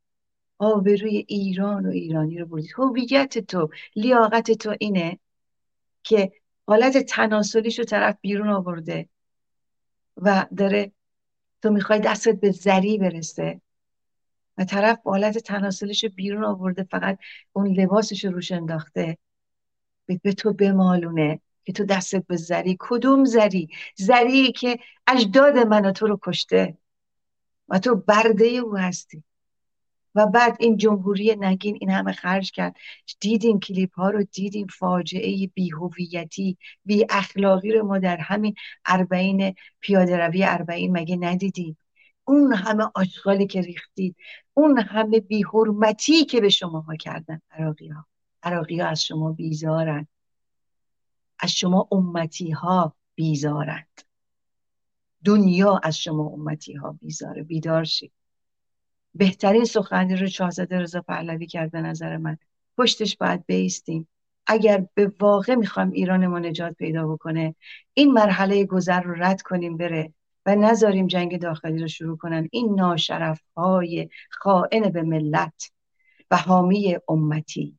[0.58, 5.18] آبروی ایران و ایرانی رو بردید هویت تو لیاقت تو اینه
[6.02, 6.32] که
[6.66, 9.08] حالت تناسلیش رو طرف بیرون آورده
[10.16, 10.92] و داره
[11.62, 13.60] تو می‌خوای دستت به زری برسه
[14.58, 17.18] و طرف حالت تناسلش بیرون آورده فقط
[17.52, 19.18] اون لباسش رو روش انداخته.
[20.06, 25.92] به تو بمالونه که تو دستت به زری کدوم زری زری که اجداد من و
[25.92, 26.78] تو رو کشته
[27.68, 29.22] و تو برده او هستی.
[30.16, 32.76] و بعد این جمهوری نگین این همه خرج کرد.
[33.20, 38.54] دیدیم کلیپ ها رو دیدیم فاجعه بیهویتی بی اخلاقی رو ما در همین
[38.86, 41.78] اربعین پیاده روی اربعین مگه ندیدیم؟
[42.24, 44.16] اون همه آشغالی که ریختید
[44.54, 47.40] اون همه بیحرمتی که به شما ها کردن.
[47.50, 48.06] عراقی ها.
[48.42, 50.08] عراقی ها از شما بیزارند
[51.38, 54.00] از شما امتی ها بیزارند.
[55.24, 57.42] دنیا از شما امتی ها بیزاره.
[57.42, 58.12] بیدار شید.
[59.16, 62.38] بهترین سخنی رو شاهزاده رضا پهلوی کرد به نظر من.
[62.78, 64.08] پشتش باید بیستیم.
[64.46, 67.54] اگر به واقع می‌خوایم ایران ما نجات پیدا بکنه
[67.94, 70.12] این مرحله گذر رو رد کنیم بره
[70.46, 72.48] و نذاریم جنگ داخلی رو شروع کنن.
[72.52, 75.70] این ناشرف های خائن به ملت
[76.30, 77.78] و حامی امتی.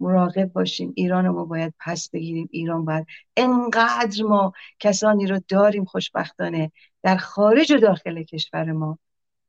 [0.00, 0.92] مراقب باشیم.
[0.96, 2.48] ایران ما باید پس بگیریم.
[2.52, 3.06] ایران باید
[3.36, 8.98] انقدر ما کسانی رو داریم خوشبختانه در خارج و داخل کشور ما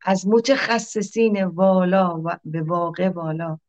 [0.03, 3.59] از متخصصین والا و به واقع والا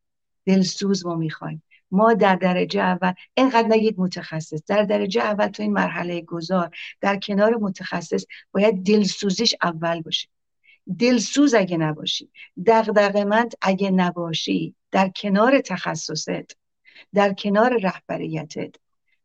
[0.47, 1.63] دلسوز ما می‌خوایم.
[1.91, 7.17] ما در درجه اول اینقدر نگید متخصص در درجه اول تو این مرحله گذار در
[7.17, 10.29] کنار متخصص باید دلسوزش اول باشه
[10.99, 12.31] دلسوز اگه نباشی
[12.67, 16.57] دغدغه‌مند اگه نباشی در کنار تخصصت
[17.15, 18.75] در کنار رهبریتت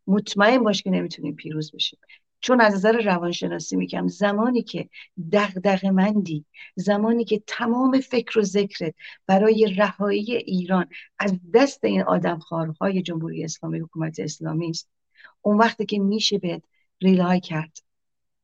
[0.08, 2.00] مطمئن باش که نمی‌تونیم پیروز بشیم
[2.40, 4.90] چون از نظر روانشناسی میگم زمانی که
[5.32, 6.46] دغدغ مندی
[6.76, 8.96] زمانی که تمام فکر و ذکرت
[9.28, 10.86] برای رهایی ایران
[11.20, 14.90] از دست این آدمخوارهای جمهوری اسلامی حکومت اسلامی است
[15.42, 16.62] اون وقتی که میشه به
[17.02, 17.78] ریلای کرد.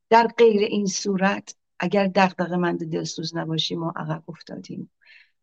[0.09, 4.91] در غیر این صورت اگر دغدغه مند دلسوز نباشیم ما عقب افتادیم.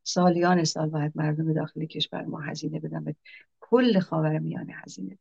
[0.02, 3.16] سالیان سال باید مردم داخلی کشور ما هزینه بدن به
[3.60, 5.18] کل خاور میانه هزینه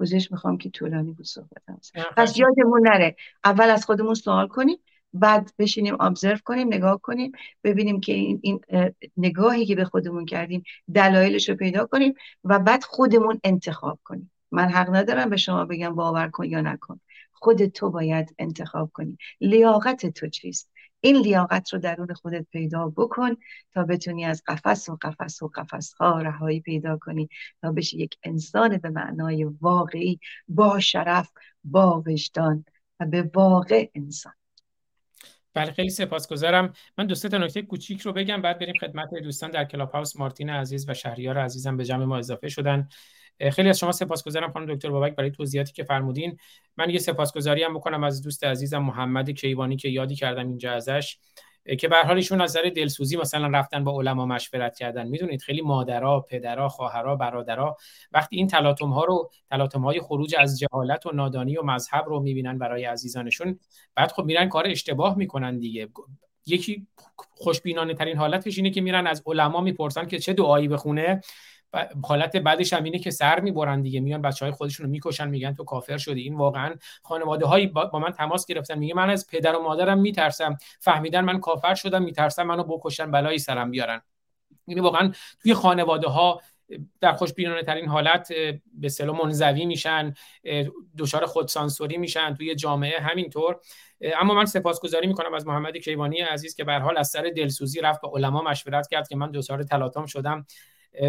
[0.00, 1.80] پوزش می‌خوام که طولانی بود صحبتم.
[2.16, 3.16] پس یادمون نره.
[3.44, 4.78] اول از خودمون سوال کنیم
[5.12, 7.32] بعد بشینیم ابزرو کنیم نگاه کنیم
[7.64, 8.60] ببینیم که این, این
[9.16, 10.62] نگاهی که به خودمون کردیم
[10.94, 12.14] دلایلش رو پیدا کنیم
[12.44, 14.30] و بعد خودمون انتخاب کنیم.
[14.50, 17.00] من حق ندارم به شما بگم باور کن یا نکن.
[17.32, 19.18] خود تو باید انتخاب کنی.
[19.40, 20.70] لیاقت تو چیست؟
[21.00, 23.36] این لیاقت رو درون خودت پیدا بکن
[23.74, 27.28] تا بتونی از قفس و قفس و قفس ها رهایی پیدا کنی
[27.62, 31.30] تا بشی یک انسان به معنای واقعی با شرف
[31.64, 32.64] با وجدان
[33.00, 34.32] و به واقع انسان.
[35.54, 36.72] بله خیلی سپاسگزارم.
[36.98, 40.16] من دو تا نکته کوچیک رو بگم بعد بریم خدمت دوستان در کلاب هاوس.
[40.16, 42.88] مارتین عزیز و شهریار عزیزم به جمع ما اضافه شدن.
[43.52, 46.38] خیلی از شما سپاسگزارم خانم دکتر بابک برای توضیحاتی که فرمودین.
[46.76, 51.18] من یه سپاسگزاری هم بکنم از دوست عزیزم محمد کیوانی که یادی کردم اینجا ازش
[51.78, 55.08] که به حال ایشون از نظر دلسوزی مثلا رفتن با علما مشورت کردن.
[55.08, 57.76] می‌دونید خیلی مادرها پدرها خواهرها برادرها
[58.12, 62.20] وقتی این تلاطم ها رو تلاطم های خروج از جهالت و نادانی و مذهب رو
[62.20, 63.58] می‌بینن برای عزیزانشون
[63.94, 65.88] بعد خب میرن کار اشتباه می‌کنن دیگه.
[66.46, 66.86] یکی
[67.30, 71.20] خوشبینانه ترین حالتش اینه که میرن از علما می‌پرسن که چه دعایی بخونه.
[72.04, 75.54] حالت بعدش هم اینه که سر می‌برن دیگه میان بچه های خودشون رو می‌کشن میگن
[75.54, 76.20] تو کافر شدی.
[76.20, 78.78] این واقعا خانواده هایی با من تماس گرفتن.
[78.78, 80.56] میگه من از پدر و مادرم میترسم.
[80.80, 84.02] فهمیدن من کافر شدم میترسم منو بکشن بلایی سرم بیارن.
[84.66, 86.40] یعنی واقعا توی خانواده ها
[87.00, 88.32] در خوشبینانه ترین حالت
[88.74, 90.14] به سلو منزوی میشن
[90.98, 93.60] دچار خودسانسوری میشن توی جامعه همینطور.
[94.00, 98.00] اما من سپاسگزاری می‌کنم از محمد کیوانی عزیز که به حال از سر دلسوزی رفت
[98.00, 100.46] با علما مشورت کرد که من دچار تلاطم شدم.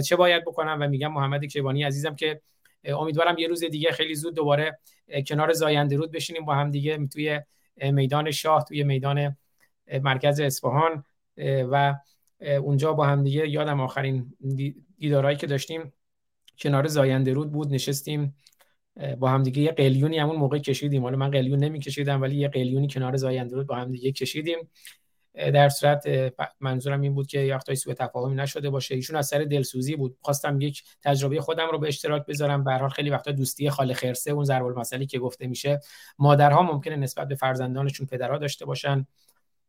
[0.05, 2.41] چه باید بکنم؟ و میگم محمد کیوانی عزیزم که
[2.85, 4.79] امیدوارم یه روز دیگه خیلی زود دوباره
[5.27, 7.39] کنار زاینده رود بشینیم با هم دیگه توی
[7.81, 9.37] میدان شاه توی میدان
[10.03, 11.03] مرکز اصفهان
[11.71, 11.95] و
[12.41, 14.33] اونجا با هم دیگه یادم آخرین
[14.97, 15.93] دیدارایی که داشتیم
[16.59, 18.35] کنار زاینده رود بود نشستیم
[19.19, 21.03] با هم دیگه یه قلیونی همون موقع کشیدیم.
[21.03, 24.69] حالا من قلیون نمیکشیدم ولی یه قلیونی کنار زاینده رود با هم دیگه کشیدیم.
[25.35, 26.03] در صورت
[26.59, 28.95] منظورم این بود که یه سوء تفاهمی نشده باشه.
[28.95, 30.17] ایشون از سر دلسوزی بود.
[30.21, 32.63] خواستم یک تجربه خودم رو به اشتراک بذارم.
[32.63, 35.79] به خیلی وقتا دوستی خاله خرسه اون ضرب المثلی که گفته میشه
[36.19, 39.07] مادرها ممکنه نسبت به فرزندانشون پدرها داشته باشن.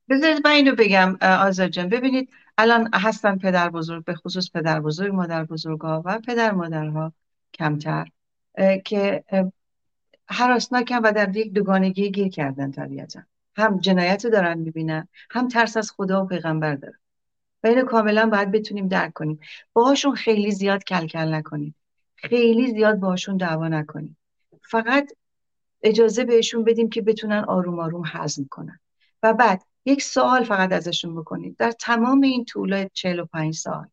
[0.08, 1.88] بذارید من اینو بگم آزاد جان.
[1.88, 7.12] ببینید الان هستن پدر بزرگ به خصوص پدر بزرگ مادر بزرگا و پدر مادرها
[7.54, 8.08] کمتر
[8.84, 9.24] که
[10.26, 13.20] حراسناکن و در یک دوگانگی گیر کردن طبیعتا.
[13.56, 16.98] هم جنایت دارن می‌بینن هم ترس از خدا و پیغمبر دارن.
[17.62, 19.40] و اینو کاملا باید بتونیم درک کنیم.
[19.72, 21.74] باهاشون خیلی زیاد کلکل نکنیم
[22.16, 24.16] خیلی زیاد باهاشون دعوا نکنیم
[24.62, 25.12] فقط
[25.82, 28.80] اجازه بهشون بدیم که بتونن آروم آروم هضم کنن.
[29.22, 31.56] و بعد یک سوال فقط ازشون بکنید.
[31.56, 33.86] در تمام این طول 45 سال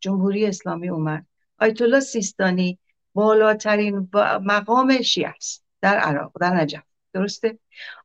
[0.00, 1.26] جمهوری اسلامی اومد.
[1.58, 2.78] آیت الله سیستانی
[3.14, 4.08] بالاترین
[4.42, 5.64] مقام شیعه است.
[5.80, 6.82] در عراق در نجف.
[7.12, 7.58] درسته؟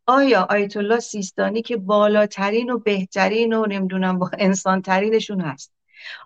[0.06, 5.74] آیا آیت الله سیستانی که بالاترین و بهترین و نمی‌دونم با انسان ترینشون هست؟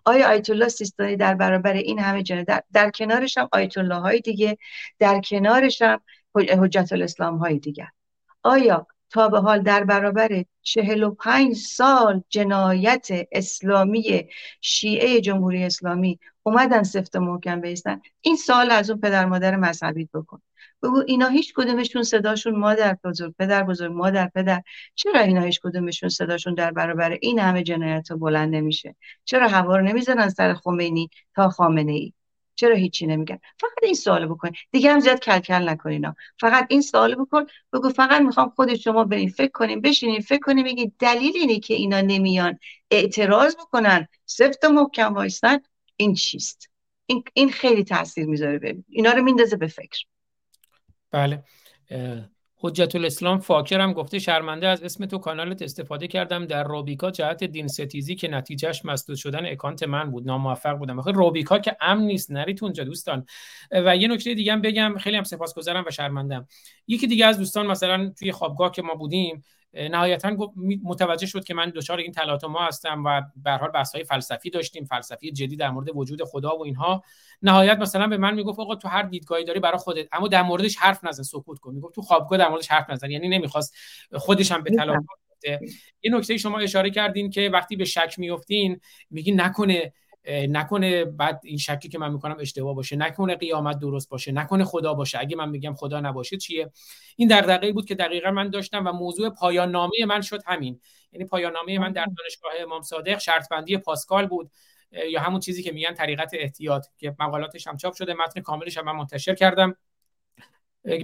[0.06, 3.96] آیا آیت الله سیستانی در برابر این همه جنه در, در کنارش هم آیت الله
[3.96, 4.58] های دیگه
[5.00, 6.02] در کنارش هم
[6.36, 7.92] حجت الاسلام های دیگه؟
[8.44, 14.30] آیا تا به حال در برابر چهل و پنج سال جنایت اسلامی
[14.62, 20.42] شیعه جمهوری اسلامی اومدن سفت محکم بیستن؟ این سال از اون پدر مادر مذهبی بکن.
[20.84, 24.62] بگو اینا هیچ کدومشون صداشون مادر بزرگ پدر بزرگ مادر پدر.
[24.96, 28.96] چرا اینا هیچ کدومشون صداشون در برابر این همه جنایت بلند نمیشه؟
[29.26, 32.14] چرا هوا رو نمی‌زنن سر خمینی تا خامنه ای
[32.56, 34.52] چرا هیچی نمیگن؟ فقط این سوال بکن.
[34.72, 37.46] دیگه هم زیاد کلکل نکنین فقط این سوال بکن.
[37.74, 41.74] بگو فقط می‌خوام خود شما برین فکر کنیم بشینین فکر کنیم بگید دلیل اینه که
[41.74, 42.60] اینا نمیان
[42.92, 44.08] اعتراض بکنن.
[44.26, 45.58] سفت و محکم وایستن.
[45.98, 46.70] این چیست؟
[47.06, 48.86] این, این خیلی تاثیر می‌ذاره ببین.
[48.90, 50.06] اینا رو میندازه به فکر.
[51.12, 51.44] بله.
[52.60, 56.46] حجت الاسلام فاکر هم گفته شرمنده از اسم تو کانالت استفاده کردم.
[56.46, 60.28] در روبیکا جهت دین ستیزی که نتیجه‌ش مسدود شدن account من بود.
[60.28, 61.00] ناموفق بودم.
[61.00, 62.32] آخه روبیکا که امن نیست.
[62.32, 63.26] نرید اونجا دوستان.
[63.72, 64.98] و یه نکته دیگه هم بگم.
[64.98, 66.48] خیلی هم سپاسگزارم و شرمندم
[66.88, 70.36] یکی دیگه از دوستان مثلا توی خوابگاه که ما بودیم نهایتا
[70.84, 74.86] متوجه شد که من دچار این تلاطم هستم و به حال بحث های فلسفی داشتیم
[74.86, 77.04] فلسفی جدی در مورد وجود خدا و اینها.
[77.42, 80.78] نهایت مثلا به من می‌گفت آقا تو هر دیدگاهی داری برای خودت اما در موردش
[80.78, 81.74] حرف نزن سکوت کن.
[81.74, 83.76] می‌گفت تو خوابگاه در موردش حرف نزن یعنی نمی‌خواست
[84.14, 85.06] خودش هم به تلاطم
[86.04, 88.80] یه نکته شما اشاره کردین که وقتی به شک میافتین
[89.10, 89.94] میگین نکنه
[90.28, 92.96] نکنه بعد این شکی که من می‌کنم اشتباه باشه.
[92.96, 94.32] نکنه قیامت درست باشه.
[94.32, 95.20] نکنه خدا باشه.
[95.20, 96.72] اگه من میگم خدا نباشه چیه؟
[97.16, 100.80] این دغدغه‌ای بود که دقیقا من داشتم و موضوع پایان نامه من شد همین.
[101.12, 104.52] یعنی پایان نامه من در دانشگاه امام صادق شرط بندی پاسکال بود
[105.10, 108.86] یا همون چیزی که میگن طریقت احتیاط که مقالاتش هم چاپ شده متن کاملش هم
[108.86, 109.76] من منتشر کردم.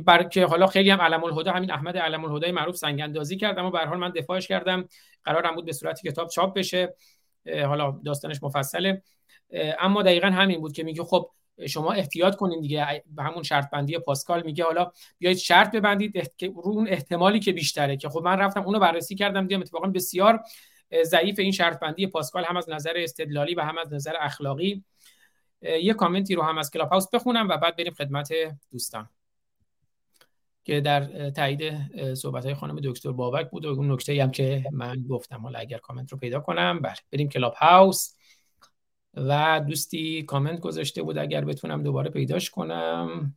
[0.06, 3.60] بر که حالا خیلی هم علم الهدا همین احمد علم الهدای معروف سنگ اندازی کرد
[3.60, 4.88] اما به حال من دفاعش کردم.
[5.24, 6.96] قرارم بود به صورت کتاب چاپ بشه.
[7.66, 9.04] حالا داستانش مفصله.
[9.80, 11.30] اما دقیقا همین بود که میگه خب
[11.68, 13.04] شما احتیاط کنین دیگه.
[13.06, 17.98] به همون شرط بندی پاسکال میگه حالا بیاید شرط ببندید رو اون احتمالی که بیشتره
[17.98, 20.44] که خب من رفتم اونو بررسی کردم دیدم اتفاقا بسیار
[21.04, 24.84] ضعیف این شرط بندی پاسکال هم از نظر استدلالی و هم از نظر اخلاقی.
[25.62, 28.30] یه کامنتی رو هم از کلاب هاوس بخونم و بعد بریم خدمت
[28.72, 29.10] دوستان.
[30.64, 31.74] که در تایید
[32.14, 33.66] صحبت های خانم دکتر بابک بود.
[33.66, 36.96] و اون نکته هم که من گفتم حالا اگر کامنت رو پیدا کنم بله.
[37.12, 38.14] بریم کلاب هاوس.
[39.14, 43.36] و دوستی کامنت گذاشته بود اگر بتونم دوباره پیداش کنم.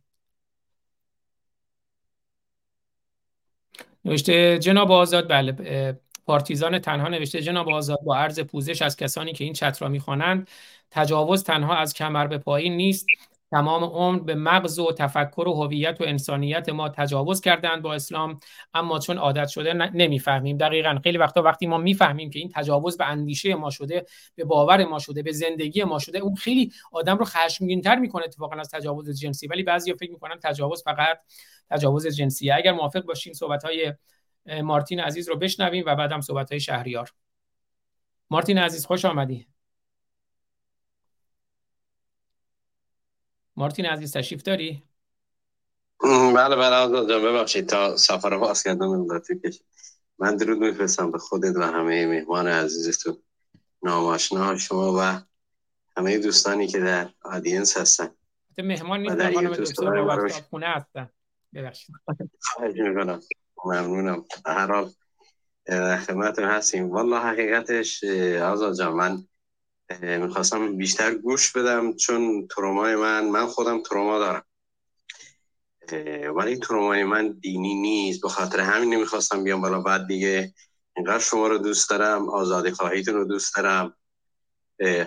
[4.05, 9.43] نوشته جناب آزاد بله پارتیزان تنها نوشته جناب آزاد با عرض پوزش از کسانی که
[9.43, 10.49] این چت را می‌خوانند
[10.91, 13.07] تجاوز تنها از کمر به پایین نیست.
[13.51, 18.39] تمام عمر به مغز و تفکر و هویت و انسانیت ما تجاوز کردند با اسلام
[18.73, 20.57] اما چون عادت شده نمی‌فهمیم.
[20.57, 24.05] دقیقا خیلی وقتا وقتی ما می‌فهمیم که این تجاوز به اندیشه ما شده
[24.35, 28.55] به باور ما شده به زندگی ما شده اون خیلی آدم رو خشمگینتر می‌کنه اتفاقا
[28.55, 29.47] از تجاوز جنسی.
[29.47, 31.19] ولی بعضیا فکر می‌کنن تجاوز فقط
[31.69, 33.93] تجاوز جنسی اگر موافق باشیم صحبت های
[34.63, 37.13] مارتین عزیز رو بشنویم و بعدم صحبت های شهریار.
[38.29, 39.47] مارتین عزیز خوش آمدی.
[43.57, 44.83] مارتین عزیز تشریف داری؟
[46.35, 47.23] بله بله آزاد جان.
[47.23, 49.07] ببخشید تا سفر باز کردم
[50.19, 53.17] من درود میفرستم به خودت و همه مهمان عزیزتون.
[53.83, 55.21] ناماشنا شما و
[55.97, 58.09] همه دوستانی که در آدینس هستن
[58.57, 61.09] مهمان نیست خانم دکتر خونه هستن.
[61.53, 61.95] ببخشید.
[63.65, 64.25] ممنونم.
[64.45, 64.91] هر حال
[65.97, 66.89] خدمتتون هستیم.
[66.91, 68.03] والله حقیقتش
[68.43, 69.27] آزاد جان من
[70.01, 74.43] می‌خواستم بیشتر گوش بدم چون ترومای من من خودم تروما دارم.
[76.35, 78.21] ولی ترومای من دینی نیست.
[78.21, 79.81] به خاطر همین نمی‌خواستم بیام بالا.
[79.81, 80.53] بعد دیگه
[80.95, 83.93] اینقدر شما رو دوست دارم آزادی خواهیتون رو دوست دارم.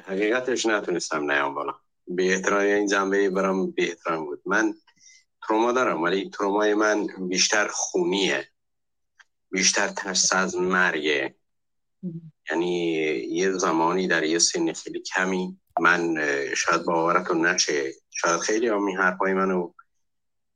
[0.06, 1.74] حقیقتش نتونستم نیام بالا.
[2.08, 4.42] به احترام این جنبه برام به احترام بود.
[4.46, 4.74] من
[5.48, 8.48] تروما دارم ولی ترومای من بیشتر خونیه.
[9.50, 11.39] بیشتر ترس از مرگه.
[12.50, 12.92] یعنی
[13.30, 16.16] یه زمانی در یه سن خیلی کمی من
[16.54, 17.92] شاید باورتون نشه.
[18.10, 19.72] شاید خیلی هم این حرفای منو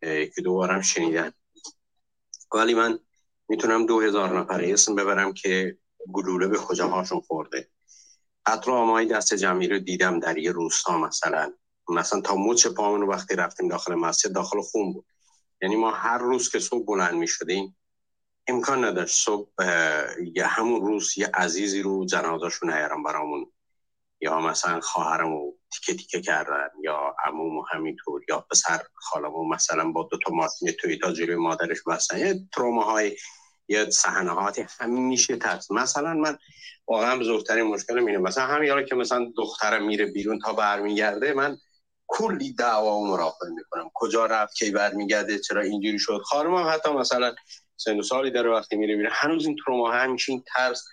[0.00, 1.32] که دوبارم شنیدن.
[2.54, 2.98] ولی من
[3.48, 5.78] می‌تونم دو هزار نفر اسم ببرم که
[6.12, 7.68] گلوله به هاشون خورده.
[8.46, 11.52] حتی آمای دست جمعی رو دیدم در یه روستا مثلا.
[11.88, 15.06] مثلا تا مچ پامون وقتی رفتیم داخل مسجد داخل خون بود.
[15.62, 17.76] یعنی ما هر روز که صبح بلند می شدیم
[18.46, 19.48] امکان نداشت صبح
[20.34, 23.50] یا همون روز یه عزیزی رو جنازاشو نیارم برامون.
[24.20, 30.18] یا مثلا خواهرمو تیکه تیکه کردن یا عمومو همینطور یا پسر خالمو مثلا با دو
[30.26, 32.18] تا ماشین تویتا جلوی مادرش بستن.
[32.18, 33.16] یه های
[33.68, 35.70] یه صحنه همیشه ترس.
[35.70, 36.38] مثلا من
[36.88, 38.18] واقعا بزرگترین مشکل اینه.
[38.18, 41.58] مثلا همین که مثلا دخترم میره بیرون تا برمیگرده من
[42.06, 43.90] کلی دعوا و مراقبه می‌کنم.
[43.94, 47.34] کجا رفت کی برمیگرده چرا اینجوری شد؟ خانمم حتی مثلا
[47.76, 50.84] سن و سالی داره وقتی میره میره هنوز این تروما همیشه این ترس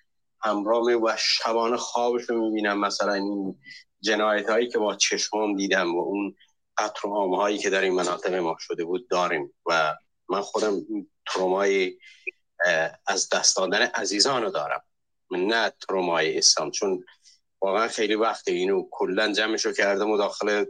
[0.43, 2.79] همراه و شبانه خوابش رو می‌بینم.
[2.79, 3.59] مثلا این
[4.01, 6.35] جنایت هایی که با چشمام دیدم و اون
[6.77, 9.53] قطر هایی که در این مناطق ما شده بود داریم.
[9.65, 9.95] و
[10.29, 10.81] من خودم
[11.25, 11.97] ترومای
[13.07, 14.83] از دست دادن عزیزان رو دارم.
[15.31, 16.71] نه ترومای اسلام.
[16.71, 17.03] چون
[17.61, 20.65] واقعا خیلی وقت اینو کلا جمعش رو کردم و داخل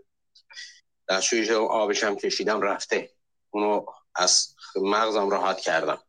[1.09, 3.11] دستشویش آبشم کشیدم رفته.
[3.49, 3.85] اونو
[4.15, 5.99] از مغزم راحت کردم.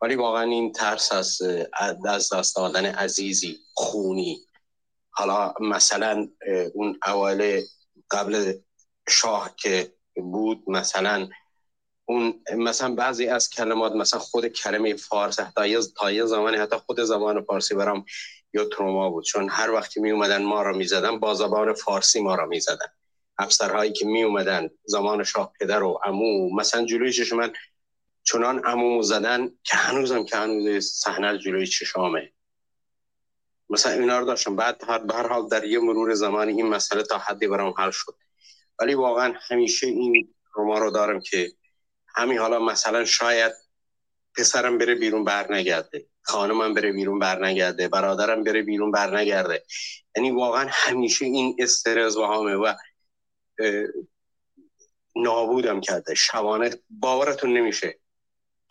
[0.00, 1.42] ولی واقعا این ترس از
[1.72, 4.40] از دست دادن عزیزی خونی.
[5.10, 6.28] حالا مثلا
[6.74, 7.62] اون اول
[8.10, 8.54] قبل
[9.08, 11.28] شاه که بود مثلا
[12.04, 15.36] اون مثلا بعضی از کلمات مثلا خود کلمه فارس
[15.96, 18.04] تا یه زمانی حتی خود زبان فارسی برام
[18.52, 19.24] یا تروما بود.
[19.24, 22.60] چون هر وقتی می اومدن ما را می زدن با زبان فارسی ما را می
[22.60, 22.86] زدن
[23.38, 27.52] افسرهایی که می اومدن زمان شاه پدر و امو مثلا جلوی چشم من
[28.22, 32.32] چنان امومو زدن که هنوزم که هنوز صحنه جلوی چشامه.
[33.70, 34.56] مثلا اینا رو داشتم.
[34.56, 38.14] بعد به هر حال در یه مرور زمانی این مسئله تا حدی برام حل شد.
[38.78, 41.52] ولی واقعا همیشه این روما رو دارم که
[42.16, 43.52] همین حالا مثلا شاید
[44.36, 49.64] پسرم بره بیرون بر نگرده خانمم بره بیرون بر نگرده برادرم بره بیرون بر نگرده
[50.16, 52.74] یعنی واقعا همیشه این استرس و همه و
[55.16, 56.14] نابودم کرده.
[56.14, 57.98] شبانه باورتون نمیشه.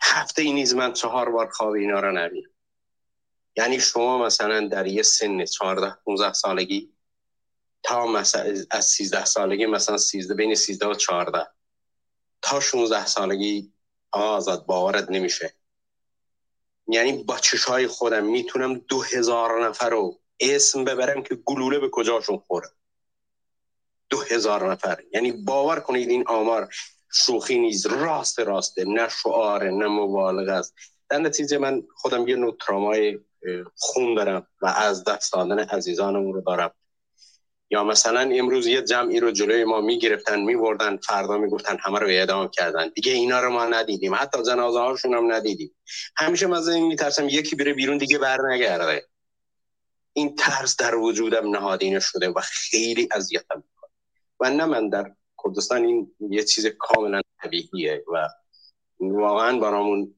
[0.00, 2.50] هفته ای نیز من چهار بار خواب اینا رو نبینم
[3.56, 6.92] یعنی شما مثلا در یه سن 14 15 سالگی
[7.82, 11.46] تا مثلا از 13 سالگی مثلا 13 بین 13 و 14
[12.42, 13.72] تا 16 سالگی
[14.10, 15.54] آزاد باورت نمیشه.
[16.88, 22.38] یعنی با چشای خودم می‌تونم دو هزار نفر رو اسم ببرم که گلوله به کجاشون
[22.38, 22.70] خوره
[24.10, 24.98] دو هزار نفر.
[25.12, 26.68] یعنی باور کنید این آمار
[27.12, 27.86] شوخی نیست.
[27.86, 30.74] راست راسته نه شعاره نه مبالغه است.
[31.08, 33.18] در نتیجه من خودم یه نوع ترامای
[33.74, 36.70] خون دارم و از دست دادن عزیزانمون رو دارم.
[37.70, 42.48] یا مثلا امروز یه جمعی رو جلوی ما می‌گرفتن میبردن فردا می‌گفتن همه رو اعدام
[42.48, 42.88] کردن.
[42.88, 44.14] دیگه اینا رو ما ندیدیم.
[44.14, 45.74] حتی جنازه هاشون هم ندیدیم.
[46.16, 49.06] همیشه من از این میترسم یکی بره بیرون دیگه بر نگرده
[50.12, 53.64] این ترس در وجودم نهادینه شده و خیلی اذیتم
[54.40, 58.28] و نه من در کردستان این یه چیز کاملا طبیعیه و
[59.00, 60.14] واقعا برامون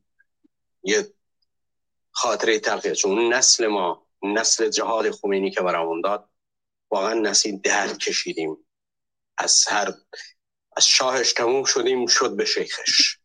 [0.82, 1.14] یه
[2.10, 6.30] خاطره تلخیه چون نسل ما نسل جهاد خمینی که برامون داد
[6.90, 8.56] واقعا نسل درد کشیدیم.
[9.38, 9.94] از هر
[10.76, 13.18] از شاهش تموم شدیم شد به شیخش.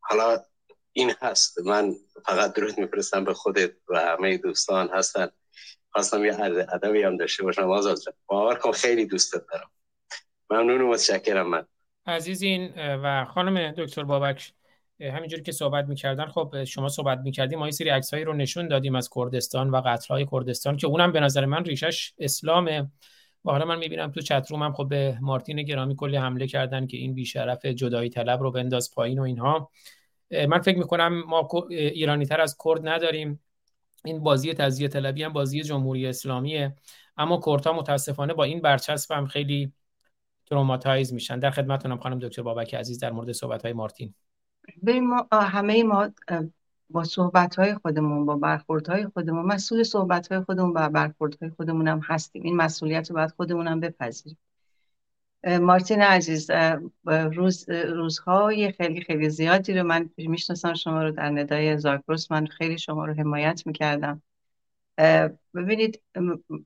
[0.00, 0.44] حالا
[0.92, 1.58] این هست.
[1.58, 1.96] من
[2.26, 5.30] فقط درود میفرستم به خودت و همه دوستان هستن.
[5.92, 6.40] خواستم یه
[6.74, 7.70] ادبی هم داشته باشم.
[7.70, 9.70] آزاد باور کن خیلی دوستت دارم.
[10.50, 11.66] ممنون و متشکرم من.
[12.06, 14.52] عزیزین و خانم دکتر بابک
[15.00, 18.94] همینجوری که صحبت می‌کردن خب شما صحبت می‌کردیم ما یه سری عکسایی رو نشون دادیم
[18.94, 22.90] از کردستان و قتلهای کردستان که اونم به نظر من ریشش اسلامه.
[23.44, 26.86] و حالا من می‌بینم تو چت روم هم خب به مارتین گرامی کلی حمله کردن
[26.86, 29.70] که این بیشرف جدایی طلب رو بنداز پایین و اینها.
[30.48, 33.40] من فکر می‌کنم ما ایرانی تر از کرد نداریم.
[34.04, 36.74] این بازی تزیه طلبی هم بازی جمهوری اسلامیه.
[37.16, 39.72] اما کردها متاسفانه با این برچسب هم خیلی
[40.50, 41.38] تروماتایز میشن.
[41.38, 44.14] در خدمتتونم خانم دکتر بابک عزیز در مورد صحبت های مارتین
[45.02, 46.10] ما همه ما
[46.90, 51.50] با صحبت های خودمون با برخورد های خودمون مسئول صحبت های خودمون و برخورد های
[51.50, 52.42] خودمون هم هستیم.
[52.42, 54.38] این مسئولیت رو باید خودمون هم بپذیریم
[55.44, 56.50] مارتین عزیز
[57.06, 60.74] روز روزهای خیلی خیلی زیادی رو من می‌شناسم.
[60.74, 64.22] شما رو در ندای زاگرس من خیلی شما رو حمایت می‌کردم.
[65.54, 66.02] ببینید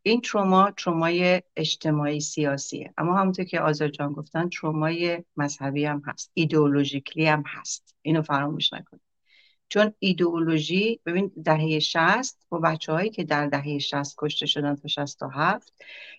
[0.02, 2.94] این تروما ترومای اجتماعی سیاسیه.
[2.98, 7.94] اما همونطور که آزاد جان گفتن ترومای مذهبی هم هست ایدئولوژیکلی هم هست.
[8.02, 9.02] اینو فراموش نکنید.
[9.69, 14.89] چون ایدئولوژی ببین دهه 60 با بچه هایی که در دهه 60 کشته شدن تا
[14.89, 15.73] 67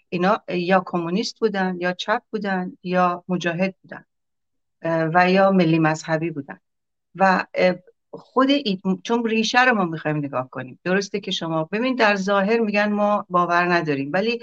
[0.09, 4.05] اینا یا کمونیست بودن یا چپ بودن یا مجاهد بودن
[5.13, 6.59] و یا ملی مذهبی بودن.
[7.15, 7.45] و
[8.17, 8.81] خود اید...
[9.03, 10.79] چون ریشه رو ما می‌خوایم نگاه کنیم.
[10.83, 14.39] درسته که شما ببین در ظاهر میگن ما باور نداریم ولی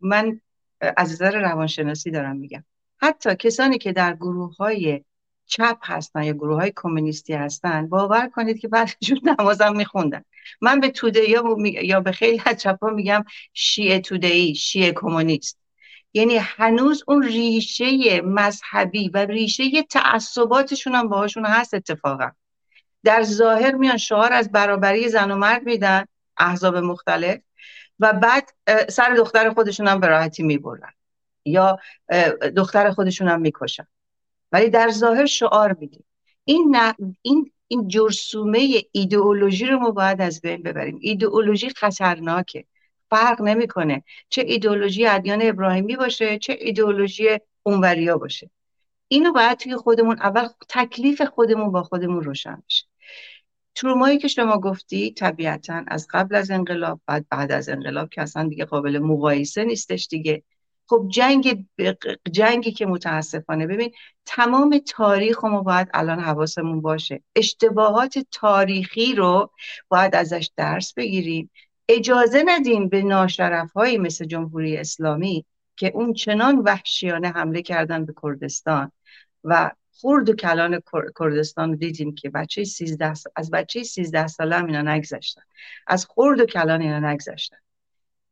[0.00, 0.40] من
[0.80, 2.64] از نظر روانشناسی دارم میگم.
[2.96, 5.04] حتی کسانی که در گروه های
[5.46, 10.24] چپ هستن یا گروه های کمونیستی هستن باور کنید که بعدشون نمازم میخوندن.
[10.60, 15.58] من به توده یا, یا به خیلی از چپ ها میگم شیعه توده شیعه کمونیست.
[16.14, 22.30] یعنی هنوز اون ریشه مذهبی و ریشه تعصباتشون هم باهاشون هست اتفاقا.
[23.04, 26.04] در ظاهر میان شعار از برابری زن و مرد میدن
[26.36, 27.40] احزاب مختلف
[27.98, 28.50] و بعد
[28.88, 30.92] سر دختر خودشون هم به راحتی می‌برن
[31.44, 31.78] یا
[32.56, 33.86] دختر خودشون هم می‌کشن.
[34.52, 36.04] ولی در ظاهر شعار میدیم.
[36.44, 36.76] این
[37.22, 40.98] این این جرسومه ایدئولوژی رو ما باید از بین ببریم.
[41.00, 42.64] ایدئولوژی خطرناکه.
[43.10, 47.28] فرق نمی‌کنه چه ایدئولوژی ادیان ابراهیمی باشه چه ایدئولوژی
[47.62, 48.50] اونوریا باشه.
[49.08, 52.87] اینو باید توی خودمون اول تکلیف خودمون با خودمون روشن بشه.
[53.78, 58.48] ترومایی که شما گفتی طبیعتا از قبل از انقلاب بعد بعد از انقلاب که اصلا
[58.48, 60.42] دیگه قابل مقایسه نیستش دیگه.
[60.86, 61.66] خب جنگ
[62.30, 63.66] جنگی که متاسفانه.
[63.66, 63.92] ببین
[64.26, 67.22] تمام تاریخ ما باید الان حواسمون باشه.
[67.36, 69.50] اشتباهات تاریخی رو
[69.88, 71.50] باید ازش درس بگیریم.
[71.88, 75.44] اجازه ندیم به ناشرف مثل جمهوری اسلامی
[75.76, 78.92] که اون چنان وحشیانه حمله کردن به کردستان
[79.44, 80.82] و خورد و کلان
[81.18, 85.42] کردستان دیدیم که بچه 13 از بچه 13 ساله هم اینا نگذشتن.
[85.86, 87.56] از خورد و کلان اینا نگذشتن.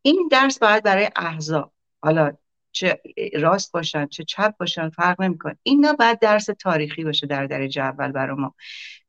[0.02, 1.72] این درس باید برای احزاب
[2.02, 2.32] حالا
[2.72, 3.01] چه
[3.34, 5.59] راست باشن چه چپ باشن فرق نمی‌کنه.
[5.62, 8.55] این نه باید درس تاریخی باشه در درجه اول برای ما.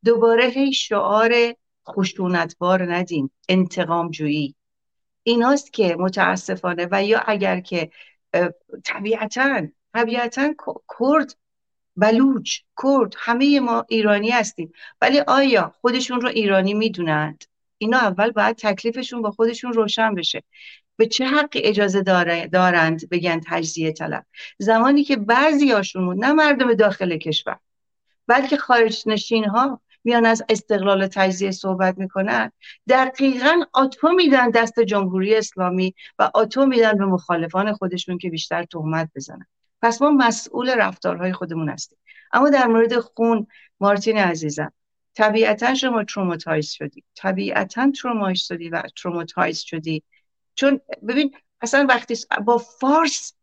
[0.05, 1.33] دوباره هی شعار
[1.87, 3.31] خشونتبار ندیم.
[3.49, 4.55] انتقام جویی.
[5.23, 7.89] ایناست که متاسفانه و یا اگر که
[8.83, 10.53] طبیعتا طبیعتا
[10.99, 11.35] کرد
[11.97, 14.71] بلوچ کرد همه ما ایرانی هستیم.
[15.01, 17.43] ولی آیا خودشون رو ایرانی می‌دونند؟
[17.77, 20.43] اینا اول باید تکلیفشون با خودشون روشن بشه.
[20.97, 22.01] به چه حقی اجازه
[22.51, 24.25] دارند بگن تجزیه طلب؟
[24.57, 27.59] زمانی که بعضی هاشون نه مردم داخل کشور
[28.27, 32.51] بلکه خارج نشین ها میان از استقلال تجزیه صحبت می‌کنن
[32.89, 39.09] دقیقا آتو میدن دست جمهوری اسلامی و آتو میدن به مخالفان خودشون که بیشتر تهمت
[39.15, 39.45] بزنن.
[39.81, 41.97] پس ما مسئول رفتارهای خودمون هستیم.
[42.31, 43.47] اما در مورد خون
[43.79, 44.71] مارتین عزیزم
[45.13, 47.03] طبیعتا شما traumatize شدی.
[47.15, 50.03] طبیعتا traumatize شدی و traumatize شدی.
[50.55, 53.33] چون ببین اصلا وقتی با فارس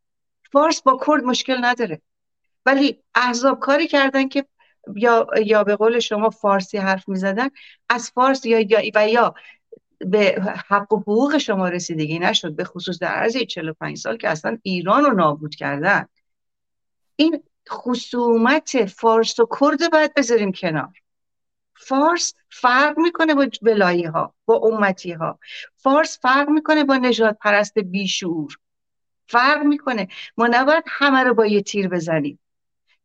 [0.53, 2.03] فارس با کرد مشکل نداره.
[2.67, 4.47] ولی احزاب کاری کردن که
[4.97, 7.49] یا یا به قول شما فارسی حرف می‌زدن
[7.89, 9.35] از فارس یا یا و یا
[9.99, 14.59] به حق و حقوق شما رسیدگی نشد به خصوص در عرض 45 سال که اصلا
[14.63, 16.07] ایران رو نابود کردن.
[17.17, 20.93] این خصومت فارس و کرد باید بذاریم کنار.
[21.77, 25.39] فارس فرق می‌کنه با ولایی ها با امتی ها
[25.77, 28.57] فارس فرق می‌کنه با نجات پرست بیشور
[29.27, 30.09] فرق می‌کنه.
[30.37, 32.39] ما نباید همه رو با یه تیر بزنیم.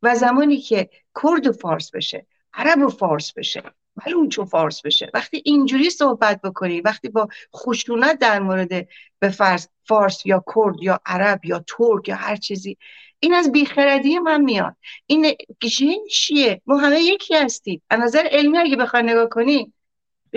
[0.02, 0.90] و زمانی که
[1.22, 3.62] کرد و فارس بشه عرب و فارس بشه
[4.06, 8.88] بلوچ و فارس بشه وقتی اینجوری صحبت بکنی وقتی با خشونت در مورد
[9.18, 12.78] به فرض فارس یا کرد یا عرب یا ترک یا هر چیزی
[13.20, 14.76] این از بیخردی من میاد.
[15.06, 17.82] این جنشیه ما همه یکی هستیم.
[17.90, 19.72] از نظر علمی اگه بخوای نگاه کنی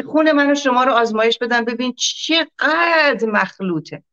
[0.05, 4.03] خون من و شما رو آزمایش بدن ببین چقدر مخلوطه.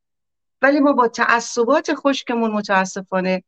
[0.62, 3.42] ولی ما با تعصبات خشکمون متاسفانه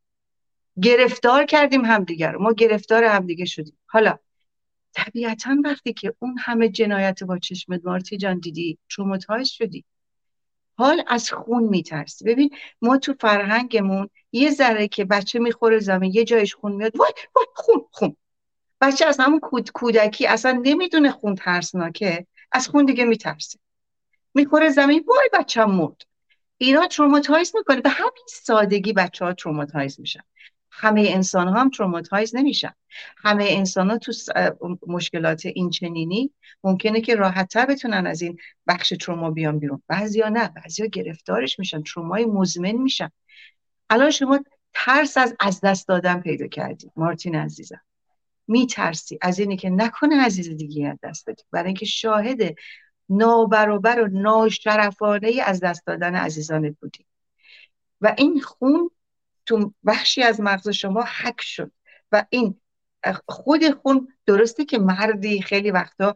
[0.83, 3.79] گرفتار کردیم همدیگر ما گرفتار همدیگه شدیم.
[3.87, 4.19] حالا
[4.93, 9.85] طبیعتا وقتی که اون همه جنایت با چشمت مارتین جان دیدی traumatize شدی.
[10.77, 12.25] حال از خون میترسی.
[12.25, 12.51] ببین
[12.83, 17.47] ما تو فرهنگمون یه ذره که بچه می‌خوره زمین یه جایش خون میاد وای وای
[17.55, 18.17] خون خون.
[18.81, 22.27] بچه از همون کود کودکی اصلا نمی‌دونه خون ترسناکه.
[22.53, 23.59] از خون دیگه میترسه.
[24.35, 26.03] می‌خوره زمین وای بچه مرد.
[26.59, 27.81] اینا traumatize می‌کنه.
[27.81, 30.23] به همین سادگی بچه ها traumatize میشن.
[30.73, 32.73] همه انسان ها هم traumatize نمیشن.
[33.17, 34.13] همه انسان ها تو
[34.87, 36.31] مشکلات این چنینی
[36.65, 39.83] ممکنه که راحتتر بتونن از این بخش تروما بیان بیرون.
[39.89, 43.11] بعضیا نه بعضیا گرفتارش میشن ترومای مزمن میشن.
[43.91, 44.41] الان شما
[44.75, 47.81] ترس از از دست دادن پیدا کردی مارتین عزیزم.
[48.49, 51.43] میترسی از اینی که نکنه عزیز دیگه از دست بدی.
[51.51, 52.55] برای اینکه شاهد
[53.09, 57.07] نابرابر و ناشرفانه از دست دادن عزیزانت بودی.
[58.01, 58.91] و این خون
[59.47, 61.73] تو بخشی از مغز شما حک شد.
[62.13, 62.61] و این
[63.29, 66.15] خود خون درسته که مردی خیلی وقتا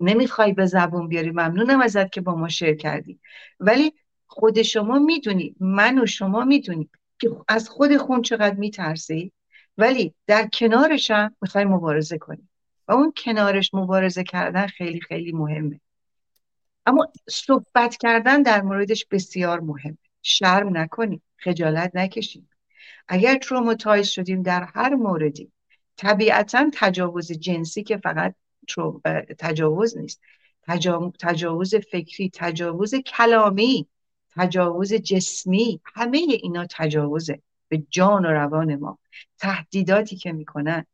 [0.00, 1.30] نمی‌خوای به زبون بیاری.
[1.30, 3.20] ممنونم ازت که با ما شیر کردی.
[3.60, 3.94] ولی
[4.26, 6.88] خود شما می‌دونی من و شما می‌دونی
[7.18, 9.32] که از خود خون چقدر میترسی.
[9.78, 12.48] ولی در کنارش هم می‌خوای مبارزه کنی.
[12.88, 15.80] و اون کنارش مبارزه کردن خیلی خیلی مهمه.
[16.86, 19.98] اما صحبت کردن در موردش بسیار مهمه.
[20.22, 21.22] شرم نکنی.
[21.40, 22.48] خجالت نکشیم.
[23.08, 25.52] اگر traumatize شدیم در هر موردی
[25.96, 28.34] طبیعتا تجاوز جنسی که فقط
[29.38, 30.20] تجاوز نیست.
[31.18, 33.88] تجاوز فکری تجاوز کلامی
[34.36, 38.98] تجاوز جسمی همه اینا تجاوزه به جان و روان ما.
[39.38, 40.86] تهدیداتی که می‌کنن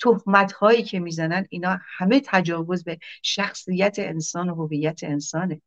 [0.00, 5.62] تهمت هایی که می‌زنن اینا همه تجاوز به شخصیت انسان و هویت انسانه.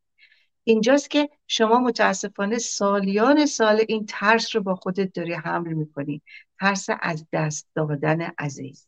[0.64, 6.22] اینجاست که شما متاسفانه سالیان سال این ترس رو با خودت داری حمل می‌کنی.
[6.60, 8.88] ترس از دست دادن عزیز.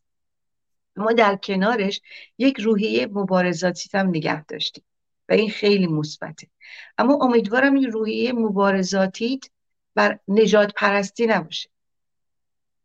[0.95, 2.01] ما در کنارش
[2.37, 4.83] یک روحیه مبارزاتی هم نگه داشتیم
[5.29, 6.47] و این خیلی مثبته.
[6.97, 9.39] اما امیدوارم این روحیه مبارزاتی
[9.95, 11.69] بر نجات پرستی نباشه.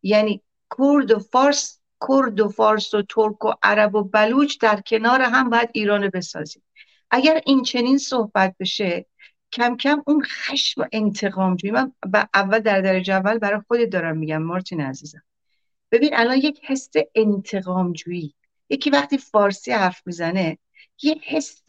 [0.03, 0.43] یعنی
[0.79, 5.51] کرد و فارس کرد و فارس و ترک و عرب و بلوچ در کنار هم
[5.51, 6.63] باید ایران بسازیم.
[7.11, 9.07] اگر این چنین صحبت بشه
[9.53, 11.93] کم کم اون خشم و انتقام جویی من
[12.35, 15.23] اول در درجه اول برای خود دارم میگم مارتین عزیزم.
[15.93, 18.35] ببین الان یک حس انتقام جویی.
[18.71, 20.59] یکی وقتی فارسی حرف می‌زنه
[21.03, 21.63] یه حس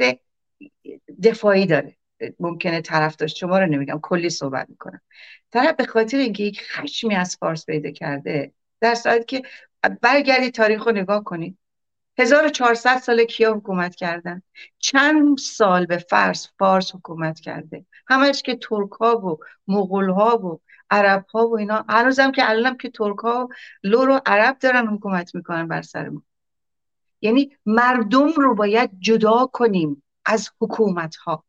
[1.23, 1.97] دفاعی داره.
[2.39, 5.01] ممکنه طرف داشت شما رو نمیگم کلی صحبت می‌کنم.
[5.51, 8.51] طرف به خاطر اینکه یک خشمی از فارس پیدا کرده
[8.81, 9.41] در صورتی که
[10.01, 11.57] برگردی تاریخ رو نگاه کنید
[12.17, 14.41] 1400 سال کیا حکومت کردن؟
[14.79, 20.61] چند سال به فرس فارس حکومت کرده؟ همش که ترک ها و مغول ها و
[20.89, 21.85] عرب ها و اینا.
[21.89, 23.49] هنوزم که الانم که ترک ها
[23.83, 26.23] لور و عرب دارن حکومت می‌کنن بر سر ما.
[27.21, 31.43] یعنی مردم رو باید جدا کنیم از حکومت ها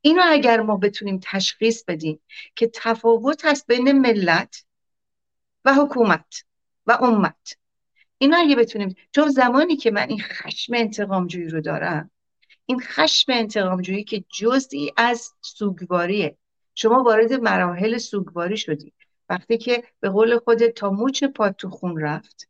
[0.00, 2.20] اینو اگر ما بتونیم تشخیص بدیم
[2.56, 4.64] که تفاوت هست بین ملت
[5.64, 6.44] و حکومت
[6.86, 7.56] و امت.
[8.18, 12.10] اینا اگه بتونیم چون زمانی که من این خشم انتقامجویی رو دارم
[12.66, 16.38] این خشم انتقامجویی که جزئی از سوگواریه.
[16.74, 18.92] شما وارد مراحل سوگواری شدی.
[19.28, 22.48] وقتی که به قول خودت تا موچ پات تو خون رفت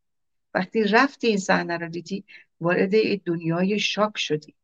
[0.54, 2.24] وقتی رفتی این صحنه رو دیدی
[2.60, 4.54] وارد دنیای شاک شدی.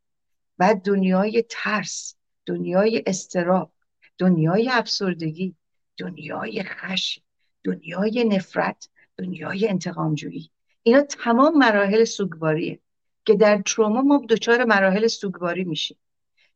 [0.59, 2.17] بعد دنیای ترس
[2.47, 3.73] دنیای استراب
[4.19, 5.55] دنیای افسردگی
[5.97, 7.23] دنیای خشم
[7.65, 10.51] دنیای نفرت دنیای انتقامجویی.
[10.83, 12.81] اینا تمام مراحل سوگواریه
[13.25, 15.99] که در تروما ما دچار مراحل سوگواری میشیم.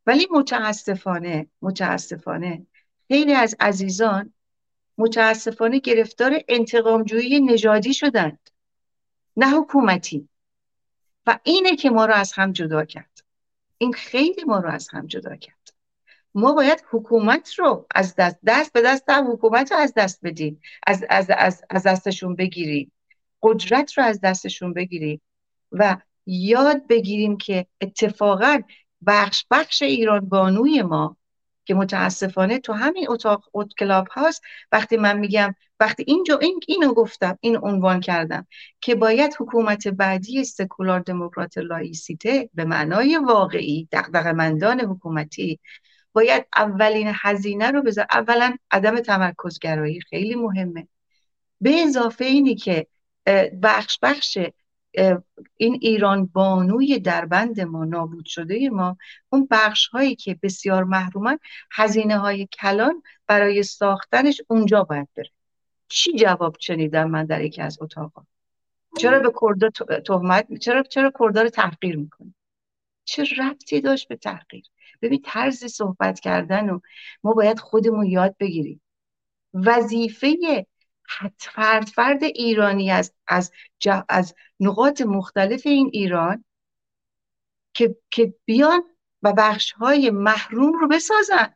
[0.07, 2.67] ولی متاسفانه متاسفانه
[3.09, 4.35] خیلی از عزیزان
[4.99, 8.51] متاسفانه گرفتار انتقامجویی نژادی شدند
[9.37, 10.29] نه حکومتی.
[11.27, 13.25] و اینه که ما رو از هم جدا کرد.
[13.79, 15.75] این خیلی ما رو از هم جدا کرد.
[16.35, 20.61] ما باید حکومت رو از دست دست به دست هم حکومت رو از دست بدیم
[20.87, 22.93] از, از, از, از دستشون بگیریم.
[23.45, 25.21] قدرت رو از دستشون بگیریم
[25.73, 25.97] و
[26.27, 28.61] یاد بگیریم که اتفاقا
[29.07, 31.17] بخش بخش ایران بانوی ما
[31.65, 33.45] که متاسفانه تو همین اتاق
[33.79, 34.43] کلاب هاست
[34.73, 38.47] وقتی من میگم وقتی اینجا این اینو گفتم این عنوان کردم
[38.81, 45.61] که باید حکومت بعدی سکولار دموکرات لایسیته به معنای واقعی دغدغه‌مندان حکومتی
[46.13, 48.07] باید اولین هزینه رو بذار.
[48.11, 50.89] اولا عدم تمرکزگرایی خیلی مهمه.
[51.61, 52.87] به اضافه اینی که
[53.63, 54.39] بخش بخش
[55.57, 58.97] این ایران بانوی دربند ما نابود شده ما
[59.29, 61.39] اون بخش هایی که بسیار محرومن
[61.73, 65.31] هزینه های کلان برای ساختنش اونجا باید بره.
[65.89, 68.23] چی جواب شنیدم من در یکی از اتاقا؟
[68.99, 69.71] چرا به کردا
[70.01, 72.35] تهمت چرا چرا کردا رو تحقیر می‌کنی؟
[73.05, 74.65] چه ربطی داشت به تحقیر؟
[75.03, 76.81] ببین طرز صحبت کردن و
[77.25, 78.81] ما باید خودمون یاد بگیریم.
[79.55, 80.37] وظیفه
[81.39, 83.53] فرد فرد ایرانی از از,
[84.09, 86.45] از نقاط مختلف این ایران
[87.75, 88.83] که, که بیان
[89.23, 91.55] و بخش های محروم رو بسازن.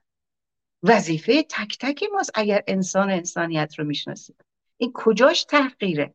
[0.82, 4.36] وظیفه تک تک ماست اگر انسان انسانیت رو می‌شناسیم
[4.76, 6.14] این کجاش تحقیره؟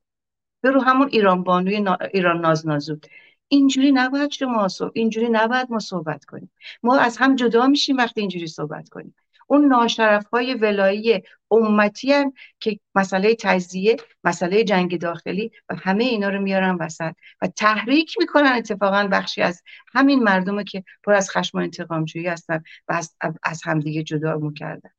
[0.63, 3.05] برو همون ایران بانوی ایران نازنازود
[3.47, 6.51] اینجوری نباید شما اینجوری نباید ما صحبت کنیم.
[6.83, 9.15] ما از هم جدا میشیم وقتی اینجوری صحبت کنیم.
[9.53, 11.21] اون ناشرف های ولایی
[11.51, 17.47] امتی هم که مسئله تجزیه مسئله جنگ داخلی و همه اینا رو میارن وسط و
[17.47, 19.63] تحریک می‌کنن اتفاقا بخشی از
[19.93, 24.51] همین مردم که پر از خشم و انتقام جویی هستن و از, از همدیگه جدا
[24.57, 24.89] کردن.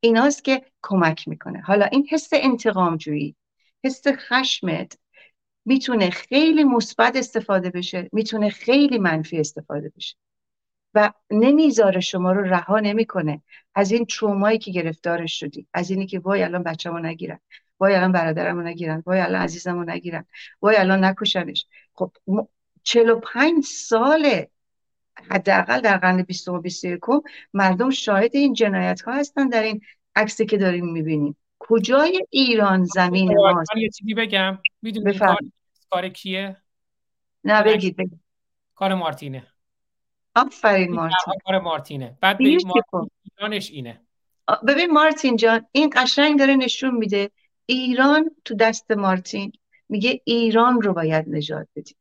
[0.00, 1.60] ایناست که کمک می‌کنه.
[1.60, 3.36] حالا این حس انتقام جویی
[3.84, 4.98] حس خشمت
[5.64, 10.16] می‌تونه خیلی مثبت استفاده بشه می‌تونه خیلی منفی استفاده بشه
[10.94, 13.42] و نمی‌ذاره شما رو رها نمی‌کنه.
[13.76, 17.40] از این ترومایی که گرفتارش شدی از اینی که وای الان بچه‌مو نگیرن
[17.80, 20.26] وای الان برادرمو نگیرن وای الان عزیزمو نگیرن
[20.62, 21.66] وای الان نکشنش.
[21.94, 22.12] خب
[22.82, 24.50] 45 ساله
[25.30, 27.00] حداقل در قرن 20 و 21
[27.54, 29.80] مردم شاهد این جنایت ها هستن در این
[30.16, 31.36] عکسی که داریم می‌بینیم.
[31.58, 34.58] کجای ایران زمین ماست؟ یه چیزی بگم.
[34.82, 35.20] می‌دونی
[35.90, 36.56] کار کیه؟
[37.44, 38.20] نه بگید بگید.
[38.74, 39.46] کار مارتینه.
[40.36, 41.34] آفرین مارتین.
[41.44, 42.18] کار مارتینه.
[42.20, 42.58] بعد به
[43.38, 44.00] ایرانش اینه.
[44.68, 47.30] ببین مارتین جان این قشنگ داره نشون میده.
[47.66, 49.52] ایران تو دست مارتین.
[49.88, 51.96] میگه ایران رو باید نجات بدیم.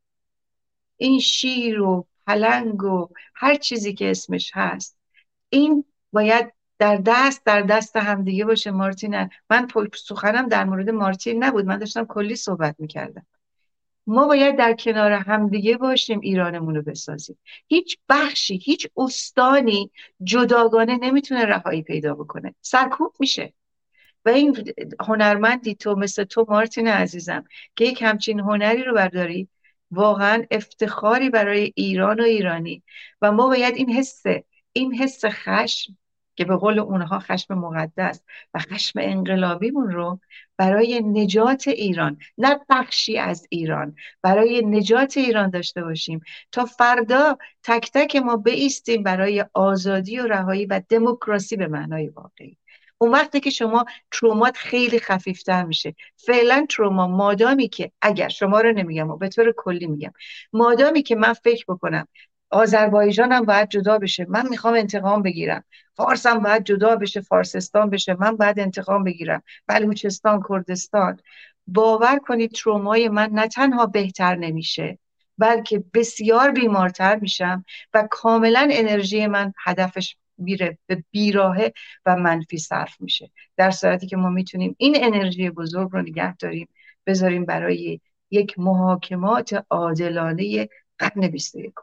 [0.98, 4.98] این شیر و پلنگ و هر چیزی که اسمش هست
[5.50, 11.66] این باید در دست در دست همدیگه باشه مارتین من سخنم در مورد مارتین نبود.
[11.66, 13.26] من داشتم کلی صحبت می‌کردم.
[14.08, 17.38] ما باید در کنار همدیگه باشیم ایرانمون رو بسازیم.
[17.68, 19.92] هیچ بخشی هیچ استانی
[20.24, 22.56] جداگانه نمی‌تونه رهایی پیدا بکنه.
[22.62, 23.54] سرکوب میشه.
[24.26, 27.44] و این هنرمندی تو مثل تو مارتین عزیزم
[27.76, 29.50] که یک همچین هنری رو برداری
[29.92, 32.84] واقعا افتخاری برای ایران و ایرانی.
[33.22, 34.24] و ما باید این حس
[34.74, 35.98] این حس خشم
[36.36, 38.24] که به قول اونها خشم مقدس
[38.54, 40.20] و خشم انقلابیمون رو
[40.58, 43.96] برای نجات ایران نه بخشی از ایران.
[44.22, 46.22] برای نجات ایران داشته باشیم.
[46.52, 52.58] تا فردا تک تک ما بیستیم برای آزادی و رهایی و دموکراسی به معنای واقعی.
[52.98, 55.96] اون وقتی که شما ترومات خیلی خفیفتر میشه.
[56.18, 60.14] فعلا تروما مادامی که اگر شما رو نمیگم و به طور کلی میگم
[60.54, 62.08] مادامی که من فکر بکنم
[62.56, 64.26] آذربایجان هم باید جدا بشه.
[64.30, 65.64] من می‌خوام انتقام بگیرم.
[65.94, 68.16] فارس هم باید جدا بشه فارسستان بشه.
[68.20, 69.44] من باید انتقام بگیرم.
[69.68, 71.20] بلوچستان کردستان.
[71.68, 75.00] باور کنید ترومای من نه تنها بهتر نمیشه
[75.38, 81.74] بلکه بسیار بیمارتر میشم و کاملا انرژی من هدفش بیره به بیراهه
[82.06, 83.32] و منفی صرف میشه.
[83.58, 86.68] در صورتی که ما می‌تونیم این انرژی بزرگ رو نگه داریم
[87.06, 88.00] بذاریم برای
[88.32, 90.70] یک محاکمات عادلانه
[91.00, 91.74] قرن 21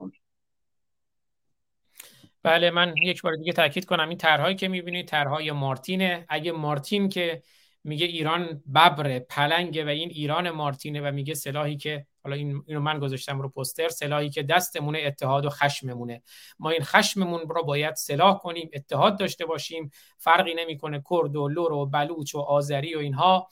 [2.42, 4.08] بله من یک بار دیگه تاکید کنم.
[4.08, 6.26] این طرحهایی که می‌بینید طرحهای مارتینه.
[6.28, 7.42] اگه مارتین که
[7.84, 12.80] میگه ایران ببر پلنگه و این ایران مارتینه و میگه سلاحی که حالا این اینو
[12.80, 16.22] من گذاشتم رو پوستر سلاحی که دستمونه اتحاد و خشممونه.
[16.58, 19.90] ما این خشممون رو باید سلاح کنیم اتحاد داشته باشیم.
[20.18, 21.02] فرقی نمی‌کنه.
[21.10, 23.48] کرد و لور و بلوچ و آذری و اینها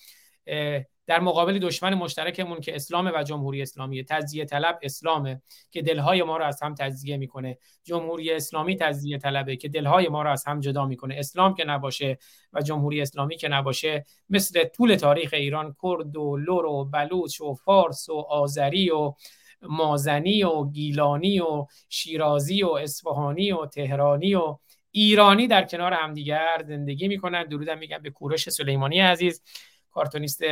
[1.10, 6.36] در مقابل دشمن مشترکمون که اسلام و جمهوری اسلامی تجزیه طلب اسلامه که دلهای ما
[6.36, 7.58] رو از هم تجزیه می‌کنه.
[7.84, 11.14] جمهوری اسلامی تجزیه طلبه که دلهای ما رو از هم جدا می‌کنه.
[11.18, 12.18] اسلام که نباشه
[12.52, 17.54] و جمهوری اسلامی که نباشه مثل طول تاریخ ایران کرد و لور و بلوچ و
[17.54, 19.14] فارس و آذری و
[19.62, 24.58] مازنی و گیلانی و شیرازی و اصفهانی و تهرانی و
[24.90, 27.44] ایرانی در کنار همدیگر زندگی می‌کنن.
[27.44, 29.42] درودم میگم به کوروش سلیمانی عزیز
[29.90, 30.42] کارتونیست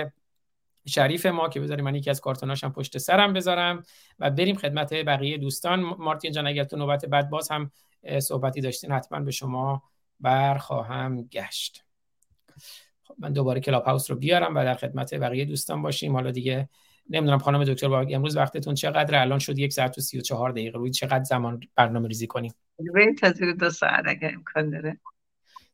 [0.87, 3.83] شریف ما که بذاریم من یکی از کارتوناشم پشت سرم بذارم
[4.19, 5.81] و بریم خدمت بقیه دوستان.
[5.81, 7.71] مارتین جان اگر تو نوبت بعد باز هم
[8.19, 9.83] صحبتی داشتین حتما به شما
[10.21, 11.85] برخواهم گشت.
[13.03, 16.13] خب من دوباره کلاب هاوس رو بیارم و در خدمت بقیه دوستان باشیم.
[16.13, 16.69] حالا دیگه
[17.11, 20.51] نمی‌دونم خانم دکتر باقی امروز وقتتون چقدر الان شد یک ساعت و سی و چهار
[20.51, 20.79] دقیقه.
[20.79, 22.53] روی چقدر زمان برنامه ریزی کنیم
[23.41, 25.01] به دو ساعت؟ اگر امکان داره.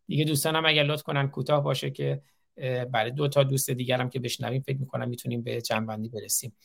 [0.06, 2.22] دیگه دوستان هم اگر لطف کنن کوتاه باشه که
[2.92, 6.56] برای دو تا دوست دیگرم که بشنویم فکر می‌کنم می‌تونیم به جنبندی برسیم.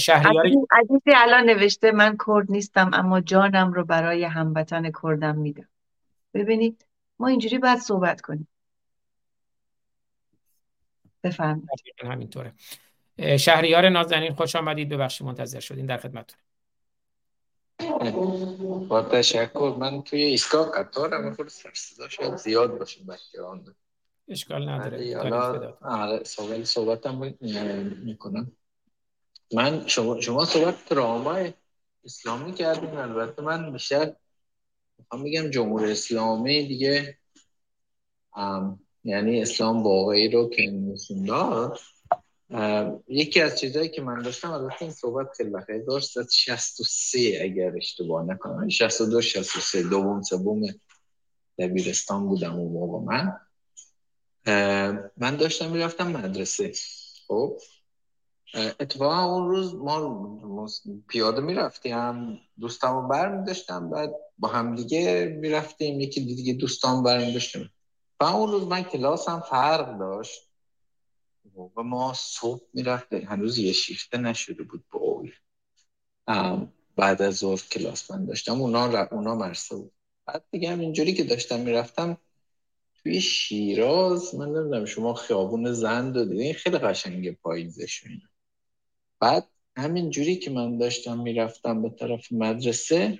[0.00, 5.68] شهریار عزیزی الان نوشته من کرد نیستم اما جانم رو برای هموطن کردم میدم.
[6.34, 6.86] ببینید
[7.18, 8.48] ما اینجوری باید صحبت کنیم.
[11.22, 11.68] بفرمایید.
[12.02, 12.52] همینطوره.
[13.38, 14.88] شهریار نازنین خوش آمدید.
[14.88, 16.40] ببخشید منتظر شدین در خدمتتون.
[18.88, 19.76] با تشکر.
[19.78, 23.74] من توی ایستگاه قطارم خود سرصدا شاید زیاد باشه بچه آن
[24.28, 25.16] اشکال نداره.
[25.80, 27.34] آره سوال صحبتم
[28.04, 28.52] می‌کنم.
[29.54, 31.38] من شما, شما صحبت تراما
[32.04, 34.12] اسلامی کردیم البته من بیشتر
[34.98, 37.18] می‌خوام بگم جمهوری اسلامی دیگه
[39.04, 41.78] یعنی اسلام واقعی رو که نشون داد.
[43.08, 47.72] یکی از چیزهایی که من داشتم البته این صحبت خیلی وقتی داشت از 63 اگر
[47.76, 48.68] اشتباه نکنم.
[48.68, 50.62] 62 63 دوم سوم
[51.58, 53.32] دبیرستان بودم اون موقع من.
[55.16, 56.72] من داشتم می‌رفتم مدرسه.
[57.28, 57.58] خب
[58.80, 60.68] اتفاقا اون روز ما
[61.08, 67.70] پیاده می‌رفتیم دوستامو بر میداشتم بعد با هم دیگه می‌رفتیم یکی دیگه دوستان بر میداشتیم
[68.20, 70.50] و اون روز من کلاسم فرق داشت.
[71.76, 73.28] و ما صبح می‌رفتیم.
[73.28, 75.24] هنوز یه شیفته نشده بود با
[76.96, 78.60] بعد از ظهر کلاس من داشتم.
[78.60, 79.92] اونا, اونا مرسه بود.
[80.26, 82.18] بعد دیگه هم اینجوری که داشتم می‌رفتم
[83.04, 88.04] توی شیراز من نمی‌دونم شما خیابون زند رو دیدین خیلی قشنگ پاییزش
[89.20, 93.18] بعد همین جوری که من داشتم می‌رفتم به طرف مدرسه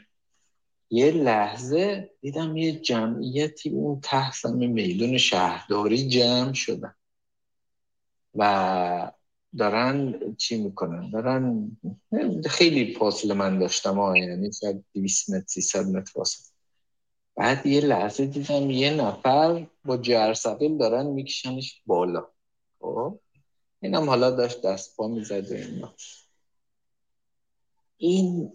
[0.90, 6.94] یه لحظه دیدم یه جمعیتی اون تحسم میدون شهرداری جمع شدن.
[8.34, 9.12] و
[9.58, 11.76] دارن چی می‌کنن؟ دارن
[12.46, 16.53] خیلی فاصله من داشتم ها یعنی شاید 200 متر 300 متر فاصله.
[17.36, 22.26] بعد یه لحظه دیدم یه نفر با جرسقیل دارن میکشنش بالا.
[22.80, 23.20] خب؟
[23.80, 25.94] اینم حالا داشت دست پا می‌زد و اینا.
[27.96, 28.52] این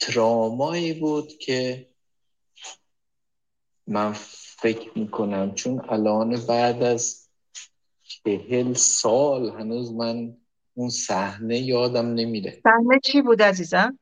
[0.00, 1.88] ترامایی بود که
[3.86, 4.12] من
[4.58, 7.28] فکر می‌کنم چون الان بعد از
[8.02, 10.36] چهل سال هنوز من
[10.74, 12.60] اون صحنه یادم نمیره.
[12.62, 13.98] صحنه چی بود عزیزم؟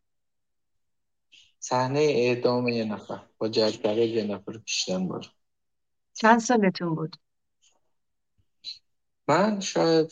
[1.69, 5.27] صحنه اعدام یه نفر با جرگره یه نفر کشتن بود
[6.15, 7.17] چند سالتون بود؟
[9.29, 10.11] من شاید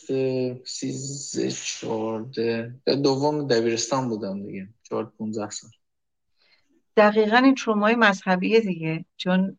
[0.65, 4.67] سیزده چهارده دوم دبیرستان بودم دیگه.
[4.83, 5.71] چهار پونزه سال.
[6.97, 9.57] دقیقا این ترومای مذهبیه دیگه چون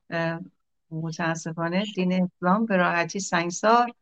[0.90, 3.92] متاسفانه دین اسلام به راحتی سنگسار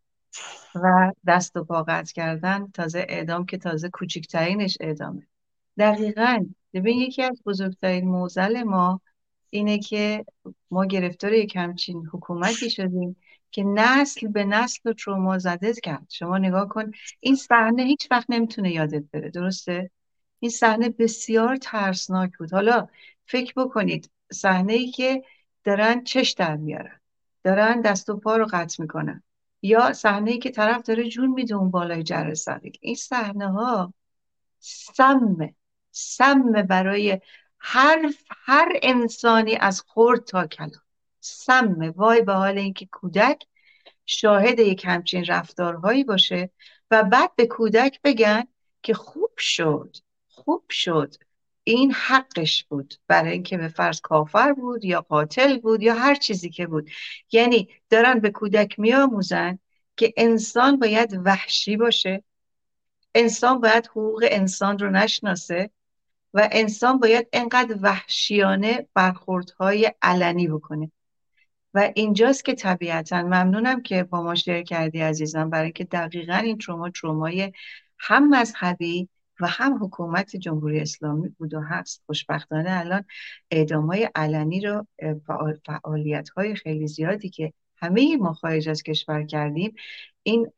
[0.75, 5.27] و دست و پا کردن تازه اعدام که تازه کوچکترینش اعدامه.
[5.79, 9.01] دقیقا ببین یکی از بزرگترین موزل ما
[9.51, 10.25] اینه که
[10.71, 13.17] ما گرفتار یک همچین حکومتی شدیم
[13.51, 16.07] که نسل به نسل رو تروما زده کرد.
[16.11, 16.91] شما نگاه کن
[17.21, 19.91] این صحنه هیچ وقت نمی‌تونه یادت بره درسته؟
[20.41, 22.53] این صحنه بسیار ترسناک بود.
[22.53, 22.89] حالا
[23.27, 25.25] فکر بکنید صحنه ای که
[25.65, 27.01] دارن چش در میارن
[27.45, 29.23] دارن دست و پا رو قطع می‌کنن
[29.63, 32.33] یا صحنه ای که طرف داره جون میده اون بالای جر
[32.81, 33.95] این صحنه ها
[34.59, 35.55] سمه.
[35.97, 37.21] سم برای
[37.59, 40.83] هر هر انسانی از خورد تا کلام.
[41.21, 43.47] سمه وای به حال اینکه کودک
[44.07, 46.51] شاهد یک همچین رفتارهایی باشه
[46.91, 48.45] و بعد به کودک بگن
[48.83, 49.97] که خوب شد
[50.29, 51.15] خوب شد.
[51.65, 52.95] این حقش بود.
[53.09, 56.91] برای اینکه به فرض کافر بود یا قاتل بود یا هر چیزی که بود.
[57.33, 59.59] یعنی دارن به کودک میآموزن
[59.97, 62.25] که انسان باید وحشی باشه.
[63.15, 65.71] انسان باید حقوق انسان رو نشناسه.
[66.35, 70.93] و انسان باید انقدر وحشیانه برخوردهای علنی بکنه.
[71.75, 76.59] و اینجاست که طبیعتا ممنونم که با ما شیر کردی عزیزم برای که دقیقا این
[76.59, 77.53] تروما ترومای
[77.99, 79.09] هم مذهبی
[79.41, 82.03] و هم حکومت جمهوری اسلامی بود و هست.
[82.07, 83.05] خوشبختانه الان
[83.51, 84.87] اعدام های علنی رو
[85.67, 89.75] فعالیت های خیلی زیادی که همه ما خارج از کشور کردیم
[90.25, 90.53] این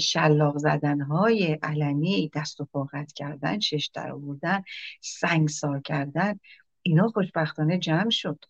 [0.00, 4.62] شلاق زدن های علنی دست و پاقت کردن شش در آوردن
[5.00, 6.40] سنگسار کردن
[6.82, 8.44] اینا خوشبختانه جمع شد.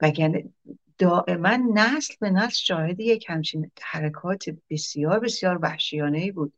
[0.00, 0.44] وگرنه
[0.98, 6.52] دائما نسل به نسل شاهد یک همچین حرکات بسیار بسیار وحشیانه ای بود.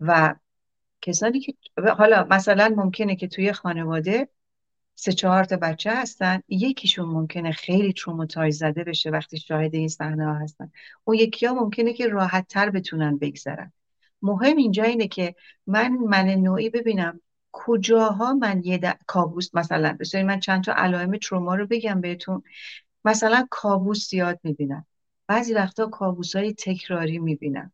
[0.00, 0.34] و
[1.00, 1.54] کسانی که
[1.98, 4.28] حالا مثلا ممکنه که توی خانواده
[4.94, 6.42] سه چهار تا بچه هستن.
[6.48, 10.72] یکیشون ممکنه خیلی تروماتایز زده بشه وقتی شاهد این صحنه ها هستن.
[11.04, 13.72] اون یکی ها ممکنه که راحت تر بتونن بگذرن.
[14.22, 15.34] مهم اینجا اینه که
[15.66, 17.20] من من نوعی ببینم
[17.52, 22.42] کجاها من یه کابوس مثلا بسیاری من چند تا علائم تروما رو بگم بهتون.
[23.04, 24.86] مثلا کابوس زیاد می‌بینم.
[25.26, 27.72] بعضی وقتا کابوس های تکراری می‌بینم.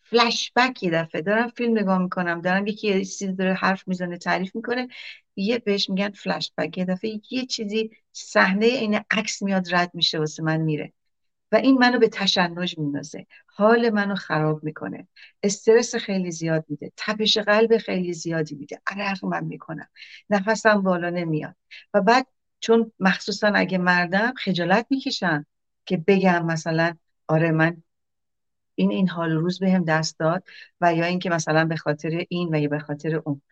[0.00, 4.18] فلش بک یه دفعه دارم فیلم نگاه می‌کنم دارم یکی یه چیزی داره حرف می‌زنه
[4.18, 4.88] تعریف می‌کنه.
[5.36, 10.18] یه بهش میگن فلش بک یه دفعه یه چیزی صحنه این عکس میاد رد میشه
[10.18, 10.92] واسه من میره.
[11.52, 13.26] و این منو به تشنج میندازه.
[13.46, 15.08] حال منو خراب می‌کنه.
[15.42, 16.92] استرس خیلی زیاد میده.
[16.96, 18.80] تپش قلب خیلی زیادی میده.
[18.86, 19.88] عرق من می‌کنم.
[20.30, 21.56] نفسم بالا نمیاد.
[21.94, 22.26] و بعد
[22.60, 25.46] چون مخصوصا اگه مردم خجالت می‌کشن
[25.86, 26.96] که بگم مثلا
[27.28, 27.82] آره من
[28.74, 30.44] این این حال روز بهم به دست داد
[30.80, 33.42] و یا اینکه مثلا به خاطر این و یا به خاطر اون.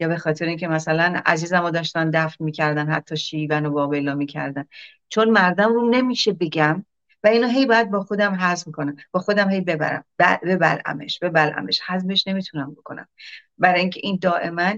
[0.00, 4.64] یا به خاطر اینکه مثلا عزیزم رو داشتن دفن می‌کردن حتی شیون و بابلا می‌کردن.
[5.08, 6.84] چون مردم رو نمیشه بگم
[7.24, 10.04] و اینو هی باید با خودم حزم کنم با خودم هی ببرم.
[10.18, 13.08] ببلعمش ببلعمش حزمش نمی‌تونم بکنم.
[13.58, 14.72] برای اینکه این دائما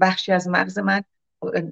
[0.00, 1.02] بخشی از مغز من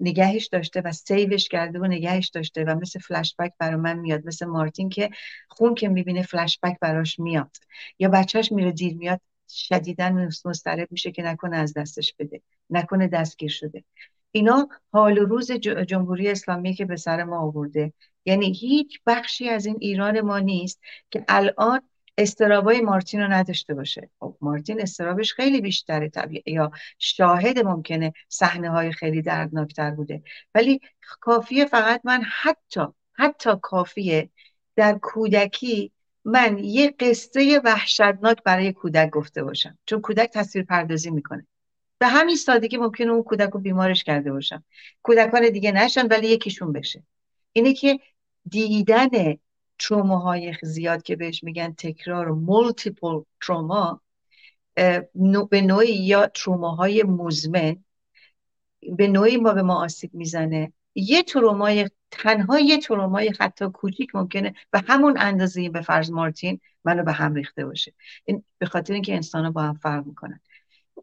[0.01, 4.27] نگهش داشته و سیوش کرده و نگهش داشته و مثل فلش بک برای من میاد.
[4.27, 5.11] مثل مارتین که
[5.49, 7.57] خون که می‌بینه فلش بک براش میاد.
[7.99, 9.21] یا بچهش میره دیر میاد
[9.53, 13.85] شدیدن مسترب میشه که نکنه از دستش بده نکنه دستگیر شده.
[14.31, 17.93] اینا حال و روز جمهوری اسلامی که به سر ما آورده.
[18.25, 20.81] یعنی هیچ بخشی از این ایران ما نیست
[21.11, 21.81] که الان
[22.19, 24.11] استرابای مارتین رو نداشته باشه.
[24.21, 30.23] خب مارتین استرابش خیلی بیشتره طبیعه یا شاهد ممکنه صحنه های خیلی دردناکتر بوده.
[30.55, 30.81] ولی
[31.21, 34.31] کافیه فقط من حتی حتی کافیه
[34.77, 35.93] در کودکی
[36.25, 41.47] من یه قصه وحشتناک برای کودک گفته باشم چون کودک تصویر پردازی می‌کنه.
[41.99, 44.65] به همین سادگی ممکنه اون کودک رو بیمارش کرده باشم.
[45.03, 47.03] کودکان دیگه نشن ولی یکیشون بشه.
[47.53, 48.01] اینه که
[48.49, 49.37] دیدن
[49.91, 54.01] های زیاد که بهش میگن تکرار multiple trauma
[55.51, 56.31] به نوعی یا
[56.79, 57.85] های مزمن
[58.97, 60.73] به نوعی ما به ما آسیب می‌زنه.
[60.95, 67.03] یه ترومای تنها یه ترومای حتی کوچیک ممکنه به همون اندازه به فرض مارتین منو
[67.03, 67.93] به هم ریخته باشه.
[68.25, 70.41] این به خاطر اینکه انسان با هم فرق می‌کنن.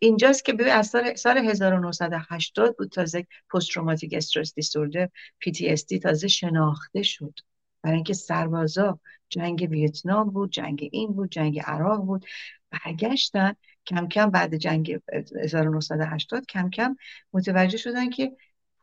[0.02, 5.10] اینجاست که به از سال, سال 1980 بود تازه پست تروماتیک استرس دیسوردر
[5.45, 7.34] PTSD تازه شناخته شد.
[7.82, 8.99] برای اینکه سربازا
[9.30, 12.26] جنگ ویتنام بود جنگ این بود جنگ عراق بود.
[12.72, 13.53] برگشتن
[13.86, 14.99] کم کم بعد جنگ
[15.44, 16.95] 1980 کم کم
[17.34, 18.32] متوجه شدن که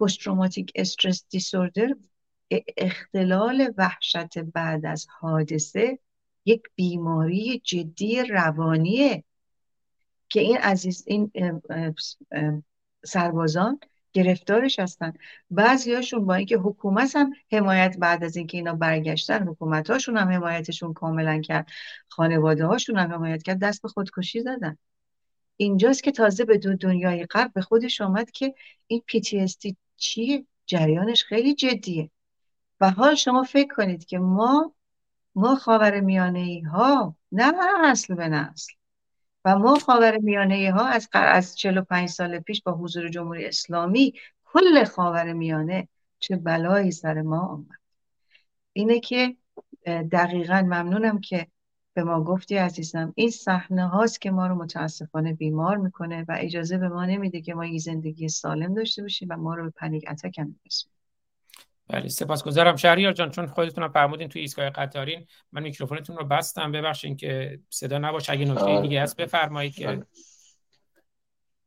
[0.00, 1.94] پست تروماتیک استرس دیسوردر
[2.76, 5.98] اختلال وحشت بعد از حادثه
[6.44, 9.24] یک بیماری جدی روانیه
[10.28, 11.32] که این عزیز این
[13.04, 13.80] سربازان
[14.12, 15.12] گرفتارش هستن.
[15.50, 20.92] بعضیاشون با اینکه حکومت هم حمایت بعد از اینکه اینا برگشتن حکومت هاشون هم حمایتشون
[20.92, 21.68] کاملا کرد
[22.08, 24.78] خانواده هاشون هم حمایت کرد دست به خودکشی زدن.
[25.56, 28.54] اینجاست که تازه به دو دنیای غرب به خودش آمد که
[28.86, 32.10] این PTSD چیه جریانش خیلی جدیه.
[32.80, 34.74] و حال شما فکر کنید که ما
[35.34, 37.52] ما خاور میانه ای ها نه
[37.84, 38.72] اصل به نسل.
[39.44, 44.14] و ما خاور میانه ها از از 45 سال پیش با حضور جمهوری اسلامی
[44.44, 47.78] کل خاور میانه چه بلایی سر ما آمد.
[48.72, 49.36] اینه که
[49.86, 51.46] دقیقا ممنونم که
[51.96, 56.78] به ما گفتی عزیزم این صحنه هاست که ما رو متاسفانه بیمار می‌کنه و اجازه
[56.78, 60.04] به ما نمیده که ما یه زندگی سالم داشته باشیم و ما رو به پنیک
[60.10, 60.56] اتک هم
[61.88, 62.76] بله سپاسگزارم.
[62.76, 66.72] شهریار جان چون خودتون هم فرمودین توی ایستگاه قطارین من میکروفونتون رو بستم.
[66.72, 68.32] ببخشید که صدا نباشه.
[68.32, 70.02] اگه نکته دیگه هست بفرمایید که.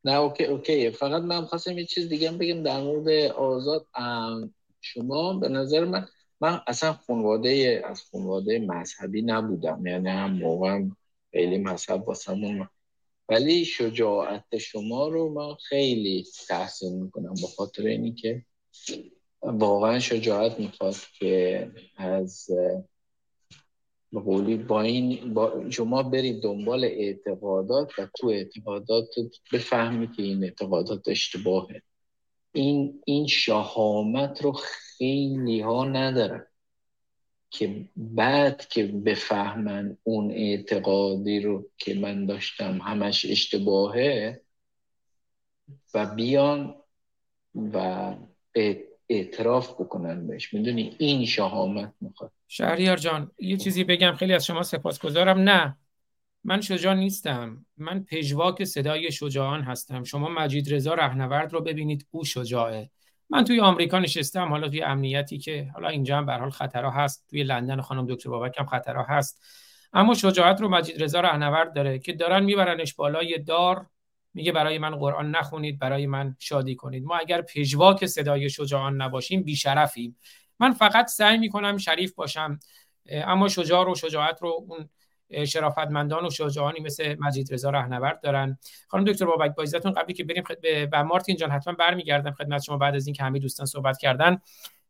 [0.05, 0.91] نه OK OK.
[0.91, 3.87] فقط من خواستم یه چیز دیگه بگم در مورد آزاد.
[4.81, 6.07] شما به نظر من
[6.41, 10.83] من اصلا خانواده از خانواده مذهبی نبودم یعنی هم موقع
[11.31, 12.67] خیلی مذهب واسمون
[13.29, 18.45] ولی شجاعت شما رو من خیلی تحسین می‌کنم به خاطر اینی که
[19.41, 22.49] واقعا شجاعت می‌خواد که از
[24.13, 29.07] قولی با این با شما برید دنبال اعتقادات و تو اعتقادات
[29.53, 31.81] بفهمی که این اعتقادات اشتباهه.
[32.53, 34.59] این این شهامت رو
[34.99, 36.45] خیلی ها ندارن
[37.49, 44.41] که بعد که بفهمن اون اعتقادی رو که من داشتم همش اشتباهه
[45.93, 46.75] و بیان
[47.73, 48.15] و
[49.09, 50.53] اعتراف بکنن بهش.
[50.53, 52.31] می‌دونی؟ این شهامت می‌خواد.
[52.47, 55.39] شهریار جان یه چیزی بگم خیلی از شما سپاسگزارم.
[55.39, 55.77] نه
[56.43, 57.65] من شجاع نیستم.
[57.77, 60.03] من پژواک صدای شجاعان هستم.
[60.03, 62.89] شما مجید رضا رهنورد رو ببینید او شجاعه.
[63.29, 67.27] من توی آمریکا نشستم حالا توی امنیتی که حالا اینجا هم به حال خطرها هست.
[67.29, 69.45] توی لندن خانم دکتر بابک هم خطرها هست.
[69.93, 73.85] اما شجاعت رو مجید رضا رهنورد داره که دارن میبرنش بالای دار.
[74.33, 77.03] میگه برای من قرآن نخونید برای من شادی کنید.
[77.03, 80.17] ما اگر پژواک صدای شجاعان نباشیم بیشرفیم.
[80.59, 82.59] من فقط سعی می‌کنم شریف باشم.
[83.11, 84.89] اما شجاع رو شجاعت رو اون
[85.45, 88.57] شرافتمندان و شجاعانی مثل مجید رضا رهنورد دارن.
[88.87, 90.43] خانم دکتر بابک با عزتون قبلی که بریم
[90.91, 94.41] و مارتین جان حتما برمیگردم خدمت شما بعد از اینکه همه دوستان صحبت کردن.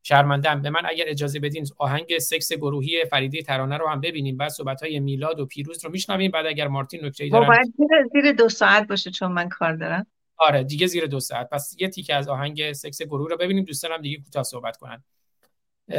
[0.04, 4.38] شرمندم به من اگر اجازه بدین آهنگ سکس گروهی فریده ترانه رو هم ببینیم.
[4.38, 6.32] بعد صحبت های میلاد و پیروز رو میشنویم.
[6.32, 7.74] بعد اگر مارتین نکته دارن باید
[8.14, 10.08] زیر دو ساعت باشه چون من کار دارم.
[10.38, 11.50] آره دیگه زیر دو ساعت.
[11.50, 13.66] پس یه تیکه از آهنگ سکس گروه رو ببینیم.
[13.66, 15.04] دوستانم دیگه کوتاه صحبت کنن.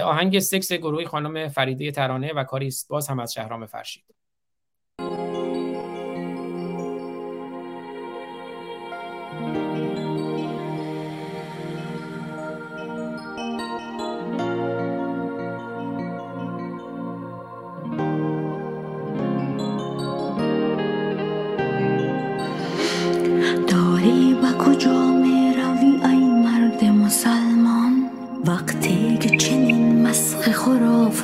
[0.03, 4.05] آهنگ سکس گروهی خانم فریده ترانه و کاریست باز هم از شهرام فرشید.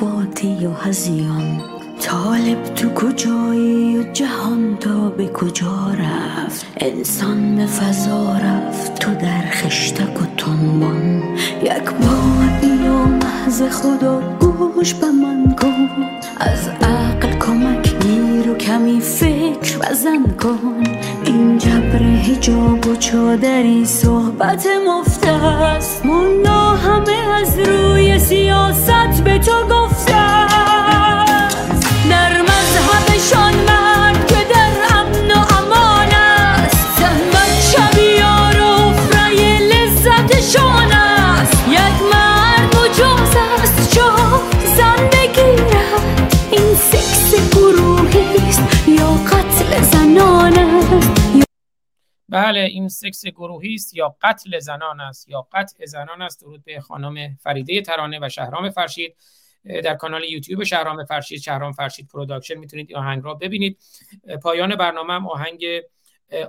[0.01, 1.61] و هزیان
[1.99, 9.41] طالب تو کجایی و جهان تا به کجا رفت؟ انسان به فضا رفت تو در
[9.51, 11.23] خشتک و تنبان.
[11.63, 15.89] یک بار یا محض خدا گوش به من کن.
[16.39, 17.86] از عقل کمک
[18.67, 20.83] کمی فکر بزن کن.
[21.25, 26.05] این جبر هجاب و چادری صحبت مفته است.
[26.05, 30.56] مونا همه از روی سیاست به تو گفته
[52.29, 56.41] بله این سکس گروهی است یا قتل زنان است یا قتل زنان است.
[56.41, 59.15] درود به خانم فریده ترانه و شهرام فرشید.
[59.83, 63.77] در کانال یوتیوب شهرام فرشید شهرام فرشید Production می‌تونید این آهنگ را ببینید.
[64.43, 65.65] پایان برنامه هم آهنگ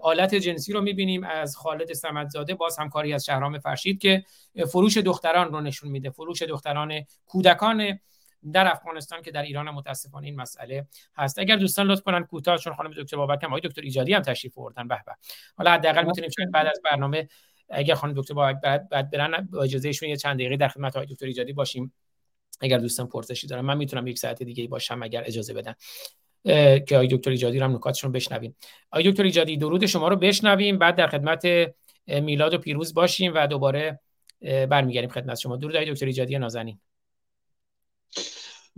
[0.02, 1.24] آلت جنسی رو می‌بینیم.
[1.24, 4.24] از خالد سمدزاده باز همکاری از شهرام فرشید که
[4.72, 6.10] فروش دختران رو نشون میده.
[6.10, 6.92] فروش دختران
[7.26, 7.98] کودکان
[8.52, 10.86] در افغانستان که در ایران متاسفانه این مسئله
[11.16, 11.38] هست.
[11.38, 14.88] اگر دوستان لطف کنن کوتاه چون خانم دکتر بابک هم دکتر ایجادی هم تشریف آوردن.
[14.88, 15.14] به به.
[15.56, 17.28] حالا حداقل می‌تونیم بعد از برنامه
[17.68, 18.60] اگر خانم دکتر بابک
[18.90, 21.92] بعد برن با اجازهشون یه چند دقیقه در خدمت آقای دکتر ایجادی باشیم.
[22.60, 25.74] اگر دوستان پرسشی دارن من می‌تونم یک ساعت دیگه باشم اگر اجازه بدن.
[26.78, 28.56] که آقای دکتر ایجادی رو هم نکاتشون بشنویم.
[28.90, 30.78] آقای دکتر ایجادی درود شما رو بشنویم.
[30.78, 31.46] بعد در خدمت
[32.06, 34.00] میلاد و پیروز باشیم و دوباره
[34.40, 35.56] برمیگردیم خدمت شما.
[35.56, 36.80] درود آقای دکتر ایجادی نازنین.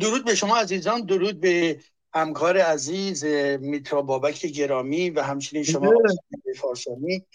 [0.00, 1.80] درود به شما عزیزان درود به
[2.14, 3.24] همکار عزیز
[3.60, 5.92] میترا بابک گرامی و همچنین شما
[6.56, 7.26] فارسانی.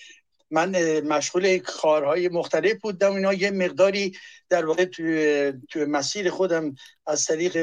[0.52, 3.14] من مشغول کارهای مختلف بودم.
[3.14, 4.18] اینا یه مقداری
[4.50, 7.58] در واقع توی, توی مسیر خودم از طریق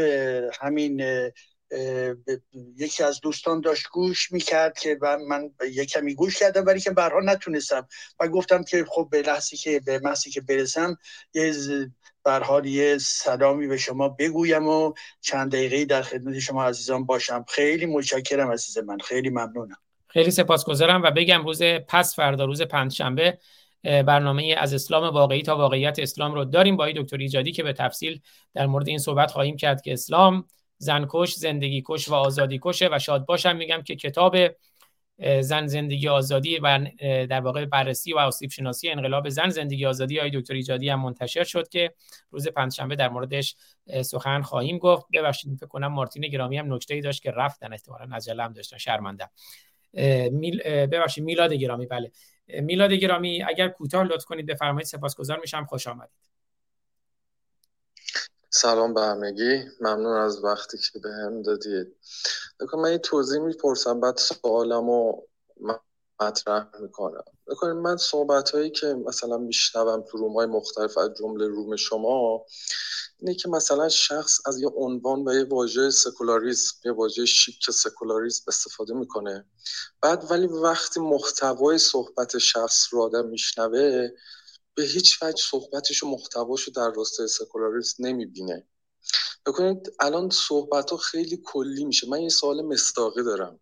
[0.60, 1.02] همین
[2.76, 4.98] یکی از دوستان داشت گوش می‌کرد که
[5.28, 7.88] من یک کمی گوش کردم ولی که برها نتونستم.
[8.20, 10.98] و گفتم که خب به لحظی که به محضی که برسم
[11.34, 11.54] یه
[12.27, 17.44] حال یه سلامی به شما بگویم و چند دقیقه در خدمت شما عزیزان باشم.
[17.49, 18.99] خیلی متشکرم عزیز من.
[18.99, 19.77] خیلی ممنونم.
[20.09, 23.39] خیلی سپاسگزارم و بگم روز پس فردا روز پنجشنبه
[23.82, 28.20] برنامه از اسلام واقعی تا واقعیت اسلام رو داریم با دکتر ایجادی که به تفصیل
[28.55, 30.44] در مورد این صحبت خواهیم کرد که اسلام
[30.78, 34.36] زنکش زندگی کش و آزادی کشه و شاد باشم میگم که کتاب
[35.40, 40.31] زن زندگی آزادی و در واقع بررسی و آسیب شناسی انقلاب زن زندگی آزادی های
[40.35, 41.94] دکتر ایجادی هم منتشر شد که
[42.31, 43.57] روز پنجشنبه در موردش
[44.05, 45.07] سخن خواهیم گفت.
[45.15, 48.78] ببخشید فکر کنم مارتین گرامی هم نکته ای داشت که رفتن احتمالاً عجله هم داشتن.
[48.78, 49.28] شرمنده.
[50.32, 51.86] میل ببخشید میلاد گرامی.
[51.86, 52.12] بله.
[52.49, 55.65] میلاد گرامی اگر کوتاه لطف کنید بفرمایید سپاسگزار میشم.
[55.65, 56.31] خوش آمدید.
[58.55, 59.65] سلام به همگی.
[59.81, 61.97] ممنون از وقتی که به هم دادید
[62.74, 64.01] من این توضیح می‌پرسم.
[64.01, 65.29] بعد سوالم رو
[66.20, 67.24] مطرح می‌کنم.
[67.47, 72.47] بکنید من صحبت هایی که مثلا میشنوم تو روم های مختلف از جمله روم شما
[73.19, 78.45] اینه که مثلا شخص از یه عنوان و یه واژه سکولاریسم یه واژه شیک سکولاریسم
[78.49, 79.47] استفاده می‌کنه.
[80.01, 84.09] بعد ولی وقتی محتوای صحبت شخص رو آدم میشنوه
[84.74, 88.66] به هیچ وجه صحبتش و محتواشو در راستای سکولاریسم نمی‌بینه.
[89.47, 92.09] بکنید الان صحبت ها خیلی کلی میشه.
[92.09, 93.61] من یه سوال مستاقی دارم.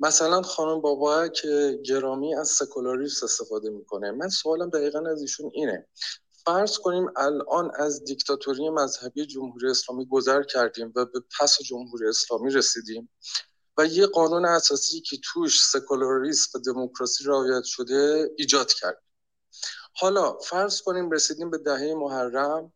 [0.00, 5.86] مثلا خانم بابا که گرامی از سکولاریسم استفاده می‌کنه من سوالم دقیقا از ایشون اینه.
[6.44, 12.50] فرض کنیم الان از دیکتاتوری مذهبی جمهوری اسلامی گذر کردیم و به پس جمهوری اسلامی
[12.50, 13.10] رسیدیم
[13.76, 19.02] و یه قانون اساسی که توش سکولاریسم و دموکراسی رعایت شده ایجاد کرد
[19.94, 22.72] حالا فرض کنیم رسیدیم به دهه محرم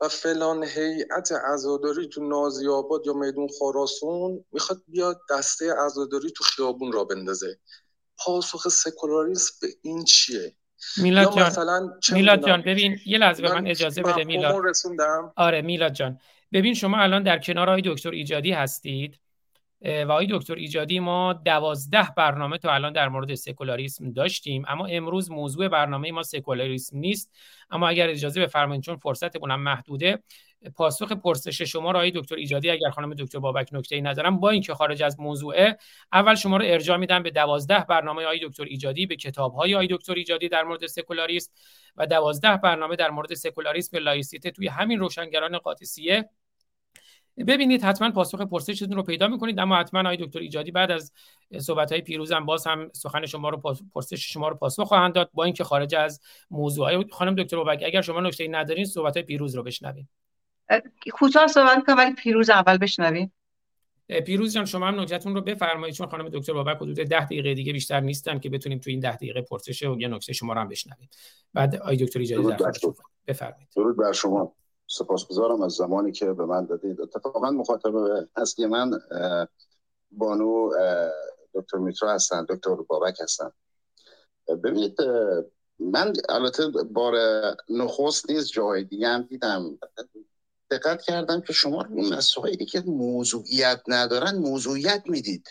[0.00, 6.44] و فلان هیئت عزاداری تو نازی آباد یا میدون خراسون می‌خواد بیاد دسته عزاداری تو
[6.44, 7.58] خیابون را بندازه.
[8.18, 10.56] پاسخ سکولاریسم به این چیه؟
[10.96, 14.54] میلاد جان مثلا میلاد جان ببین یه لحظه به من اجازه بده میلاد.
[15.36, 16.20] آره میلاد جان.
[16.52, 19.18] ببین شما الان در کنار های دکتر ایجادی هستید.
[19.82, 24.64] و آقای دکتر ایجادی ما دوازده برنامه تا الان در مورد سکولاریسم داشتیم.
[24.68, 27.32] اما امروز موضوع برنامه ما سکولاریسم نیست.
[27.70, 30.22] اما اگر اجازه بفرمایید چون فرصتمون هم محدوده
[30.76, 34.50] پاسخ پرسش شما را آقای دکتر ایجادی اگر خانم دکتر بابک نکته ای ندارم با
[34.50, 35.78] اینکه خارج از موضوعه
[36.12, 39.86] اول شما رو ارجاع میدم به دوازده برنامه آقای دکتر ایجادی به کتاب های آقای
[39.90, 41.50] دکتر ایجادی در مورد سکولاریسم
[41.96, 46.30] و دوازده برنامه در مورد سکولاریسم لایسیته توی همین روشنگران قادسیه.
[47.46, 51.12] ببینید حتما پاسخ پرسشتون رو پیدا می‌کنید اما حتما آقای دکتر ایجادی بعد از
[51.58, 53.62] صحبت های پیروزم باز هم سخن شما رو
[53.94, 56.20] پرسش شما رو پاسخ خواهند داد با اینکه خارج از
[56.50, 60.08] موضوع خانم دکتر بابک اگر شما نکته ای ندارین صحبت های پیروز رو بشنویم
[61.12, 63.32] کوتاه صحبت کنم ولی پیروز اول بشنویم
[64.08, 67.72] پیروز جان شما هم نکتهتون رو بفرمایید چون خانم دکتر بابک حدود 10 دقیقه دیگه
[67.72, 70.68] بیشتر نیستن که بتونیم تو این 10 دقیقه پرسش و یا نکته شما رو هم
[70.68, 71.08] بشنویم.
[71.54, 72.64] بعد آقای دکتر ایجادی
[73.26, 73.68] بفرمایید.
[73.76, 74.54] درود بر شما.
[74.90, 77.00] سپاسگزارم از زمانی که به من دادید.
[77.00, 77.94] اتفاقا مخاطب
[78.36, 79.00] اصلی من
[80.10, 80.70] بانو
[81.54, 83.50] دکتر میترا هستن دکتر بابک هستن.
[84.48, 84.96] ببینید
[85.78, 87.14] من البته بار
[87.68, 89.78] نخست نیز جای دیگه هم دیدم.
[90.70, 95.48] دقت کردم که شما اون مسائلی که موضوعیت ندارن موضوعیت می‌دید.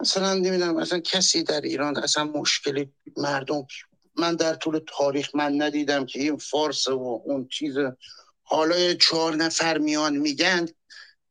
[0.00, 3.66] مثلا نمی‌دونم مثلا کسی در ایران اصلا مشکلی مردم
[4.16, 7.74] من در طول تاریخ من ندیدم که این فارس و اون چیز
[8.42, 10.68] حالا چهار نفر میان میگن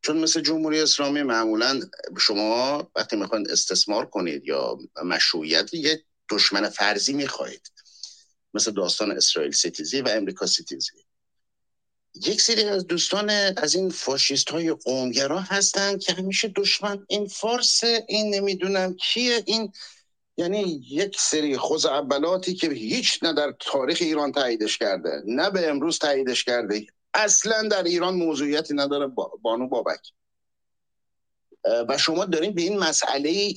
[0.02, 1.80] چون مثل جمهوری اسلامی معمولا
[2.20, 7.72] شما وقتی می‌خواین استثمار کنید یا مشروعیت یه دشمن فرضی می‌خواهید
[8.54, 11.06] مثل داستان اسرائیل ستیزی و امریکا ستیزی.
[12.16, 17.84] یک سری از دوستان از این فاشیست های قومگرا هستن که همیشه دشمن این فارس
[18.08, 19.72] این نمی‌دونم کیه این
[20.38, 26.00] یعنی یک سری خزعبلاتی که هیچ نه در تاریخ ایران تاییدش کرده نه به امروز
[26.00, 26.86] تاییدش کرده.
[27.14, 29.08] اصلا در ایران موضوعیتی نداره
[29.42, 30.00] بانو بابک.
[31.90, 33.54] و شما دارین به این مسئله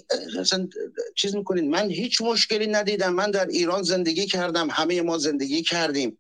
[1.15, 3.13] چیز می‌کنید من هیچ مشکلی ندیدم.
[3.13, 4.69] من در ایران زندگی کردم.
[4.71, 6.19] همه ما زندگی کردیم.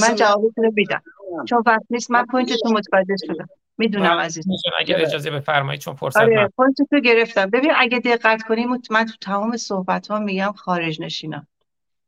[0.00, 1.02] من جوابتون رو میدم
[1.48, 2.10] چون وقت نیست.
[2.10, 3.48] من point تون متوجه شدم.
[3.78, 4.46] می‌دونم عزیز
[4.78, 7.50] اگر اجازه بفرمایید چون فرصت آره point تو گرفتم.
[7.50, 11.46] ببین اگه دقت کنیم من تو تمام صحبت ها میگم خارج نشینم.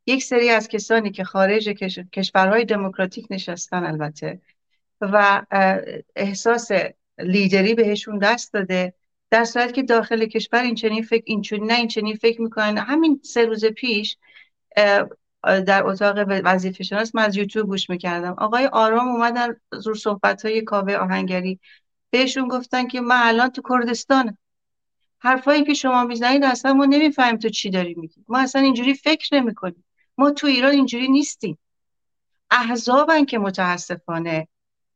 [0.06, 1.68] یک سری از کسانی که خارج
[2.12, 4.40] کشورهای دموکراتیک نشستن البته
[5.00, 5.42] و
[6.16, 6.70] احساس
[7.18, 8.94] لیدری بهشون دست داده
[9.30, 12.78] در صورت که داخل کشور این چنین فکر این چنین نه این چنین فکر می‌کنن.
[12.78, 14.18] همین سه روز پیش
[15.44, 18.34] در اتاق وظیفه شناس من از یوتیوب گوش می‌کردم.
[18.38, 21.60] آقای آرام اومدن زور صحبت های کاوه آهنگری.
[22.10, 24.38] بهشون گفتن که من الان تو کردستانم.
[25.18, 28.24] حرفایی که شما می‌زنید اصلا ما نمی‌فهمیم تو چی داری میگی.
[28.28, 29.84] ما اصلا اینجوری فکر نمی‌کنیم.
[30.18, 31.58] ما تو ایران اینجوری نیستیم.
[32.50, 34.48] احزابن که متاسفانه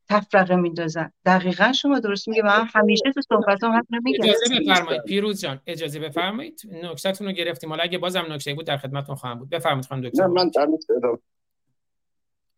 [0.09, 1.11] تفرقه میندازن.
[1.25, 5.03] دقیقا شما درست میگه من همیشه تو صحبت هم میگم اجازه بفرمایید.
[5.03, 6.61] پیروز جان اجازه بفرمایید.
[6.83, 7.69] نکتهتون رو گرفتیم.
[7.69, 9.49] حالا اگه بازم نکته بود در خدمتتون خواهم بود.
[9.49, 10.27] بفرمایید خانم دکتر.
[10.27, 10.51] من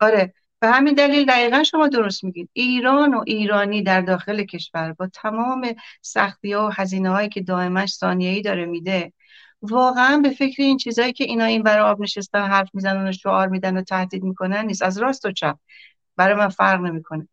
[0.00, 2.50] آره به همین دلیل دقیقا شما درست میگید.
[2.52, 7.92] ایران و ایرانی در داخل کشور با تمام سختی ها و هزینه هایی که دائمش
[7.92, 9.12] ثانیه‌ای داره میده
[9.62, 13.48] واقعا به فکر این چیزایی که اینا این برای آب نشستن حرف می‌زنن و شعار
[13.48, 14.82] میدن و تهدید می‌کنن نیست.
[14.82, 15.56] از راست و چپ.
[16.16, 17.28] برای من فرق نمی‌کنه.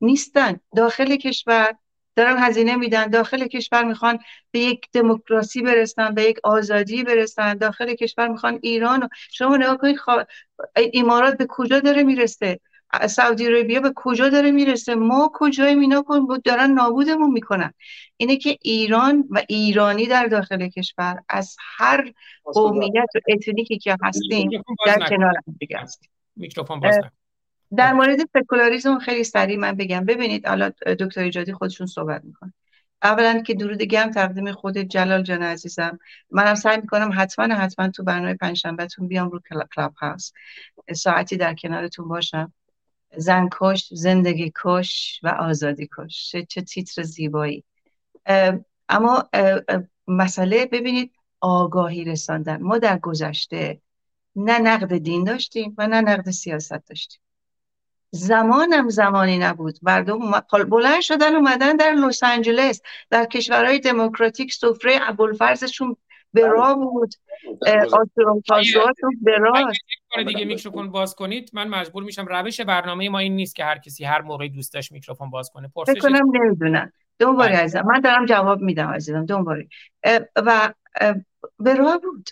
[0.00, 0.60] نیستن.
[0.76, 1.74] داخل کشور
[2.16, 3.06] دارن هزینه میدن.
[3.06, 4.18] داخل کشور می‌خوان
[4.50, 7.54] به یک دموکراسی برسن به یک آزادی برسن.
[7.54, 10.24] داخل کشور می‌خوان ایران شما نگاه کنید خوا...
[10.94, 12.60] امارات به کجا داره می‌رسه؟
[13.08, 17.72] سعودی عربیه به کجا داره می‌رسه؟ ما کجای اینا کن دارن نابودمون می‌کنن.
[18.16, 22.12] اینه که ایران و ایرانی در داخل کشور از هر
[22.44, 24.50] قومیت و اتنیکی که هستیم
[24.86, 26.10] در کنار هم دیگه هستیم.
[26.36, 26.98] میکروفون باز
[27.76, 30.04] در مورد سکولاریسم خیلی سریع من بگم.
[30.04, 30.68] ببینید حالا
[31.00, 32.54] دکتر ایجادی خودشون صحبت می‌کنه
[33.02, 35.98] اولا که درود گم تقدیم خود جلال جان عزیزم.
[36.30, 40.32] منم سعی می‌کنم حتما حتما تو برنامه پنجشنبهتون بیام رو کلاب هاوس
[40.94, 42.52] ساعتی در کنارتون باشم.
[43.16, 47.64] زن کش زندگی کش و آزادی کش چه تیتر زیبایی.
[48.88, 49.28] اما
[50.06, 52.62] مسئله ببینید آگاهی رساندن.
[52.62, 53.80] ما در گذشته
[54.36, 57.20] نه نقد دین داشتیم و نه نقد سیاست داشتیم.
[58.10, 59.78] زمانم زمانی نبود.
[59.82, 60.18] مردم
[60.68, 62.80] بلند شدن اومدن در لس آنجلس
[63.10, 65.96] در کشورهای دموکراتیک سفره ابوالفرزشون
[66.32, 66.50] به بله.
[66.50, 67.14] راه بود.
[69.22, 73.64] به راه دیگه میکروفون باز کنید من مجبور میشم روش برنامه ما این نیست که
[73.64, 75.68] هر کسی هر موقعی دوست داشت میکروفون باز کنه.
[75.74, 77.58] پرسش کنم نمی‌دونم دوباره بله.
[77.58, 77.86] عزیزم.
[77.86, 79.26] من دارم جواب میدم عزیزم.
[79.26, 79.68] دوباره
[80.36, 80.72] و
[81.58, 82.30] به راه بود.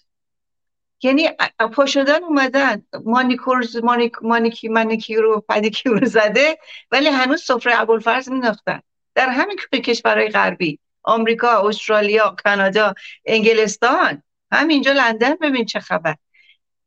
[1.03, 1.29] یعنی
[1.73, 2.83] پا شدن اومدن.
[3.05, 6.59] مانیکورز مانیک مانیکی مانیکی رو پدیکی رو زده
[6.91, 8.81] ولی هنوز سفره ابوالفرز مینداختن
[9.15, 12.95] در همین کشورهای غربی آمریکا استرالیا کانادا
[13.25, 15.35] انگلستان همینجا لندن.
[15.35, 16.17] ببین چه خبر.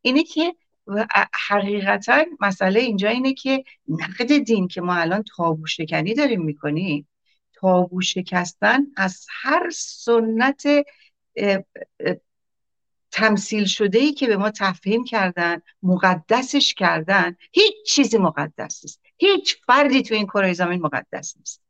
[0.01, 0.55] اینه که
[1.47, 7.07] حقیقتا مسئله اینجا اینه که نقد دین که ما الان تابو شکنی داریم می‌کنیم
[7.53, 10.63] تابو شکستن از هر سنت
[13.11, 19.01] تمثیل شده ای که به ما تفهیم کردن مقدسش کردن هیچ چیزی مقدس نیست.
[19.17, 21.61] هیچ فردی تو این کره زمین مقدس نیست.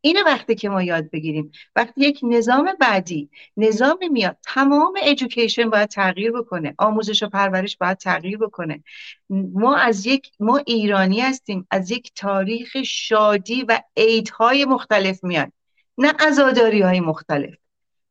[0.00, 1.52] اینه وقتی که ما یاد بگیریم.
[1.76, 6.74] وقتی یک نظام بعدی نظامی میاد تمام ایژوکیشن باید تغییر بکنه.
[6.78, 8.84] آموزش و پرورش باید تغییر بکنه.
[9.30, 15.52] ما از یک ما ایرانی هستیم از یک تاریخ شادی و عیدهای مختلف میاد.
[15.98, 17.54] نه عزاداری های مختلف.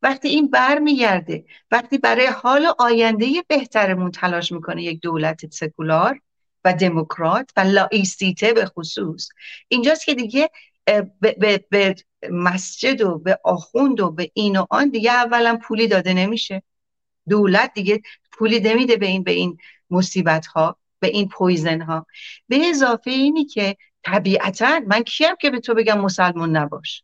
[0.02, 6.22] وقتی این برمیگرده وقتی برای حال آینده بهترمون تلاش می‌کنه یک دولت سکولار
[6.66, 9.30] و دموکرات و لایسیته به خصوص
[9.68, 10.50] اینجاست که دیگه
[11.20, 11.96] به, به,
[12.32, 16.64] مسجد و به آخوند و به این و آن دیگه اولا پولی داده نمیشه.
[17.30, 18.02] دولت دیگه
[18.32, 19.58] پولی نمیده به این به این
[19.90, 22.06] مصیبت ها به این poison ها
[22.48, 27.04] به اضافه اینی که طبیعتا من کیم که به تو بگم مسلمون نباش.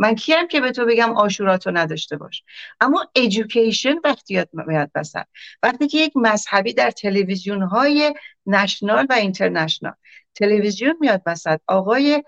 [0.00, 2.42] من کیم که به تو بگم آشوراتو نداشته باش.
[2.80, 5.24] اما ایژوکیشن وقتی یاد میاد بسن
[5.62, 8.14] وقتی که یک مذهبی در تلویزیون های
[8.46, 9.92] نشنال و اینترنشنال.
[10.34, 12.24] تلویزیون میاد بسد آقای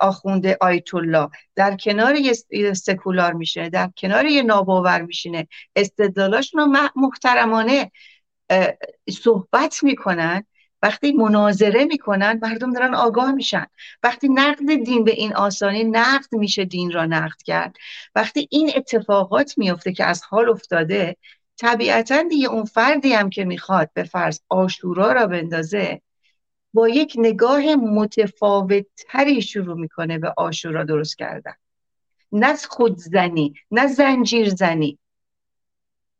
[0.00, 2.14] آخونده آیت الله در کنار
[2.50, 5.48] یه سکولار میشه در کنار یه ناباور میشینه.
[5.76, 7.90] استدلالاشون رو محترمانه
[9.10, 10.44] صحبت می‌کنن.
[10.82, 13.66] وقتی مناظره می‌کنن مردم دارن آگاه میشن.
[14.02, 17.76] وقتی نقد دین به این آسانی نقد میشه دین را نقد کرد.
[18.14, 21.16] وقتی این اتفاقات میفته که از حال افتاده
[21.56, 26.02] طبیعتا دیگه اون فردی هم که می‌خواد به فرض آشورا را بندازه
[26.74, 31.54] با یک نگاه متفاوت تری شروع می‌کنه به آشورا درست کردن.
[32.32, 34.98] نه خودزنی نه زنجیر زنی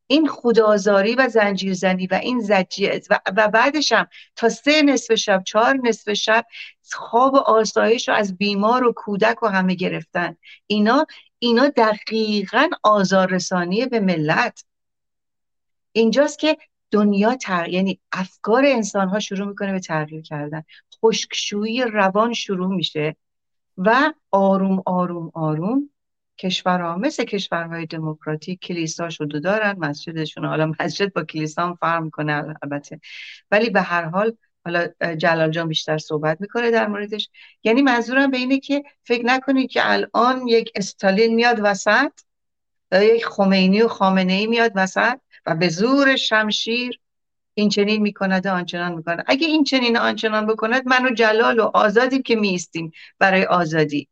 [0.07, 4.07] این خدازاری و زنجیرزنی و این زجیه و, بعدش هم
[4.37, 6.47] تا سه نصف شب چهار نصف شب
[6.93, 10.37] خواب آسایش رو از بیمار و کودک و همه گرفتن.
[10.67, 11.07] اینا
[11.39, 14.65] اینا دقیقا آزاررسانی به ملت.
[15.93, 16.57] اینجاست که
[16.91, 20.63] دنیا تغییر یعنی افکار انسان ها شروع می‌کنه به تغییر کردن.
[21.05, 23.17] خشکشویی روان شروع میشه
[23.77, 25.91] و آروم آروم آروم
[26.43, 32.55] کشورها مثل کشورهای دموکراتیک کلیسا شده دارن مسجدشون حالا مسجد با کلیسا هم فرق می‌کنه
[32.63, 33.01] البته.
[33.51, 34.87] ولی به هر حال حالا
[35.17, 37.31] جلال جان بیشتر صحبت می‌کنه در موردش.
[37.65, 42.13] یعنی منظورم به اینه که فکر نکنید که الان یک استالین میاد وسط
[42.93, 46.99] یک خمینی و خامنه ای میاد وسط و به زور شمشیر
[47.55, 49.25] این چنین می‌کند آنچنان می‌کند.
[49.27, 54.09] اگه این چنین آنچنان بکند من و جلال و آزادی که میستیم برای آزادی.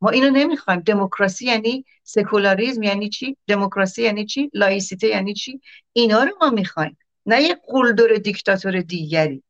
[0.00, 0.80] ما اینو نمی‌خوایم.
[0.80, 5.60] دموکراسی یعنی سکولاریزم یعنی چی؟ دموکراسی یعنی چی؟ لایسیته یعنی چی؟
[5.92, 6.98] اینا رو ما می‌خوایم.
[7.26, 9.42] نه یک قلدر دیکتاتور دیگری.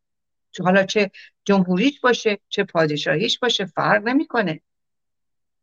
[0.53, 1.11] تو حالا چه
[1.45, 4.61] جمهوریش باشه چه پادشاهیش باشه فرق نمی‌کنه.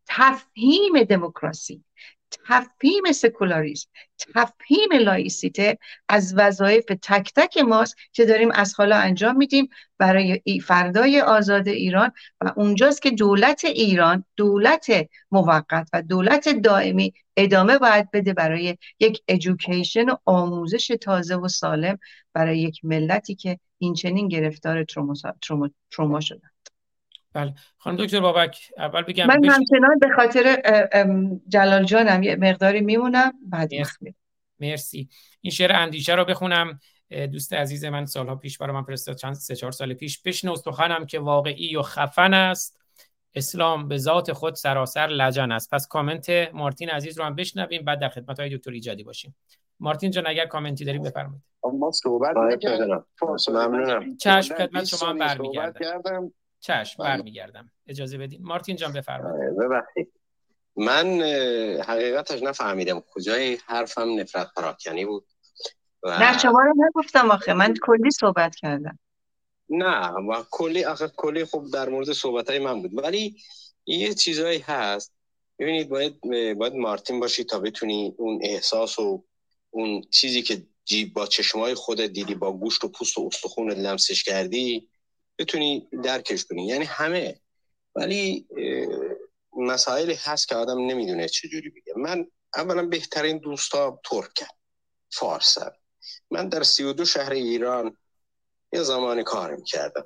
[0.06, 1.84] تفهیم دموکراسی.
[2.48, 3.90] تفهیم سکولاریسم
[4.36, 5.78] تفهیم لایسیته
[6.10, 9.68] از وظایف تک تک ماست که داریم از حالا انجام میدیم
[9.98, 14.88] برای فردای آزاد ایران و اونجاست که دولت ایران دولت
[15.32, 21.98] موقت و دولت دائمی ادامه باید بده برای یک ادویکیشن و آموزش تازه و سالم
[22.34, 24.84] برای یک ملتی که این چنین گرفتار
[25.92, 26.50] تروما شدن
[27.38, 27.54] بله.
[27.78, 30.62] خانم دکتر بابک اول بگم من همچنان به خاطر
[31.48, 34.16] جلال جانم یه مقداری میمونم بعد مرسی.
[34.60, 35.10] مرسی.
[35.42, 36.80] این شعر اندیشه رو بخونم.
[37.32, 39.16] دوست عزیز من سالها پیش برای من فرستاد.
[39.16, 40.22] چند سه چهار سال پیش.
[40.22, 42.82] بشنو سخنم که واقعی و خفن است.
[43.36, 45.74] اسلام به ذات خود سراسر لجن است.
[45.74, 49.36] پس کامنت مارتین عزیز رو هم بشنویم بعد در خدمت های دکتر ایجادی باشیم.
[49.80, 51.44] مارتین جان اگر کامنتی داریم بفرمایید.
[51.64, 53.04] ما صحبت نکردیم.
[53.50, 54.18] ممنونم.
[54.18, 56.34] چشم خدمت 20 شما هم برمیگردم
[56.68, 57.18] چشم بله.
[57.18, 57.72] برمیگردم.
[57.88, 58.42] اجازه بدین.
[58.44, 59.60] مارتین جان بفرمایید.
[59.60, 60.14] آره، ببخشید.
[60.76, 61.22] من
[61.88, 64.20] حقیقتش نفهمیدم کجای حرفم.
[64.20, 65.26] نفرت پراکنی بود
[66.04, 67.54] و نه شما رو نگفتم آخه.
[67.54, 69.00] من کلی صحبت کردم.
[69.70, 73.04] نه و کلی آخه کلی خوب در مورد صحبت های من بود.
[73.04, 73.38] ولی
[73.86, 75.14] یه چیزایی هست.
[75.60, 76.22] ببینید باید
[76.58, 79.24] باید مارتین باشی تا بتونی اون احساس و
[79.70, 84.24] اون چیزی که جیب با چشمای خودت دیدی با گوشت و پوست و استخونت لمسش
[84.24, 84.90] کردی
[85.40, 86.68] بتونی درکش کنی.
[86.68, 87.40] یعنی همه.
[87.96, 88.48] ولی
[89.58, 91.94] مسائلی هست که آدم نمی‌دونه چجوری بگه.
[91.96, 94.46] من اولا بهترین دوستا ترکن
[95.12, 95.72] فارسن
[96.32, 97.98] من در سی و دو شهر ایران
[98.74, 100.06] یه زمانی کار می‌کردم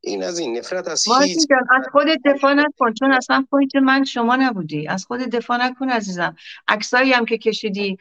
[0.00, 2.94] این از این نفرت از هیچ جان از خودت دفاع نکن.
[2.94, 4.88] چون اصلا point من شما نبودی.
[4.88, 6.36] از خودت دفاع نکن عزیزم.
[6.68, 7.96] عکسایی هم که کشیدی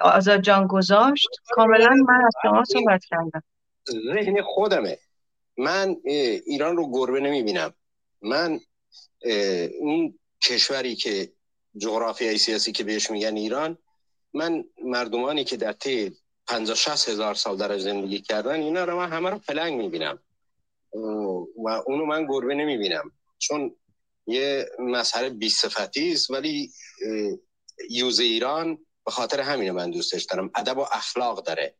[0.00, 1.28] آزاد جان گذاشت.
[1.50, 3.42] کاملا من از شما صحبت کردم.
[3.90, 4.98] ذهن خودمه.
[5.56, 5.96] من
[6.46, 7.74] ایران رو گربه نمی‌بینم.
[8.22, 8.60] من
[9.80, 11.32] اون کشوری که
[11.76, 13.78] جغرافیای سیاسی که بهش میگن ایران
[14.34, 16.16] من مردمانی که در طی
[16.46, 20.18] 50 60 هزار سال درش زندگی کردن اینا رو من همه رو پلنگ می‌بینم.
[21.64, 23.12] و اونو من گربه نمی‌بینم.
[23.38, 23.76] چون
[24.26, 26.72] یه مسئله بی صفتی است ولی
[27.90, 31.74] یوز ایران به خاطر همین من دوستش دارم ادب و اخلاق داره.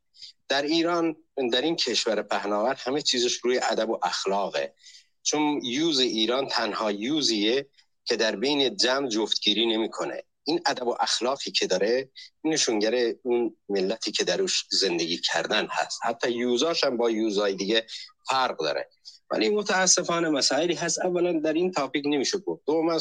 [0.49, 1.17] در ایران
[1.53, 4.75] در این کشور پهناور همه چیزش روی ادب و اخلاقه.
[5.23, 7.67] چون یوز ایران تنها یوزیه
[8.05, 10.23] که در بین جمع جفتگیری نمی‌کنه.
[10.45, 12.11] این ادب و اخلاقی که داره
[12.45, 16.01] نشونگر اون ملتی که دروش زندگی کردن هست.
[16.03, 17.87] حتی یوزاش هم با یوزای دیگه
[18.29, 18.89] فرق داره.
[19.31, 21.01] ولی متاسفانه مسائلی هست.
[21.01, 22.63] اولا در این تاپیک نمیشه گفت.
[22.67, 22.99] دوم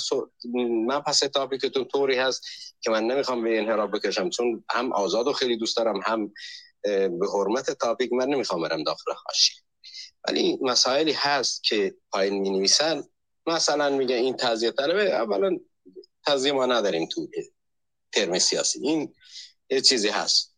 [0.88, 2.48] من پس تاپیکتون طوری هست
[2.82, 4.30] که من نمی‌خوام به انحراف بکشم.
[4.30, 6.34] چون هم آزاد و خیلی دوست دارم هم
[6.84, 9.62] به حرمت تاپیک من نمی‌خوام برم داخل حاشیه.
[10.28, 13.04] ولی مسائلی هست که پایین می نویسن
[13.48, 15.58] مثلا میگه این تزیه طلبه اولا
[16.26, 17.28] تزیه ما نداریم تو
[18.12, 18.80] ترم سیاسی.
[18.80, 19.14] این
[19.70, 20.56] یه چیزی هست.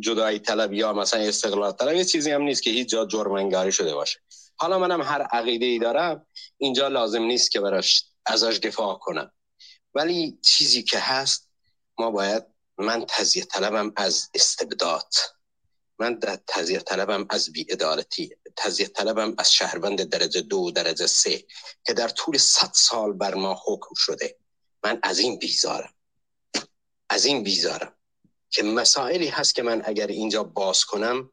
[0.00, 3.94] جدایی طلب یا مثلا استقلال طلب یه چیزی هم نیست که هیچ جا جرمنگاری شده
[3.94, 4.20] باشه.
[4.56, 6.26] حالا منم هر عقیده ای دارم
[6.58, 9.32] اینجا لازم نیست که براش ازش دفاع کنم.
[9.94, 11.50] ولی چیزی که هست
[11.98, 12.44] ما باید
[12.78, 15.08] من تزیه طلبم از استبداد.
[15.98, 21.44] من در تزیه طلبم از بیعدالتی تزیه طلبم از شهروند درجه دو و درجه سه
[21.86, 24.38] که در طول صد سال بر ما حکم شده.
[24.84, 25.94] من از این بیزارم.
[27.08, 27.96] از این بیزارم
[28.50, 31.30] که مسائلی هست که من اگر اینجا باز کنم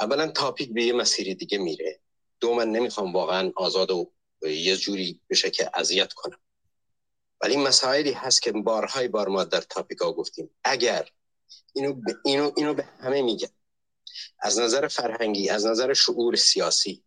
[0.00, 2.00] اولا تاپیک به یه مسیر دیگه میره.
[2.40, 4.12] دو من نمی‌خوام واقعا آزاد و
[4.42, 6.38] یه جوری بشه که اذیت کنم.
[7.40, 10.50] ولی مسائلی هست که بارهای بار ما در تاپیک ها گفتیم.
[10.64, 11.08] اگر
[11.74, 12.04] اینو ب...
[12.24, 13.48] اینو اینو به همه میگم
[14.40, 17.04] از نظر فرهنگی از نظر شعور سیاسی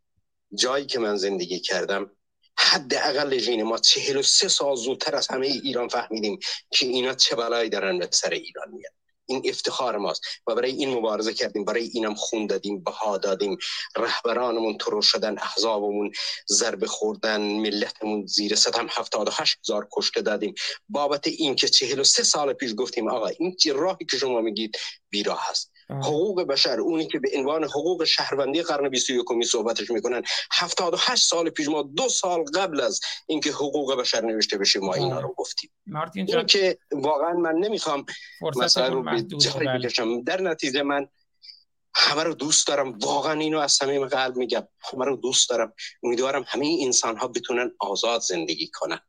[0.56, 2.12] جایی که من زندگی کردم
[2.58, 6.40] حداقل ژین ما چهل و سه سال زودتر از همه ایران فهمیدیم
[6.72, 8.94] که اینا چه بلایی دارن به سر ایران میاد.
[9.26, 13.58] این افتخار ماست و برای این مبارزه کردیم برای اینم خون دادیم بها دادیم.
[13.96, 16.12] رهبرانمون ترور شدن احزابمون
[16.50, 20.54] ضربه خوردن ملتمون زیر ستم هفتاد و هشت هزار کشته دادیم.
[20.90, 24.78] بابت این که چهل و سه سال پیش گفتیم آقا این راهی که شما میگید
[25.10, 30.24] بیراه هست حقوق بشر اونی که به عنوان حقوق شهروندی قرن 21 صحبتش می‌کنن.
[30.52, 35.20] 78 سال پیش ما دو سال قبل از اینکه حقوق بشر نوشته بشه ما اینا
[35.20, 35.72] رو گفتیم.
[35.88, 38.06] مارتین این جان که واقعا من نمی‌خوام
[38.40, 39.80] فرصتتون رو به محدوده جایی.
[39.80, 40.22] بکشم.
[40.22, 41.08] در نتیجه من
[41.96, 42.98] همه رو دوست دارم.
[43.00, 44.68] واقعا اینو از صمیم قلب میگم.
[44.82, 45.74] همه رو دوست دارم.
[46.04, 49.00] امیدوارم همه انسان ها بتونن آزاد زندگی کنن.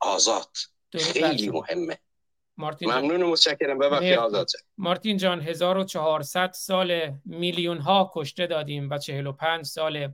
[0.00, 0.50] آزاد.
[0.98, 1.48] خیلی.
[1.48, 1.98] مهمه.
[2.56, 4.18] مارتین جان ممنون و متشکرم ببخشید.
[4.18, 4.46] آزاد.
[4.78, 10.12] مارتین جان 1400 سال میلیون ها کشته دادیم و 45 سال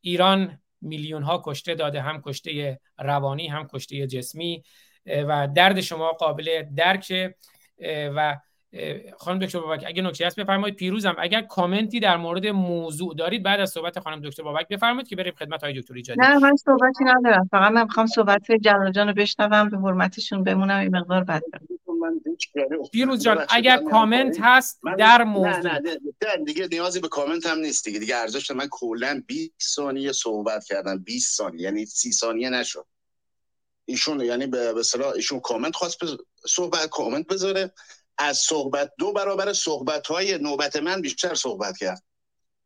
[0.00, 4.62] ایران میلیون ها کشته داده هم کشته روانی هم کشته جسمی
[5.06, 7.34] و درد شما قابل درکه
[7.88, 8.36] و
[9.18, 10.76] خانم دکتر بابک اگه نکته هست بفرمایید.
[10.76, 15.16] پیروزم اگر کامنتی در مورد موضوع دارید بعد از صحبت خانم دکتر بابک بفرمایید که
[15.16, 16.20] بریم خدمت های دکتر ایجادی.
[16.20, 17.48] نه من صحبتی ندارم.
[17.50, 21.42] فقط من می‌خوام صحبت جلال جان رو بشنوم به حرمتشون بمونم این مقدار بعد
[22.92, 24.38] پیروز جان اگر من کامنت.
[24.40, 25.58] هست در نه موضوع.
[25.58, 25.80] نه
[26.22, 27.98] نه دیگه نیازی به کامنت هم نیست دیگه.
[27.98, 30.98] دیگه ارزش من کلا 20 ثانیه صحبت کردم.
[30.98, 32.86] 20 ثانیه یعنی 30 ثانیه نشد.
[33.84, 35.98] ایشون یعنی به اصطلاح ایشون کامنت خواست.
[36.48, 37.72] صحبت کامنت بذاره.
[38.18, 42.02] از صحبت دو برابر صحبت های نوبت من بیشتر صحبت کرد.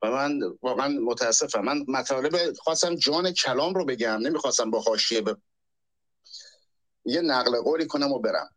[0.02, 1.60] و من واقعا متاسفم.
[1.60, 5.36] من مطالب خواستم جان کلام رو بگم نمی‌خواستم با حاشیه به
[7.04, 8.50] یه نقل قولی کنم و برم.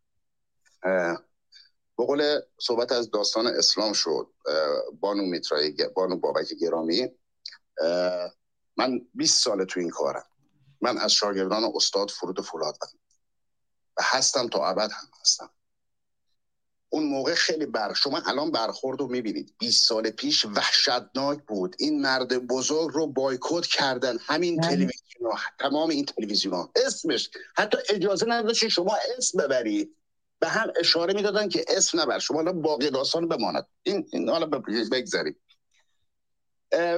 [1.97, 4.33] به قول صحبت از داستان اسلام شد
[4.99, 7.09] بانو میترای بانو بابک گرامی.
[8.77, 10.25] من 20 ساله تو این کارم.
[10.81, 12.89] من از شاگردان استاد فرود فولادم
[13.97, 15.49] و هستم تا ابد هم هستم.
[16.89, 19.53] اون موقع خیلی بر شما الان برخورد رو می‌بینید.
[19.59, 21.75] 20 سال پیش وحشتناک بود.
[21.79, 24.17] این مرد بزرگ رو بایکوت کردن.
[24.21, 26.71] همین تلویزیون تمام این تلویزیون ها.
[26.85, 27.29] اسمش.
[27.57, 29.95] حتی اجازه نداشت شما اسم ببرید.
[30.39, 32.19] به هم اشاره می‌دادن که اسم نبر.
[32.19, 33.67] شما الان باقی داستان بماند.
[33.83, 34.45] این, این حالا
[34.91, 35.35] بگذاریم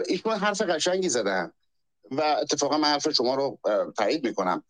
[0.08, 1.52] ایشون حرف قشنگی زدن.
[2.12, 3.60] و اتفاقا من حرف شما رو
[3.98, 4.64] تایید می‌کنم.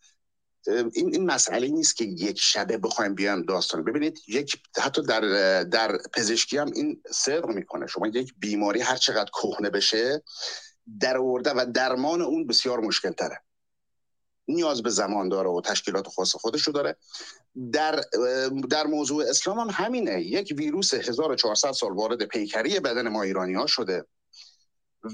[0.66, 3.84] این این مسئله نیست که یک شبه بخوایم بیام داستان.
[3.84, 5.20] ببینید یک حتی در
[5.62, 7.86] در پزشکی هم این صدق می‌کنه.
[7.86, 10.22] شما یک بیماری هر چقدر کهنه بشه
[11.00, 13.40] در آورده و درمان اون بسیار مشکل تره
[14.48, 16.96] نیاز به زمان داره و تشکیلات خاص خودشو داره.
[17.72, 18.00] در
[18.70, 20.22] در موضوع اسلام هم همینه.
[20.22, 24.06] یک ویروس 1400 سال وارد پیکری بدن ما ایرانی ها شده.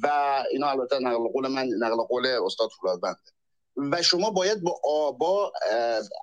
[0.03, 0.09] و
[0.53, 3.38] اینا البته نقل قول من نقل قول استاد فولادبنده
[3.79, 5.53] و شما باید با آبا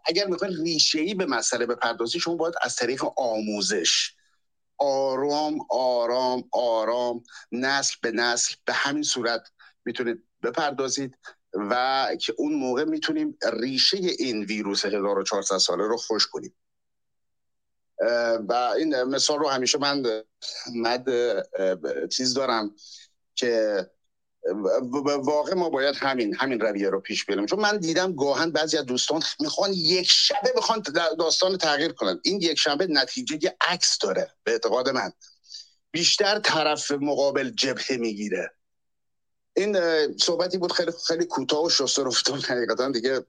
[0.06, 4.14] اگر می‌خواین ریشه ای به مسئله بپردازی شما باید از طریق آموزش
[4.78, 9.52] آرام آرام آرام نسل به نسل به همین صورت
[9.86, 11.18] می‌تونید بپردازید
[11.54, 16.56] و که اون موقع می‌تونیم ریشه این ویروس 1400 ساله رو خوش کنیم.
[18.50, 20.24] و این مثال رو همیشه من
[20.76, 21.08] مد
[22.08, 22.76] چیز دارم
[23.36, 23.86] که
[25.24, 28.86] واقع ما باید همین همین رویه رو پیش بریم چون من دیدم گاهن بعضی از
[28.86, 30.84] دوستان می‌خوان یک شبه بخوان
[31.20, 32.20] داستان تغییر کنن.
[32.24, 35.12] این یک شبه نتیجه عکس داره به اعتقاد من.
[35.92, 38.52] بیشتر طرف مقابل جبهه می‌گیره.
[39.56, 39.78] این
[40.18, 43.26] صحبتی بود خیلی خیلی کوتاه و شسته رفتم حقیقتا دیگه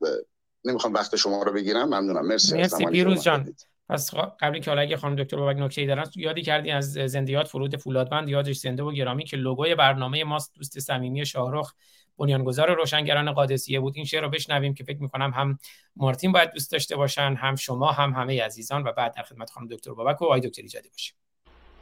[0.64, 1.84] نمی‌خوام وقت شما رو بگیرم.
[1.84, 2.26] ممنونم.
[2.26, 2.86] مرسی مرسی.
[2.86, 3.54] پیروز جان.
[3.88, 7.76] پس قبلی که حالا اگه خانم دکتر بابک نکته دارن یادی کردی از زندیات فرود
[7.76, 11.72] فولادبند یادش زنده و گرامی که لوگوی برنامه ماست دوست صمیمی شاهرخ
[12.18, 13.96] بنیانگذار روشنگران قادسیه بود.
[13.96, 15.58] این شعر رو بشنویم که فکر می‌کنم هم
[15.96, 18.82] مارتین باید دوست داشته باشن هم شما هم همه عزیزان.
[18.82, 21.14] و بعد در خدمت خانم دکتر بابک و آقای دکتر ایجادی باشیم.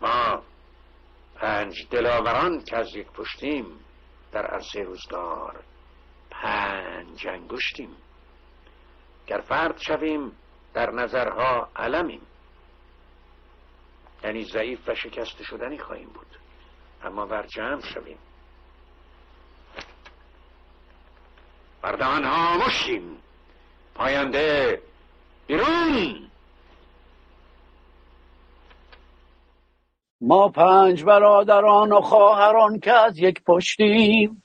[0.01, 0.43] ما
[1.35, 3.65] پنج دلاوران که از یک پشتیم
[4.33, 5.63] در عرصه روزگار
[6.31, 7.89] پنج انگشتیم.
[9.27, 10.33] گر فرد شویم
[10.75, 12.21] در نظرها علمیم.
[14.25, 16.27] یعنی ضعیف و شکست شدنی خواهیم بود.
[17.03, 18.19] اما بر جمع شویم.
[21.83, 23.17] بردهان ها مشیم
[23.95, 24.83] پاینده
[25.47, 26.31] بیرون.
[30.21, 34.43] ما پنج برادران و خواهران که از یک پشتیم.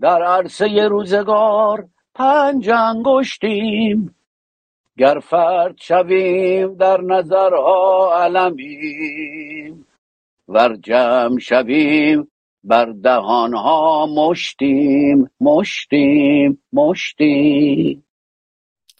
[0.00, 4.14] در عرصه روزگار پنج انگشتیم.
[4.98, 9.86] گر فرد شویم در نظرها علمیم
[10.48, 12.30] ور جمع شویم
[12.64, 18.04] بر دهانها مشتیم مشتیم مشتیم.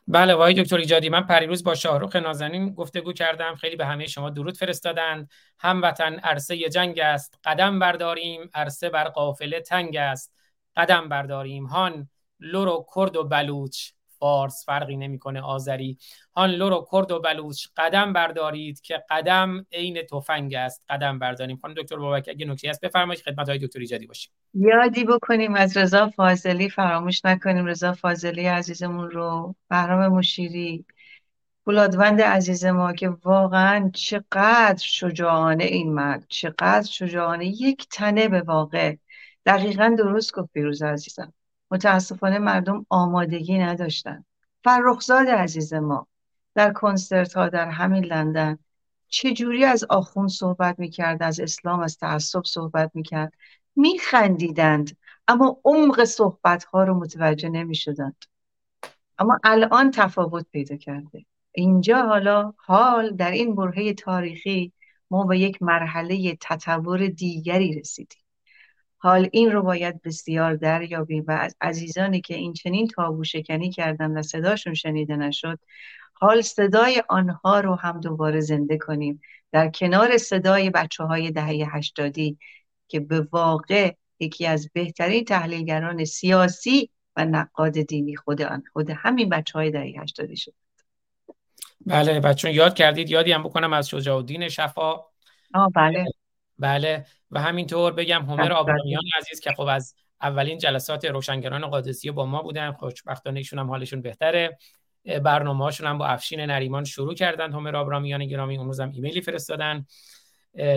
[0.08, 3.54] بله وای دکتر ایجادی من پریروز با شاهروخ نازنین گفتگو کردم.
[3.54, 8.50] خیلی به همه شما درود فرستادند هموطن عرصه جنگ است قدم برداریم.
[8.54, 10.32] عرصه بر قافله تنگ است
[10.76, 11.66] قدم برداریم.
[11.66, 12.08] هان
[12.40, 13.90] لر و کرد و بلوچ.
[14.22, 15.98] فارس فرقی نمی‌کنه آذری.
[16.36, 20.82] هان لر و کرد و بلوچ قدم بردارید که قدم عین تفنگ است.
[20.88, 21.56] قدم برداریم.
[21.56, 24.32] خانم دکتر بابک اگه نکته هست بفرمایید خدمت آقای دکتر ایجادی باشیم.
[24.54, 27.66] یادی بکنیم از رضا فاضلی فراموش نکنیم.
[27.66, 30.84] رضا فاضلی عزیزمون رو بهرام مشیری
[31.64, 37.46] بولادوند عزیز ما که واقعا چقدر شجاعانه این مرد چقدر شجاعانه.
[37.46, 38.94] یک تنه به واقع.
[39.46, 41.32] دقیقا درست گفت پیروز عزیزم.
[41.72, 44.24] متاسفانه مردم آمادگی نداشتن.
[44.64, 46.06] فرخزاد عزیز ما
[46.54, 48.58] در کنسرت ها در همین لندن
[49.08, 53.32] چجوری از آخون صحبت می‌کرد از اسلام از تعصب صحبت می‌کرد؟
[53.76, 54.96] میخندیدند
[55.28, 58.24] اما عمق صحبت ها رو متوجه نمی‌شدند.
[59.18, 61.24] اما الان تفاوت پیدا کرده.
[61.52, 64.72] اینجا حالا حال در این برهه تاریخی
[65.10, 68.21] ما به یک مرحله تطور دیگری رسیدیم.
[69.02, 74.18] حال این رو باید بسیار دریابیم و از عزیزانی که این چنین تابو شکنی کردن
[74.18, 75.58] و صداشون شنیده نشد
[76.12, 79.20] حال صدای آنها رو هم دوباره زنده کنیم.
[79.52, 82.38] در کنار صدای بچه های دهه هشتادی
[82.88, 89.28] که به واقع یکی از بهترین تحلیلگران سیاسی و نقاد دینی خود آن خود همین
[89.28, 90.54] بچه های دهه هشتادی شد.
[91.86, 94.92] بله بچه یاد کردید یادی هم بکنم از شجاع الدین شفا.
[95.54, 96.04] آه بله.
[96.62, 97.06] بله.
[97.30, 102.42] و همینطور بگم هومر آبرامیان عزیز که خب از اولین جلسات روشنگران قادسیه با ما
[102.42, 104.58] بودن خوشبختانه ایشون هم حالشون بهتره.
[105.22, 109.86] برنامه هاشون هم با افشین نریمان شروع کردن همه آبرامیان گرامی اون روزم ایمیلی فرستادن.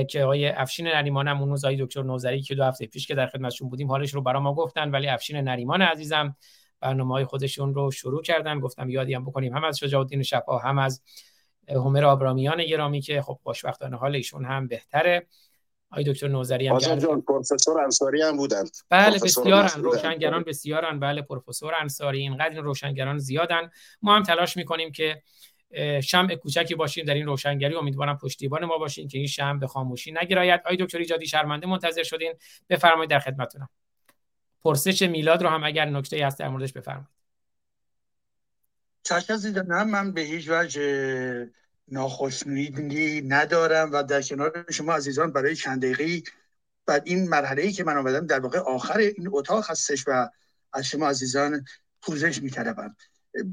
[0.10, 3.16] که آقای افشین نریمان هم اون روز آقای دکتر نوزری که دو هفته پیش که
[3.16, 4.92] در خدمتشون بودیم حالش رو برا ما گفتن.
[4.92, 6.36] ولی افشین نریمان عزیزم
[6.80, 8.60] برنامه های خودشون رو شروع کردن.
[8.60, 11.02] گفتم یادی هم بکنیم هم از شجاع الدین شفا هم از
[11.70, 15.28] همر آبرامیان گرامی که خب خوشبختانه حال ایشون هم بهتره.
[15.96, 21.00] آقای دکتر نوزری هم جان پروفسور انصاری هم بودند بله بسیارن روشنگران بسیارن.
[21.00, 23.70] بله پروفسور انصاری اینقدر این روشنگران زیادن.
[24.02, 25.24] ما هم تلاش می‌کنیم که
[26.04, 27.76] شمع کوچکی باشیم در این روشنگری.
[27.76, 32.04] امیدوارم پشتیبان ما باشین که این شمع به خاموشی نگیراید آقای دکتر ایجادی شرمنده منتظر
[32.04, 32.34] شدین
[32.70, 33.70] بفرمایید در خدمتتونم.
[34.64, 37.08] پرسش میلاد رو هم اگر نکته هست در موردش بفرمایید.
[39.04, 39.34] چشم
[39.68, 41.50] نه من به هیچ وجه
[41.88, 46.32] ناخشنودی ندارم و در کنار شما عزیزان برای چند دقیقه.
[46.86, 50.30] بعد این مرحله ای که من آمدم در واقع آخر این اتاق هستش و
[50.74, 51.66] از شما عزیزان
[52.02, 52.96] پوزش میطلبم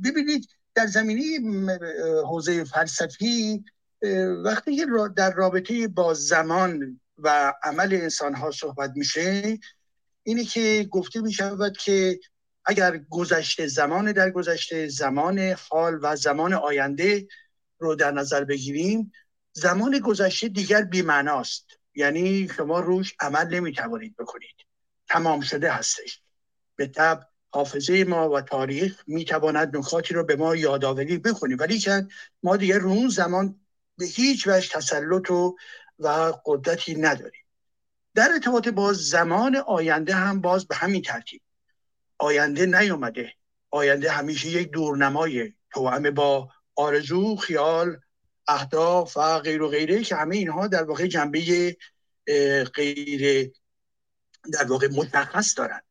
[0.04, 1.22] ببینید در زمینه
[2.24, 3.64] حوزه فلسفی
[4.44, 4.86] وقتی
[5.16, 9.58] در رابطه با زمان و عمل انسان ها صحبت میشه
[10.22, 12.20] اینه که گفته می شود که
[12.64, 15.38] اگر گذشته زمان در گذشته زمان
[15.70, 17.26] حال و زمان آینده
[17.82, 19.12] رو در نظر بگیریم
[19.52, 21.66] زمان گذشته دیگر بیمعناست.
[21.94, 24.56] یعنی شما روش عمل نمی‌توانید بکنید.
[25.08, 26.22] تمام شده هستش.
[26.76, 32.06] به طب حافظه ما و تاریخ می‌تواند نکاتی رو به ما یادآوری بکنیم ولی که
[32.42, 33.60] ما دیگر رو اون زمان
[33.98, 35.56] به هیچ وجه تسلط و,
[35.98, 37.42] و قدرتی نداریم.
[38.14, 41.42] در ارتباط با زمان آینده هم باز به همین ترتیب.
[42.18, 43.32] آینده نیومده
[43.70, 47.96] آینده همیشه یک دورنمای توأم با آرزو خیال
[48.48, 51.76] اهداف و غیر و غیره که همه اینها در واقع جنبه
[52.74, 53.52] غیر
[54.52, 55.84] در واقع مشخص دارند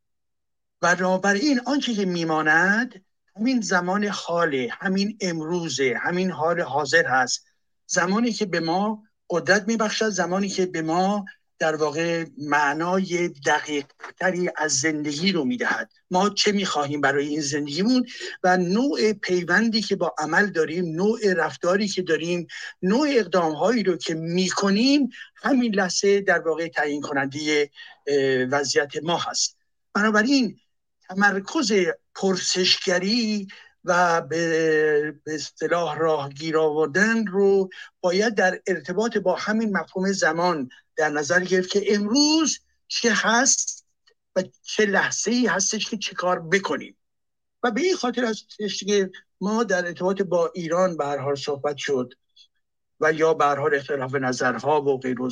[0.82, 3.06] و این آنچه که میماند
[3.36, 7.46] همین زمان حاله همین امروزه همین حال حاضر هست.
[7.86, 11.26] زمانی که به ما قدرت میبخشد زمانی که به ما
[11.62, 13.86] در واقع معنای دقیق
[14.20, 15.92] تری از زندگی رو می‌دهد.
[16.12, 18.06] ما چه می‌خواهیم برای این زندگیمون؟
[18.44, 22.48] و نوع پیوندی که با عمل داریم نوع رفتاری که داریم
[22.82, 27.70] نوع اقدام هایی رو که می‌کنیم همین لحظه در واقع تعیین کننده
[28.52, 29.58] وضعیت ما هست.
[29.94, 30.60] بنابراین
[31.10, 31.74] تمرکز
[32.16, 33.48] پرسشگری
[33.86, 37.70] و به اصطلاح راهگیر آوردن رو
[38.02, 43.86] باید در ارتباط با همین مفهوم زمان در نظر گرفت که امروز چه هست
[44.36, 46.98] و چه لحظه ای هستش که چه کار بکنیم.
[47.64, 52.14] و به این خاطر هستش که ما در ارتباط با ایران به هر صحبت شد
[53.00, 55.30] و یا به هر اختلاف نظرها و غیر و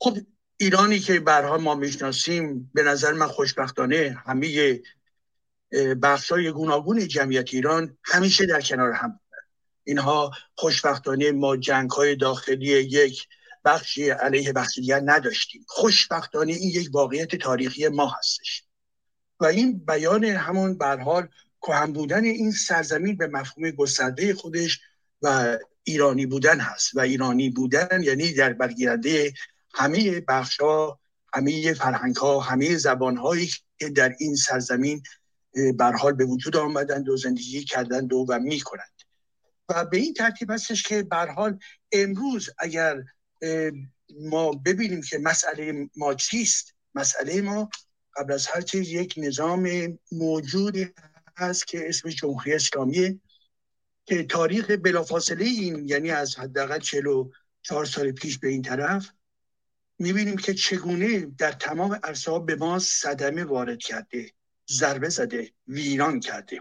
[0.00, 0.18] خب
[0.56, 4.80] ایرانی که برها ما می‌شناسیم به نظر من خوشبختانه همه
[6.02, 9.42] بخشای گوناگون جمعیت ایران همیشه در کنار هم بودن.
[9.84, 13.26] اینها خوشبختانه ما جنگ های داخلی یک
[13.64, 15.64] بخشی علیه بخشی دیگر نداشتیم.
[15.68, 18.64] خوشبختانه این یک واقعیت تاریخی ما هستش.
[19.40, 21.28] و این بیان همون برحال
[21.62, 24.80] کهن بودن این سرزمین به مفهوم گسترده خودش
[25.22, 26.96] و ایرانی بودن هست.
[26.96, 29.32] و ایرانی بودن یعنی در برگیرنده
[29.74, 31.00] همه بخش ها
[31.34, 35.02] همه فرهنگ ها همه زبان هایی که در این سرزمین
[35.78, 39.02] برحال به وجود آمدند و زندگی کردند و, و می کنند
[39.68, 41.58] و به این ترتیب هستش که برحال
[41.92, 43.02] امروز اگر
[44.20, 47.70] ما ببینیم که مسئله ما چیست مسئله ما
[48.16, 50.76] قبل از هر چیز یک نظام موجود
[51.36, 53.20] هست که اسم جمهوری اسلامی
[54.04, 59.08] که تاریخ بلافاصله این یعنی از حداقل 44 سال پیش به این طرف
[59.98, 64.32] می‌بینیم که چگونه در تمام عرصه به ما صدمه وارد کرده.
[64.70, 66.60] ضربه زده ویران کرده.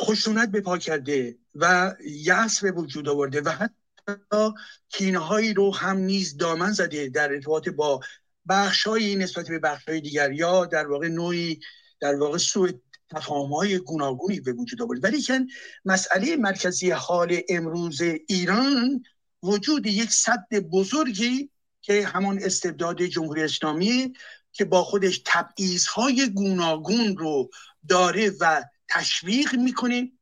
[0.00, 4.52] خشونت به پا کرده و یأس به وجود آورده و حتی
[4.88, 8.00] کینهایی رو هم نیز دامن زده در ارتباط با
[8.48, 11.60] بخشهایی نسبت به بخشهای دیگر یا در واقع نوعی
[12.00, 12.70] در واقع سوء
[13.10, 15.46] تفاهم های گوناگونی به وجود آورد ولی که
[15.84, 19.02] مسئله مرکزی حال امروز ایران
[19.42, 21.50] وجود یک صد بزرگی
[21.80, 24.12] که همون استبداد جمهوری اسلامی
[24.56, 27.50] که با خودش تبعیض های گوناگون رو
[27.88, 30.12] داره و تشویق می‌کنه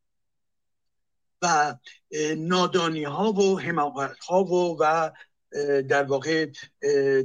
[1.43, 1.77] و
[2.37, 5.11] نادانی ها و حماقت ها و و
[5.83, 6.47] در واقع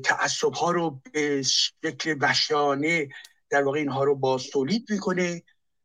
[0.03, 3.09] تعصب ها رو به شکل وحشیانه
[3.49, 5.43] در واقع اینها رو باز تولید می‌کنه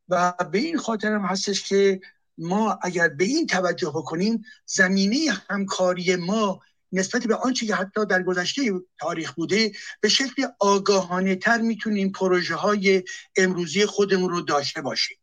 [0.09, 2.01] و به این خاطر هم هستش که
[2.39, 5.17] ما اگر به این توجه بکنیم زمینه
[5.51, 6.61] همکاری ما
[6.95, 12.55] نسبت به آنچه که حتی در گذشته تاریخ بوده به شکل آگاهانه تر می‌تونیم پروژه
[12.55, 13.03] های
[13.37, 15.17] امروزی خودمون رو داشته باشیم.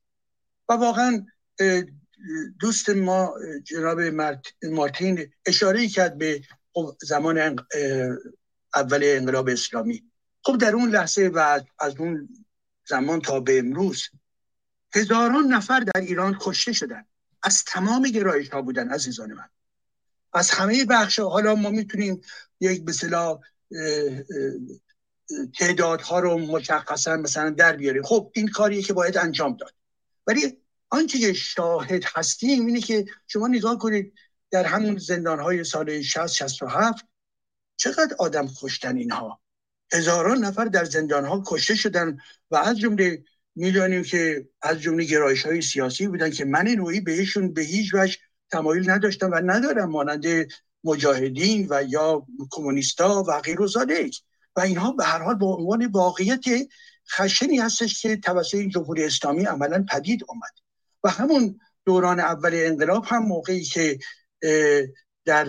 [0.69, 1.26] و واقعا
[2.60, 3.34] دوست ما
[3.64, 3.99] جناب
[4.64, 6.41] مارتین اشاره کرد به
[6.73, 7.38] خب زمان
[8.76, 10.03] اول انقلاب اسلامی.
[10.43, 12.30] خب در اون لحظه و از اون
[12.88, 14.10] زمان تا به امروز
[14.95, 17.06] هزاران نفر در ایران کشته شدن.
[17.43, 19.49] از تمام گرایش ها بودن عزیزان من.
[20.34, 22.22] از همه بخش حالا ما می‌تونیم
[22.60, 22.94] یک به
[25.60, 28.03] تعدادها رو مشخصا مثلا در بیاریم.
[28.03, 29.74] خب این کاریه که باید انجام داد.
[30.28, 30.58] ولی
[30.90, 34.14] آنچه که شاهد هستیم اینه که شما نگاه کنید
[34.52, 37.06] در همون زندان های سال 60 67
[37.76, 39.41] چقدر آدم کشتن اینها.
[39.94, 42.18] هزاران نفر در زندان ها کشته شدن
[42.52, 43.24] و از جمله
[43.56, 48.18] می‌دانیم که از جمله گرایش های سیاسی بودن که من نوعی بهشون به هیچ وجه
[48.52, 50.26] تمایل نداشتم و ندارم مانند
[50.84, 53.68] مجاهدین و یا کمونیستا و غیر و
[54.56, 56.44] و اینها به هر حال به عنوان واقعیت
[57.11, 60.52] خشنی هستش که توسط جمهوری اسلامی عملا پدید آمد.
[61.03, 63.99] و همون دوران اول انقلاب هم موقعی که
[65.26, 65.45] در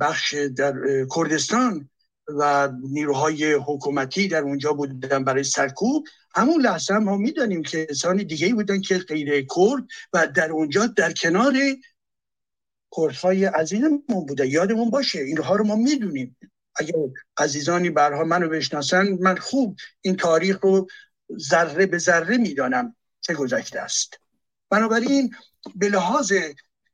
[0.00, 0.74] بخش در
[1.16, 1.90] کردستان
[2.28, 8.16] و نیروهای حکومتی در اونجا بودن برای سرکوب همون لحظه هم ما می‌دانیم که کسان
[8.16, 11.54] دیگه بودن که غیر کرد و در اونجا در کنار
[12.96, 14.48] کردهای عزیزمون بوده.
[14.48, 16.36] یادمون باشه اینها رو ما می‌دونیم.
[16.76, 16.94] اگر
[17.38, 20.88] عزیزانی برها منو بشناسن من خوب این تاریخ رو
[21.38, 24.20] ذره به ذره می‌دانم چه گذشته است.
[24.70, 25.34] بنابراین
[25.76, 26.32] به لحاظ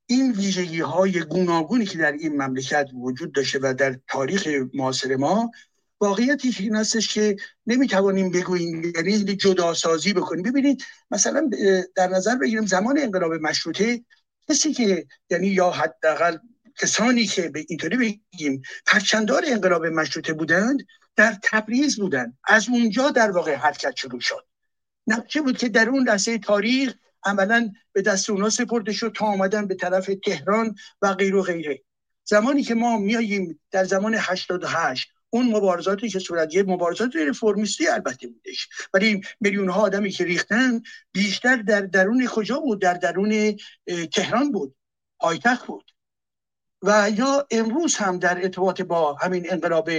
[0.07, 5.51] این ویژگی های گوناگونی که در این مملکت وجود داشته و در تاریخ معاصر ما
[6.01, 10.43] واقعیتی این هستش که نمی‌توانیم بگوییم یعنی جدا سازی بکنیم.
[10.43, 11.51] ببینید مثلا
[11.97, 14.05] در نظر بگیریم زمان انقلاب مشروطه
[14.49, 16.39] کسی که یعنی یا حداقل
[16.79, 17.97] کسانی که به اینطوری
[18.33, 22.39] بگیم پرچندار انقلاب مشروطه بودند در تبریز بودند.
[22.45, 24.47] از اونجا در واقع حرکت شروع شد.
[25.07, 26.95] نقشه بود که در اون لحظه تاریخ
[27.25, 31.83] عملا به دست اونا سپرده شد تا آمدن به طرف تهران و غیر و غیره.
[32.25, 38.27] زمانی که ما میاییم در زمان 88 اون مبارزاتی که صورت یه مبارزات رفرمیستی البته
[38.29, 38.69] بودش.
[38.95, 40.83] ولی میلیون ها آدمی که ریختن
[41.13, 43.57] بیشتر در درون کجا بود؟ در درون
[44.13, 44.75] تهران بود
[45.19, 45.91] پایتخت بود.
[46.83, 49.91] و یا امروز هم در ارتباط با همین انقلاب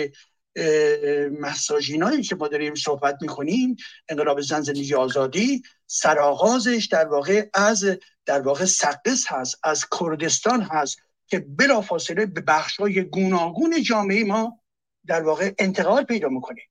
[1.39, 3.75] مساجینایی که ما داریم صحبت می‌کنیم
[4.09, 7.85] انقلاب زن زندگی آزادی سرآغازش در واقع از
[8.25, 14.59] در واقع سقس هست از کردستان هست که بلافاصله به بخش های گوناگون جامعه ما
[15.07, 16.61] در واقع انتقال پیدا می‌کنه.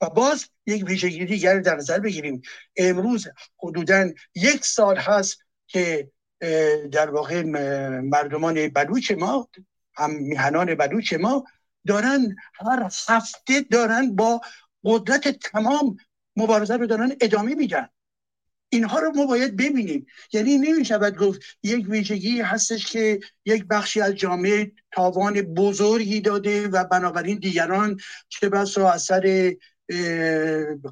[0.00, 2.42] و باز یک ویژگی دیگر در نظر بگیریم.
[2.76, 6.10] امروز حدودا یک سال هست که
[6.92, 7.42] در واقع
[8.00, 9.48] مردمان بلوچ ما
[9.94, 11.44] هم میهنان بلوچ ما
[11.86, 14.40] دارن هر هفته دارن با
[14.84, 15.96] قدرت تمام
[16.36, 17.88] مبارزه رو دارن ادامه میدن.
[18.72, 20.06] اینها رو ما باید ببینیم.
[20.32, 26.84] یعنی نمی‌شود گفت یک ویژگی هستش که یک بخشی از جامعه تاوان بزرگی داده و
[26.84, 29.54] بنابراین دیگران چه بسا اثر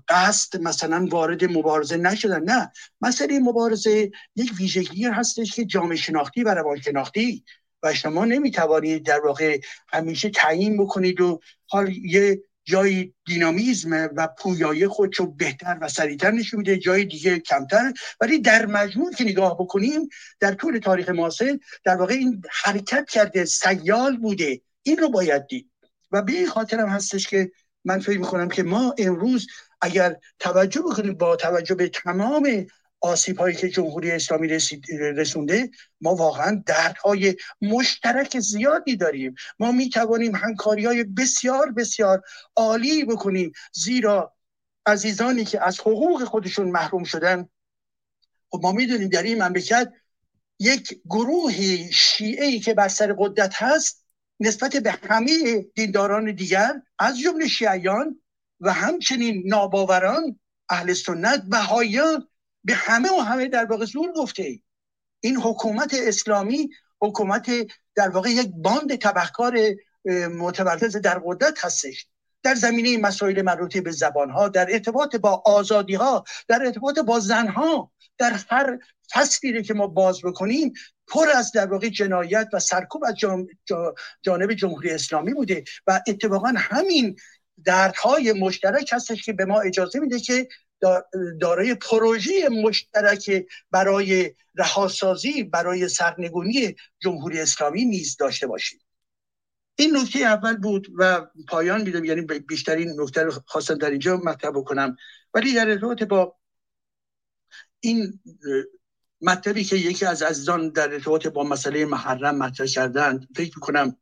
[0.09, 2.43] قصد مثلا وارد مبارزه نشدن.
[2.43, 7.45] نه مسئله مبارزه یک ویژگی هستش که جامعه شناختی و روان شناختی
[7.83, 14.87] و شما نمی‌توانید در واقع همیشه تعیین بکنید و حال یه جای دینامیزم و پویایی
[14.87, 17.93] خودشو بهتر و سریعتر نشون میده جای دیگه کمتر.
[18.21, 20.09] ولی در مجموع که نگاه بکنیم
[20.41, 24.61] در طول تاریخ معاصر در واقع این حرکت کرده سیال بوده.
[24.83, 25.71] این رو باید دید.
[26.13, 27.51] و به این خاطر هم هستش که
[27.85, 29.47] من فکر می‌کنم که ما امروز
[29.81, 32.67] اگر توجه بکنیم با توجه به تمام
[33.01, 34.49] آسیب هایی که جمهوری اسلامی
[34.91, 35.71] رسونده
[36.01, 39.35] ما واقعا دردهای مشترک زیادی داریم.
[39.59, 42.23] ما می توانیم همکاری های بسیار بسیار
[42.57, 44.35] عالی بکنیم زیرا
[44.87, 47.49] عزیزانی که از حقوق خودشون محروم شدن
[48.51, 49.93] خب ما می‌دونیم در این مملکت
[50.59, 51.53] یک گروه
[51.91, 54.07] شیعه ای که بر سر قدرت هست
[54.41, 58.21] نسبت به همه دینداران دیگر از جمله شیعیان
[58.61, 62.29] و همچنین ناباوران اهل سنت بهایان
[62.65, 64.63] به همه و همه در واقع زور گفته ای.
[65.21, 67.51] این حکومت اسلامی حکومت
[67.95, 69.59] در واقع یک باند تبهکار
[70.39, 72.07] متمرکز در قدرت هستش
[72.43, 77.93] در زمینه مسائل مربوط به زبانها در ارتباط با آزادی ها در ارتباط با زنها
[78.19, 78.79] در هر
[79.13, 80.73] فصلی که ما باز بکنیم
[81.07, 83.15] پر از در واقع جنایت و سرکوب از
[84.23, 87.17] جانب جمهوری اسلامی بوده و اتفاقا همین
[87.65, 90.49] دردهای مشترک هستش که به ما اجازه میده که
[91.41, 98.81] دارای پروژه مشترک برای رهاسازی برای سرنگونی جمهوری اسلامی نیز داشته باشیم.
[99.77, 104.51] این نکته اول بود و پایان میدم یعنی بیشترین نکته رو خواستم در اینجا مطرح
[104.51, 104.97] بکنم.
[105.35, 106.37] ولی در ارتباط با
[107.81, 108.21] این
[109.21, 113.97] مطلبی که یکی از عزیزان در ارتباط با مسئله محرم مطرح کردن فکر می‌کنم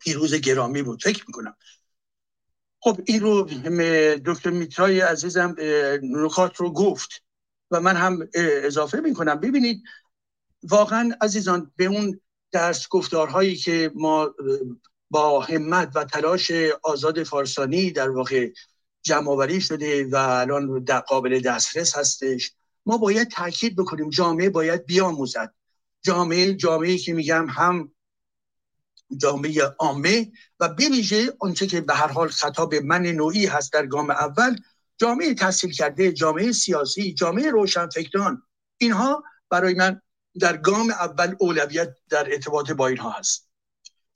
[0.00, 1.02] پیروز گرامی بود.
[1.02, 1.56] فکر می‌کنم.
[2.86, 3.42] خب این رو
[4.26, 5.56] دکتر میترای عزیزم
[6.02, 7.22] نکات رو گفت
[7.70, 9.34] و من هم اضافه می‌کنم.
[9.34, 9.82] ببینید
[10.62, 12.20] واقعا عزیزان به اون
[12.52, 14.34] درس گفتارهایی که ما
[15.10, 18.50] با همت و تلاش آزاد فارسانی در واقع
[19.02, 22.52] جمع شده و الان در قابل دسترس هستش
[22.86, 24.10] ما باید تاکید بکنیم.
[24.10, 25.54] جامعه باید بیاموزد.
[26.02, 27.92] جامعه جامعه که میگم هم
[29.16, 34.10] جامعه عامه و بویژه آنچه که به هر حال خطاب من نوعی هست در گام
[34.10, 34.56] اول
[34.98, 38.42] جامعه تحصیل کرده جامعه سیاسی جامعه روشنفکران.
[38.78, 40.00] اینها برای من
[40.40, 43.48] در گام اول اولویت در ارتباط با اینها هست.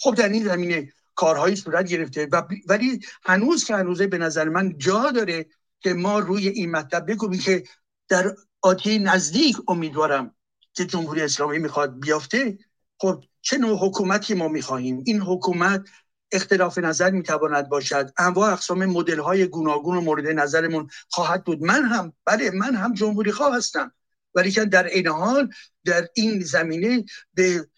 [0.01, 4.79] خب در این زمینه کارهایی صورت گرفته و ولی هنوز که هنوزه به نظر من
[4.79, 5.47] جا داره
[5.81, 7.65] که ما روی این مطلب بگوییم که
[8.09, 10.35] در آتی نزدیک امیدوارم
[10.73, 12.59] که جمهوری اسلامی می‌خواد بیافته
[13.01, 15.85] خب چه نوع حکومتی ما می‌خواهیم؟ این حکومت
[16.33, 18.11] اختلاف نظر می‌تواند باشد.
[18.19, 21.63] انواع اقسام مدل های گوناگون و مورد نظرمون خواهد بود.
[21.63, 23.93] من هم بله من هم جمهوری خواه هستم.
[24.35, 25.51] ولی که در این حال
[25.85, 27.05] در این زمینه
[27.35, 27.69] به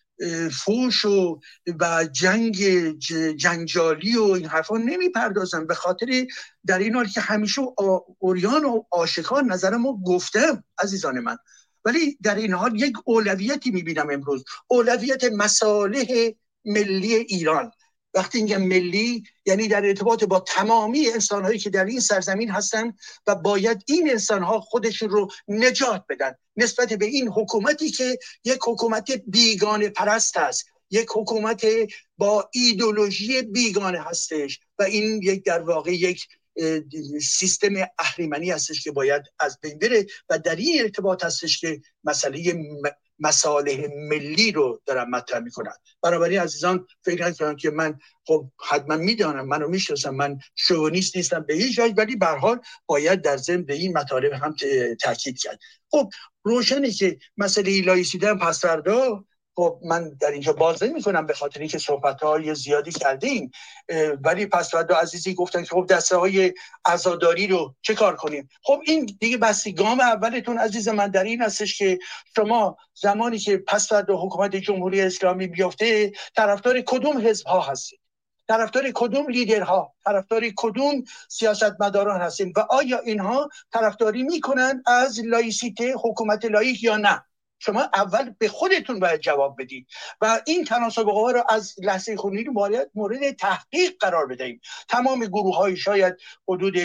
[0.53, 1.41] فوش و
[1.81, 2.57] و جنگ
[3.37, 5.67] جنجالی و این حرفا نمی‌پردازم.
[5.67, 6.27] به خاطر
[6.67, 7.63] در این حال که همیشه
[8.19, 11.37] اوریان و آشکار نظرمو گفتم عزیزان من.
[11.85, 14.45] ولی در این حال یک اولویتی می‌بینم امروز.
[14.69, 16.31] اولویت مصالح
[16.65, 17.73] ملی ایران.
[18.15, 22.93] وقتی میگم ملی یعنی در ارتباط با تمامی انسانهایی که در این سرزمین هستن
[23.27, 26.35] و باید این انسانها خودشون رو نجات بدن.
[26.57, 30.67] نسبت به این حکومتی که یک حکومت بیگانه پرست است.
[30.91, 31.67] یک حکومت
[32.19, 36.27] با ایدولوژی بیگانه هستش و این یک در واقع یک
[37.23, 42.55] سیستم اهریمنی هستش که باید از بین بره و در این ارتباط هستش که مسئله
[43.19, 45.73] مصالح ملی رو دارم مطرح می‌کنن.
[46.03, 51.55] بنابراین عزیزان فکر نکنم که من خب حتما می‌دانم منو می‌شناسم من شوونیست نیستم به
[51.55, 54.57] هیچ وجه ولی به حال باید در ضمن به این مطالب هم
[55.01, 55.59] تاکید کرد.
[55.89, 56.11] خب
[56.43, 59.25] روشنه که مسئله لایسیده هم پس فردا
[59.55, 63.51] خب من در اینجا باز نمی کنم به خاطر اینکه صحبت های زیادی کردیم
[64.25, 68.81] ولی پس دو عزیزی گفتن که خب دسته های عزاداری رو چه کار کنیم؟ خب
[68.87, 71.99] این دیگه بستی گام اولتون عزیز من در این هستش که
[72.37, 78.01] شما زمانی که پس دو حکومت جمهوری اسلامی بیافته طرفدار کدوم حزب ها هستید؟
[78.49, 86.45] طرفدار کدوم لیدرها؟ طرفدار کدوم سیاستمداران هستیم و آیا اینها طرفداری می‌کنن از لایسیته حکومت
[86.45, 87.25] لائیک یا نه؟
[87.65, 89.87] شما اول به خودتون باید جواب بدید.
[90.21, 94.61] و این تناسب قوا رو از لحظه خونی باید مورد تحقیق قرار بدهیم.
[94.89, 96.17] تمام گروه های شاید
[96.49, 96.77] حدود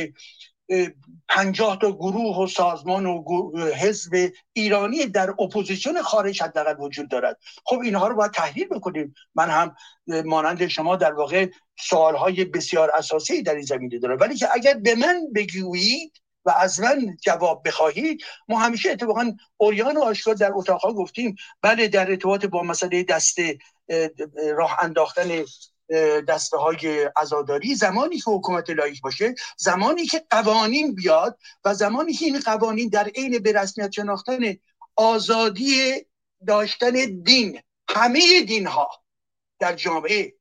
[1.27, 3.23] پنجاه تا گروه و سازمان و
[3.75, 7.39] حزب ایرانی در اپوزیسیون خارج حداقل وجود دارد.
[7.65, 9.15] خب اینها رو باید تحلیل بکنیم.
[9.35, 9.75] من هم
[10.25, 11.47] مانند شما در واقع
[11.79, 14.17] سوالهای بسیار اساسی در این زمینه دارم.
[14.19, 19.97] ولی که اگر به من بگویید و از من جواب بخواهید ما همیشه اتفاقا اوریان
[19.97, 21.35] و آشکار در اتاقها گفتیم.
[21.61, 23.37] بله در ارتباط با مسئله دست
[24.57, 25.45] راه انداختن
[26.27, 32.25] دسته های ازاداری زمانی که حکومت لایک باشه زمانی که قوانین بیاد و زمانی که
[32.25, 34.39] این قوانین در عین به رسمیت شناختن
[34.95, 36.05] آزادی
[36.47, 38.89] داشتن دین همه دین ها
[39.59, 40.33] در جامعه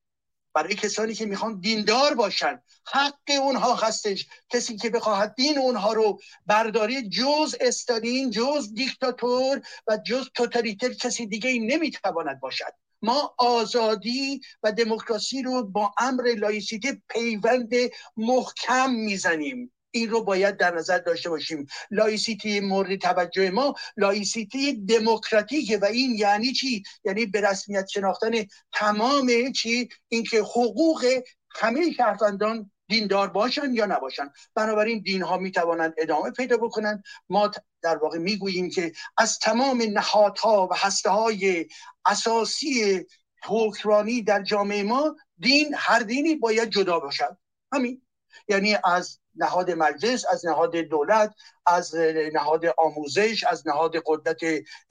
[0.53, 2.61] برای کسانی که می‌خوان دیندار باشن
[2.93, 4.27] حق اونها هستش.
[4.49, 11.25] کسی که بخواهد دین اونها رو برداره جز استالین جز دیکتاتور و جز توتالیتر کسی
[11.25, 12.73] دیگه ای نمی‌تواند باشد.
[13.01, 17.73] ما آزادی و دموکراسی رو با امر لایسیته پیوند
[18.17, 19.73] محکم می‌زنیم.
[19.91, 21.67] این رو باید در نظر داشته باشیم.
[21.91, 28.31] لایسیتی مورد توجه ما لایسیتی دموکراتیکه و این یعنی چی؟ یعنی به رسمیت شناختن
[28.73, 34.31] تمام چی؟ اینکه حقوق همه شهروندان دیندار باشن یا نباشن.
[34.55, 37.03] بنابراین دین ها می توانند ادامه پیدا بکنند.
[37.29, 37.51] ما
[37.81, 41.67] در واقع می‌گوییم که از تمام نهادها و هسته های
[42.05, 43.05] اساسی
[43.43, 47.37] حکمرانی در جامعه ما دین هر دینی باید جدا باشد.
[47.73, 48.01] همین.
[48.47, 51.33] یعنی از نهاد مجلس از نهاد دولت
[51.65, 51.95] از
[52.33, 54.39] نهاد آموزش از نهاد قدرت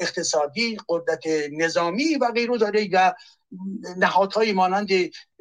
[0.01, 3.13] اقتصادی قدرت نظامی و غیره داره و
[3.97, 4.89] نهادهای مانند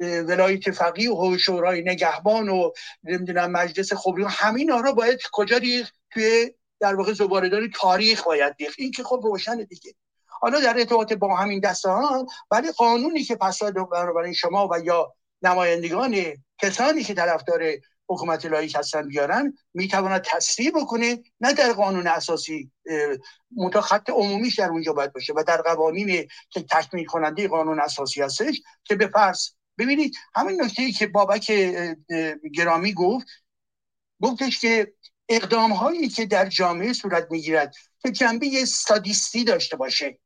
[0.00, 2.70] ولایت فقیه و شورای نگهبان و
[3.04, 8.56] نمی‌دونم مجلس خبری همین ها رو باید کجا ریخت توی در واقع زبارداری تاریخ باید
[8.56, 9.94] دیخت این که خب روشن دیگه.
[10.28, 15.14] حالا در ارتباط با همین دسته ها ولی قانونی که پساد برای شما و یا
[15.42, 16.16] نمایندگان
[16.58, 17.62] کسانی که طرفدار
[18.08, 22.70] حکومت لایک هستن بیارن می‌تواند تصریح بکنه نه در قانون اساسی
[23.56, 28.22] منتها خط عمومیش در اونجا باید باشه و در قوانین که تکمیل کننده قانون اساسی
[28.22, 31.52] هستش که به فرض ببینید همین نکته ای که بابک
[32.54, 33.26] گرامی گفت
[34.22, 34.92] گفتش که
[35.28, 40.18] اقدام هایی که در جامعه صورت می‌گیرد که جنبه سادیستی داشته باشه.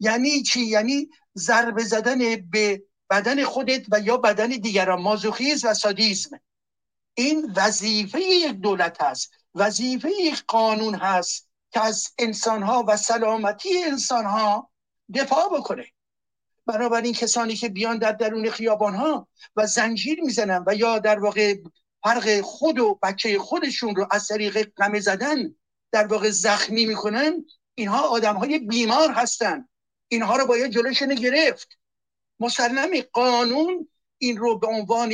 [0.00, 2.18] یعنی چی؟ یعنی ضربه زدن
[2.50, 6.40] به بدن خودت و یا بدن دیگران مازوخیز و سادیسم
[7.18, 13.84] این وظیفه یک دولت هست وظیفه یک قانون هست که از انسان ها و سلامتی
[13.84, 14.70] انسان ها
[15.14, 15.86] دفاع بکنه.
[16.66, 21.54] بنابراین کسانی که بیان در درون خیابان ها و زنجیر می‌زنن و یا در واقع
[22.02, 25.54] فرق خود و بچه خودشون رو از طریق قمه زدن
[25.92, 29.68] در واقع زخمی می‌کنن اینها آدم های بیمار هستن.
[30.08, 31.78] اینها رو باید جلوشون گرفت.
[32.40, 33.88] مسلمی قانون
[34.18, 35.12] این رو به عنوان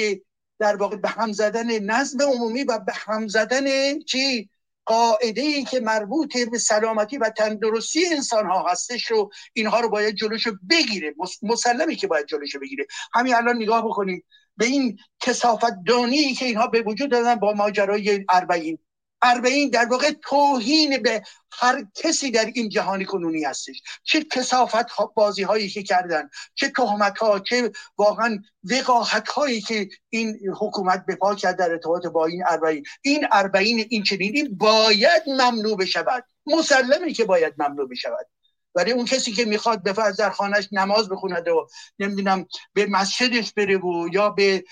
[0.62, 4.50] در واقع به هم زدن نظم عمومی و به هم زدن چی؟
[4.84, 10.14] قاعده ای که مربوط به سلامتی و تندرستی انسان ها هستش رو اینها رو باید
[10.14, 11.14] جلوشو بگیره.
[11.42, 12.86] مسلمی که باید جلوشو بگیره.
[13.14, 14.24] همین الان نگاه بکنید
[14.56, 18.78] به این کسافت دانی که اینها به وجود دادن با ماجرای اربعین.
[19.22, 23.82] اربعین در واقع توهین به هر کسی در این جهان کنونی هستش.
[24.02, 30.38] چه کسافت بازی هایی که کردن چه تهمت ها چه واقعا وقاحت هایی که این
[30.60, 32.84] حکومت به پا کرد در ارتباط با این اربعین.
[33.02, 36.24] این اربعین این چنینی باید ممنوع بشود.
[36.46, 38.26] مسلمی که باید ممنوع بشود.
[38.74, 41.66] ولی اون کسی که می‌خواد به فرض در خانهش نماز بخوند و
[41.98, 44.64] نمی‌دونم به مسجدش بره و یا به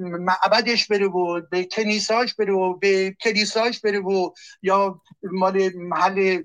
[0.00, 4.30] معبدش بره و به کنیساش بره و به کلیساش بره و
[4.62, 6.42] یا مال محل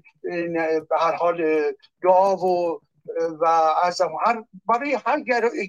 [0.90, 1.64] به هر حال
[2.04, 2.82] دعا و
[3.40, 3.46] و
[3.84, 5.20] از هر برای هر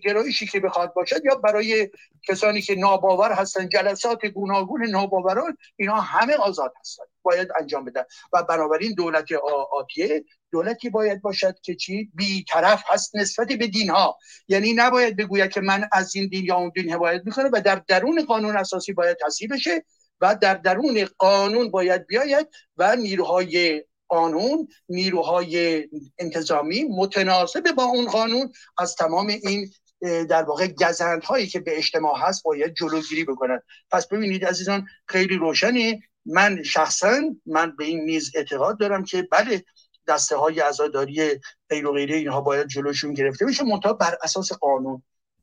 [0.04, 1.90] گرایشی که بخواد باشد یا برای
[2.28, 8.02] کسانی که ناباور هستن جلسات گوناگون ناباوران اینا همه آزاد هستن باید انجام بدن.
[8.32, 9.32] و بنابراین دولت
[9.72, 12.10] آتیه دولتی باید باشد که چی؟
[12.48, 16.56] طرف هست نسبت به دین ها یعنی نباید بگوید که من از این دین یا
[16.56, 19.84] اون دین حمایت می‌کنم و در درون قانون اساسی باید تصحیح بشه
[20.20, 25.84] و در درون قانون باید بیاید و نیروهای قانون نیروهای
[26.18, 29.70] انتظامی متناسب با اون قانون از تمام این
[30.00, 33.60] در واقع گزند هایی که به اجتماع هست باید جلوگیری بکنن.
[33.90, 36.00] پس ببینید عزیزان خیلی روشنه.
[36.26, 39.64] من شخصا من به این نیز اعتقاد دارم که بله
[40.08, 45.02] دسته های عزاداری غیر و غیره اینها باید جلوشون گرفته بشه منتها بر اساس قانون.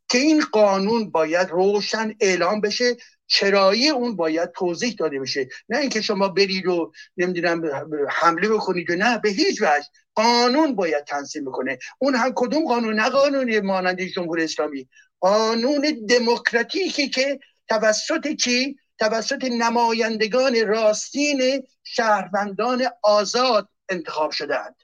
[0.09, 5.48] که این قانون باید روشن اعلام بشه چرایی اون باید توضیح داده بشه.
[5.69, 7.61] نه اینکه شما برید و نمی‌دونم
[8.10, 9.85] حمله بکنید و نه به هیچ وجه.
[10.16, 11.77] قانون باید تنظیم بکنه.
[12.00, 14.90] اون هم کدوم قانون؟ نه قانون مانند جمهور اسلامی.
[15.19, 24.76] قانون دموکراتیکی که توسط چی؟ توسط نمایندگان راستین شهروندان آزاد انتخاب شدهاند.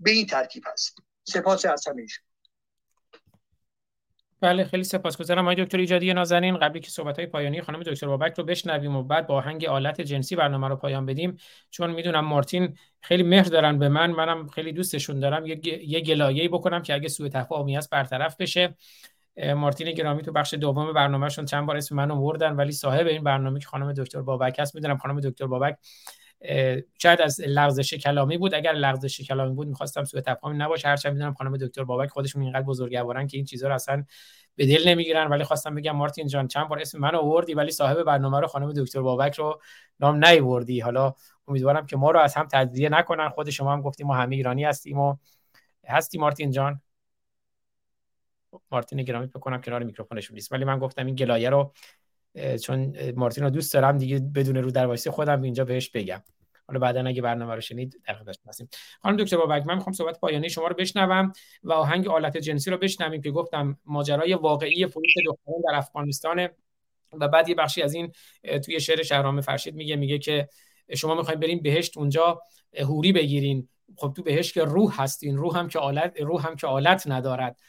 [0.00, 2.06] به این ترتیب هست سپاس از همه
[4.42, 5.48] بله خیلی سپاسگزارم.
[5.48, 9.02] آقای دکتر ایجادی نازنین قبلی که صحبت های پایانی خانم دکتر بابک رو بشنویم و
[9.02, 11.36] بعد با آهنگ آلت جنسی برنامه رو پایان بدیم.
[11.70, 15.46] چون می‌دونم مارتین خیلی مهر دارن به من منم خیلی دوستشون دارم.
[15.46, 18.74] یه, یه گلایه‌ای بکنم که اگه سوء تفاهمی هست برطرف بشه
[19.56, 23.60] مارتین گرامی تو بخش دوم برنامهشون چند بار اسم منو بردن ولی صاحب این برنامه
[23.60, 24.74] که خانم دکتر بابک هست.
[24.74, 25.76] می‌دونم خانم دکتر بابک
[26.98, 28.54] شاید از لغزش کلامی بود.
[28.54, 30.88] اگر لغزش کلامی بود می‌خواستم سوء تفاهمی نباشه.
[30.88, 34.04] هرچند می‌دونم خانم دکتر بابک خودشون اینقدر بزرگوارن که این چیزها رو اصلا
[34.56, 35.26] به دل نمی‌گیرن.
[35.26, 38.72] ولی خواستم بگم مارتین جان چند بار اسم من آوردی ولی صاحب برنامه رو خانم
[38.72, 39.60] دکتر بابک رو
[40.00, 40.80] نام نیوردی.
[40.80, 41.14] حالا
[41.48, 43.28] امیدوارم که ما رو از هم تجزیه نکنن.
[43.28, 45.16] خود شما هم گفتیم ما همه ایرانی هستیم و
[45.88, 46.80] هستی مارتین جان.
[48.70, 50.52] مارتین گرامی بکنم کنار میکروفونش نیست.
[50.52, 51.72] ولی من گفتم این گلایه رو
[52.62, 56.22] چون مارتین رو دوست دارم دیگه بدون رو در خودم اینجا بهش بگم.
[56.68, 58.68] حالا بعدا اگه برنامه رو شنید در خدمت هستیم
[59.02, 62.76] خانم دکتر بابک من می‌خوام صحبت پایانی شما رو بشنوم و آهنگ آلت جنسی رو
[62.76, 66.48] بشنویم که گفتم ماجرای واقعی فروش دختران در افغانستان
[67.12, 68.12] و بعد یه بخشی از این
[68.64, 70.48] توی شعر شهرام فرشید میگه میگه که
[70.96, 72.42] شما می‌خواین بریم بهشت اونجا
[72.80, 73.68] حوری بگیرین.
[73.96, 77.60] خب تو بهشت که روح هستین روح هم که آلت روح هم که آلت ندارد.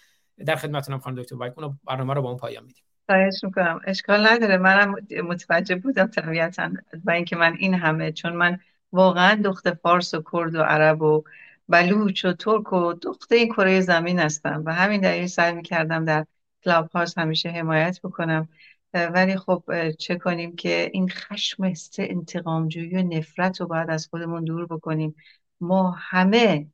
[0.46, 2.84] در خدمتتونم خانم دکتر بابک اون برنامه رو با اون پایان میدیم.
[3.06, 3.82] خواهش می‌کنم.
[3.86, 4.58] اشکال نداره.
[4.58, 6.72] منم متوجه بودم طبیعتا
[7.06, 8.60] و اینکه من این همه چون من
[8.92, 11.24] واقعا دخت فارس و کرد و عرب و
[11.70, 16.26] بلوچ و ترک و دخت این کره زمین هستم و همین دلیل سعی می‌کردم در
[16.64, 18.50] کلاب هاوس همیشه حمایت بکنم.
[18.94, 24.66] ولی خب چه کنیم که این خشم انتقامجویی و نفرت رو باید از خودمون دور
[24.66, 25.16] بکنیم.
[25.62, 26.68] ما همه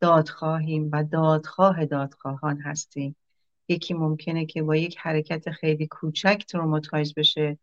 [0.00, 3.16] دادخواهیم و دادخواه دادخواهان هستیم.
[3.68, 7.58] یکی ممکنه که با یک حرکت خیلی کوچک traumatize بشه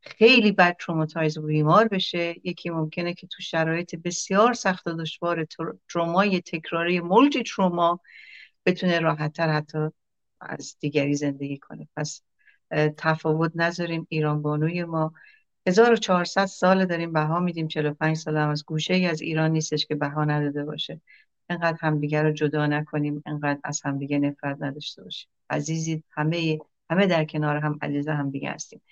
[0.00, 2.34] خیلی بد traumatize و بیمار بشه.
[2.44, 5.46] یکی ممکنه که تو شرایط بسیار سخت و دشوار
[5.88, 8.00] ترومای تکراری multi trauma
[8.66, 9.78] بتونه راحتتر حتی
[10.40, 11.88] از دیگری زندگی کنه.
[11.96, 12.22] پس
[12.96, 14.06] تفاوت نذاریم.
[14.10, 15.12] ایران بانوی ما
[15.66, 17.68] 1400 سال داریم بها میدیم.
[17.68, 21.00] 45 سال هم از گوشه ای از ایران نیستش که بها نداده باشه.
[21.48, 25.28] انقدر همدیگه رو جدا نکنیم انقدر از همدیگه نفرت نداشته باشیم.
[25.50, 26.58] عزیزی همه
[26.90, 28.82] همه در کنار هم عزیز همدیگه هستیم.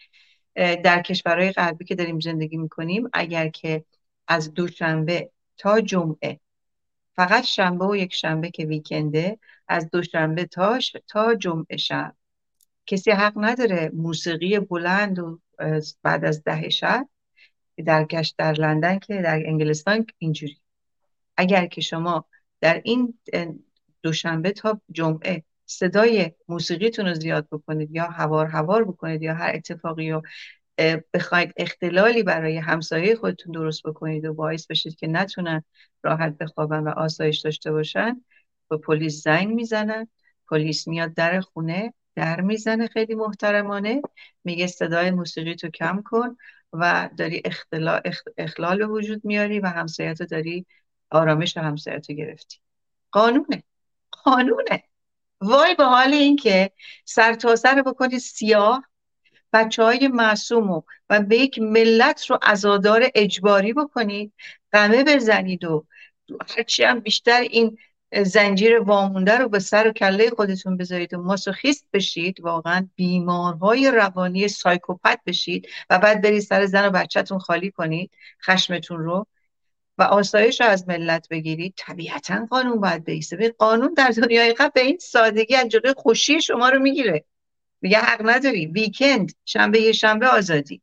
[0.55, 3.85] در کشورهای غربی که داریم زندگی می‌کنیم اگر که
[4.29, 6.41] از دوشنبه تا جمعه
[7.17, 10.79] فقط شنبه و یک شنبه که ویکنده از دوشنبه تا
[11.09, 12.15] تا جمعه شب
[12.87, 15.41] کسی حق نداره موسیقی بلند و
[16.03, 17.09] بعد از ده شب
[17.85, 20.61] در گشت در لندن که در انگلستان اینجوری.
[21.37, 22.25] اگر که شما
[22.67, 23.19] در این
[24.03, 30.11] دوشنبه تا جمعه صدای موسیقیتون رو زیاد بکنید یا هوار هوار بکنید یا هر اتفاقی
[30.11, 30.23] رو
[31.15, 35.65] بخواید اختلالی برای همسایه خودتون درست بکنید و باعث بشید که نتونن
[36.03, 38.25] راحت بخوابن و آسایش داشته باشن
[38.69, 40.09] به پلیس زنگ می‌زنن
[40.51, 44.03] پلیس میاد در خونه در می‌زنه خیلی محترمانه
[44.45, 46.37] میگه صدای موسیقی تو کم کن
[46.73, 48.01] و داری اختلا...
[48.39, 50.67] اخلال وجود میاری و همسایت داری
[51.11, 52.57] آرامش همسایت گرفتی.
[53.13, 53.63] قانونه.
[54.11, 54.83] قانونه.
[55.41, 56.71] وای به حال این که
[57.05, 58.85] سر تا سر بکنید سیاه
[59.53, 64.33] بچه های معصوم و به یک ملت رو ازادار اجباری بکنید
[64.73, 65.87] قمه بزنید و
[66.57, 67.79] هرچی هم بیشتر این
[68.23, 74.49] زنجیر وامونده رو به سر و کله خودتون بذارید و ماسوخیست بشید واقعا بیمارهای روانی
[74.49, 78.11] سایکوپت بشید و بعد برید سر زن و بچهتون خالی کنید
[78.43, 79.27] خشمتون رو.
[79.99, 81.75] و آسایش رو از ملت بگیرید.
[81.77, 86.41] طبیعتا قانون باید بیسته به قانون در دنیای قبل به این سادگی از جلوی خوشی
[86.43, 87.25] شما رو می‌گیره.
[87.81, 88.67] میگه حق نداری.
[88.67, 90.83] ویکند شنبه یه شنبه آزادی.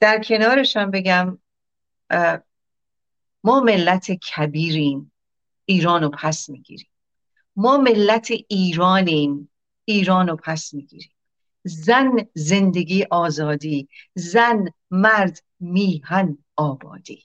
[0.00, 1.38] در کنارشم بگم
[3.44, 5.12] ما ملت کبیریم.
[5.64, 6.88] ایران رو پس می‌گیریم.
[7.56, 9.50] ما ملت ایرانیم.
[9.84, 11.10] ایران رو پس می‌گیریم.
[11.64, 13.88] زن زندگی آزادی.
[14.14, 17.24] زن مرد میهن آبادی.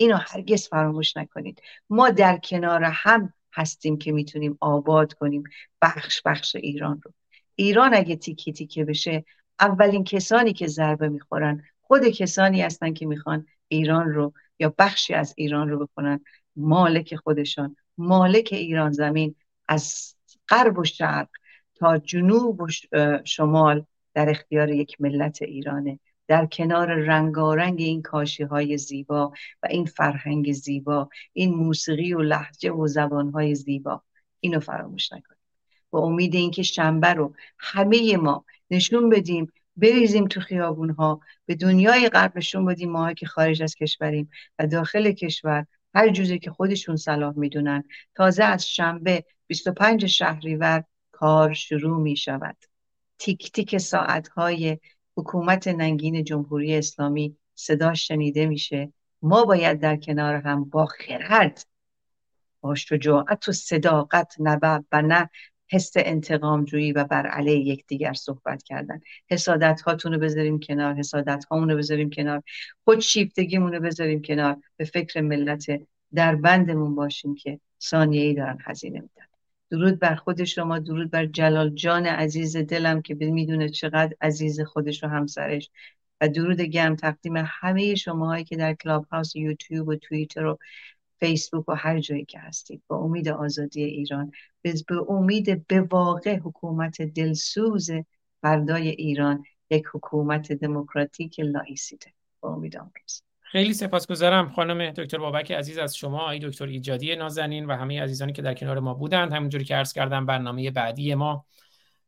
[0.00, 1.62] اینو هرگز فراموش نکنید.
[1.90, 5.44] ما در کنار هم هستیم که می‌تونیم آباد کنیم.
[5.82, 7.12] بخش بخش ایران رو.
[7.54, 9.24] ایران اگه تیکه تیکه بشه
[9.60, 15.34] اولین کسانی که ضربه می‌خورن خود کسانی هستن که می‌خوان ایران رو یا بخشی از
[15.36, 16.20] ایران رو بکنن
[16.56, 17.76] مالک خودشان.
[17.98, 19.34] مالک ایران زمین
[19.68, 20.14] از
[20.48, 21.28] غرب و شرق
[21.74, 22.68] تا جنوب و
[23.24, 25.98] شمال در اختیار یک ملت ایرانه.
[26.30, 32.72] در کنار رنگارنگ این کاشی های زیبا و این فرهنگ زیبا این موسیقی و لحجه
[32.72, 34.02] و زبان های زیبا.
[34.40, 35.40] اینو فراموش نکنید.
[35.90, 42.08] با امید اینکه شنبه رو همه ما نشون بدیم بریزیم تو خیابون ها به دنیای
[42.08, 46.96] غرب نشون بدیم ما که خارج از کشوریم و داخل کشور هر جوزی که خودشون
[46.96, 47.84] صلاح می‌دونن
[48.14, 52.56] تازه از شنبه 25 شهریور کار شروع می شود
[53.18, 54.78] تیک تیک ساعت های
[55.20, 58.92] حکومت ننگین جمهوری اسلامی صدا شنیده میشه.
[59.22, 61.66] ما باید در کنار هم با خرد
[62.60, 65.30] با شجاعت و صداقت نبع و نه
[65.70, 69.00] حس انتقام جویی و بر علیه یکدیگر صحبت کردن.
[69.30, 72.42] حسادت هاتون رو بذاریم کنار حسادت هامون رو بذاریم کنار
[72.84, 74.56] خود شیفتگیمون رو بذاریم کنار.
[74.76, 75.66] به فکر ملت
[76.14, 79.29] در بندمون باشیم که ثانیه ای دارن هزینه میدن.
[79.70, 85.04] درود بر خود شما درود بر جلال جان عزیز دلم که می‌دونه چقدر عزیز خودش
[85.04, 85.70] و همسرش.
[86.20, 90.58] و درود گرم تقدیم همه شماهایی که در کلاب هاوس یوتیوب و توییتر و
[91.20, 92.82] فیسبوک و هر جایی که هستید.
[92.88, 94.32] با امید آزادی ایران.
[94.62, 94.74] به
[95.08, 97.90] امید به واقع حکومت دلسوز
[98.42, 102.12] فردای ایران یک حکومت دموکراتیک لایسیده.
[102.40, 103.22] با امید آمروز
[103.52, 108.32] خیلی سپاسگزارم خانم دکتر بابک عزیز از شما ای دکتر ایجادی نازنین و همه عزیزانی
[108.32, 109.32] که در کنار ما بودند.
[109.32, 111.46] همونجوری که عرض کردم برنامه بعدی ما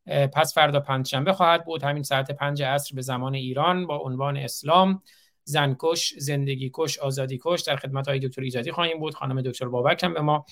[0.06, 1.82] پس فردا پنجشنبه خواهد بود.
[1.82, 5.02] همین ساعت پنج عصر به زمان ایران با عنوان اسلام
[5.44, 9.14] زنکش زندگی کش آزادی کش در خدمت های دکتر ایجادی خواهیم بود.
[9.14, 10.44] خانم دکتر بابک هم به ما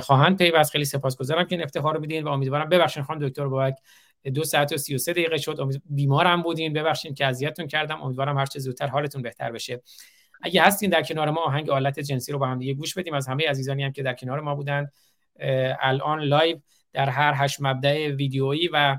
[0.00, 0.70] خواهند پیوست.
[0.70, 3.74] خیلی سپاسگزارم که این افتخار رو بدین و امیدوارم ببخشید خانم دکتر بابک.
[4.34, 5.70] دو ساعت و 33 دقیقه شد.
[5.90, 8.02] بیمارم بودین ببخشید که اذیتتون کردم.
[8.02, 9.82] امیدوارم هر چه زودتر حالتون بهتر بشه.
[10.42, 13.14] اگه هستین در کنار ما آهنگ آلت جنسی رو با هم دیگه گوش بدیم.
[13.14, 14.88] از همه عزیزانی هم که در کنار ما بودن.
[15.80, 16.58] الان live
[16.92, 18.98] در هر هشت مبدا ویدیویی و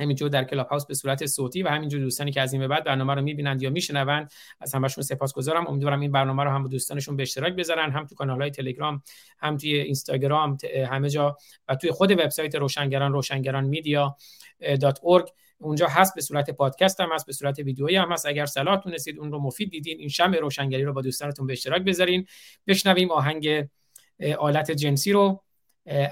[0.00, 2.84] همینجور در کلاب هاوس به صورت صوتی و همینجور دوستانی که از این به بعد
[2.84, 5.66] برنامه رو می‌بینند یا میشنوند از همشون سپاسگزارم.
[5.66, 9.02] امیدوارم این برنامه رو هم با دوستانشون به اشتراک بذارن هم تو کانال های تلگرام
[9.38, 10.56] هم توی اینستاگرام
[10.90, 11.36] همه جا
[11.68, 14.16] و توی خود وبسایت روشنگران روشنگران میدیا
[15.60, 18.26] اونجا هست به صورت پادکست هم هست به صورت ویدیویی هم هست.
[18.26, 21.82] اگر صلاح تونستید اون رو مفید دیدین این شمع روشنگری رو با دوستانتون به اشتراک
[21.82, 22.26] بذارین.
[22.66, 23.68] بشنویم آهنگ
[24.38, 25.44] آلت جنسی رو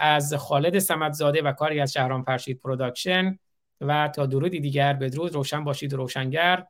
[0.01, 3.39] از خالد سمدزاده و کاری از شهرام فرشید production.
[3.81, 6.67] و تا درودی دیگر بدرود روشن باشید و روشنگر.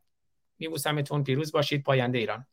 [0.58, 2.46] میبوسمتون پیروز باشید پاینده ایران.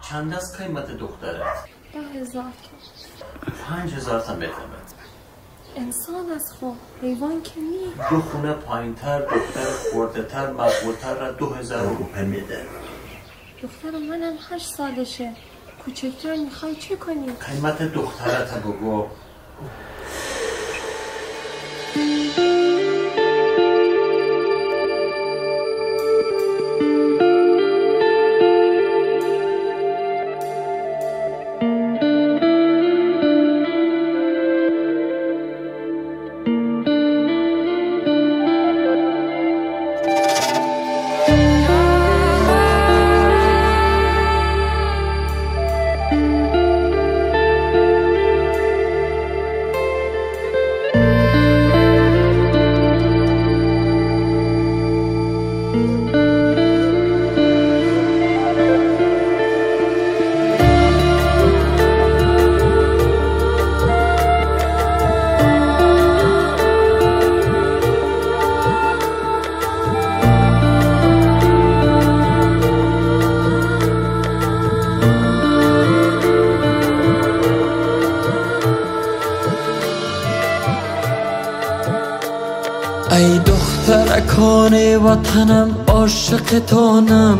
[0.00, 2.52] چند از قیمت دخترت؟ ده هزار
[3.68, 4.36] پنج هزار تا
[5.76, 11.46] انسان اس خو حیوان که نی دو خونه پایین تر دختر خردتر مقبولتر را دو
[11.46, 12.66] هزار روپه میده.
[13.62, 15.32] دختر منم هشت سالشه.
[15.84, 19.08] کوچکتر می‌خوای چه کنی؟ قیمت دخترت بگو.
[21.96, 23.01] うん。
[85.04, 87.38] وطنم عاشق تانم.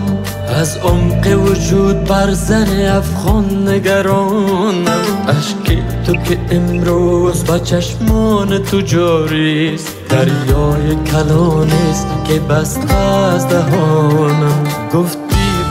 [0.57, 5.05] از عمق وجود بر زن افغان نگرانم.
[5.28, 9.97] اشکی تو که امروز با چشمان تو جاریست.
[10.08, 14.65] دریای کلانیست که بسته از دهانم.
[14.94, 15.18] گفت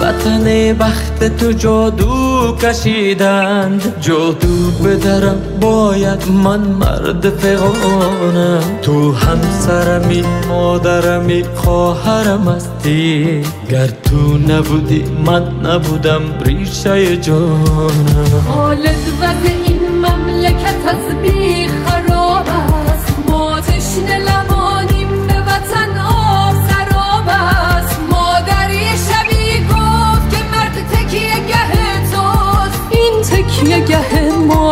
[0.01, 2.30] وطن بخت تو جادو.
[2.61, 3.95] کشیدند.
[4.01, 13.41] جادو بدرم باید من مرد فقانم تو همسرمی مادرمی خواهرم هستی.
[13.69, 18.43] گر تو نبودی من نبودم ریشه جانم.
[18.47, 21.67] خالد وقت این مملکت از بی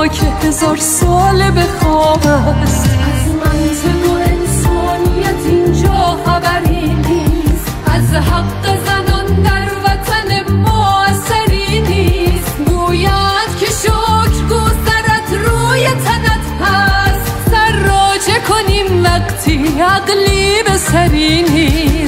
[0.08, 2.90] که هزار سال به خواب است.
[2.90, 7.68] از منطق و انسانیت اینجا خبری نیست.
[7.86, 12.58] از حق زنان در وطن ما اثری نیست.
[12.58, 17.52] گوید که شکر گوزرت روی تنت هست.
[17.52, 21.99] سر راجه کنیم وقتی عقلی به سری نیست.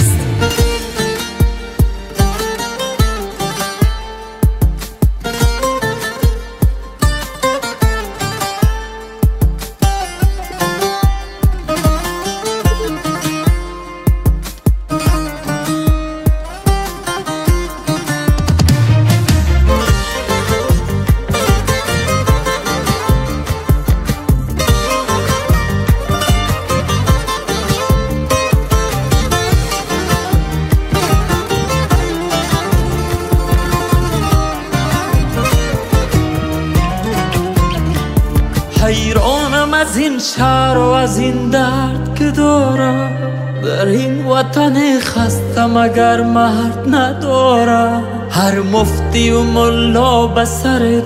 [49.29, 50.45] و ملا به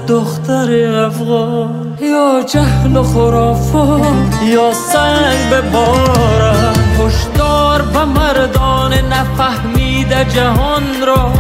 [0.08, 1.98] دختر افغان.
[2.02, 11.32] یا جهل و خرافات یا سنگ به بارم هشدار به مردان نفهمیده جهان را.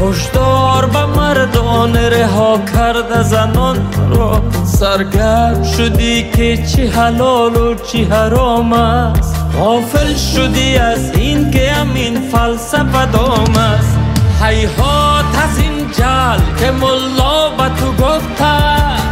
[0.00, 3.76] هشدار به مردان رها کرده زنان
[4.10, 4.42] را.
[4.64, 9.36] سرگرم شدی که چی حلال و چی حرام است.
[9.58, 13.98] غافل شدی از این که همین فلسفه دام است.
[14.42, 15.13] حیحات
[15.44, 18.56] از این جل که ملا به تو گفته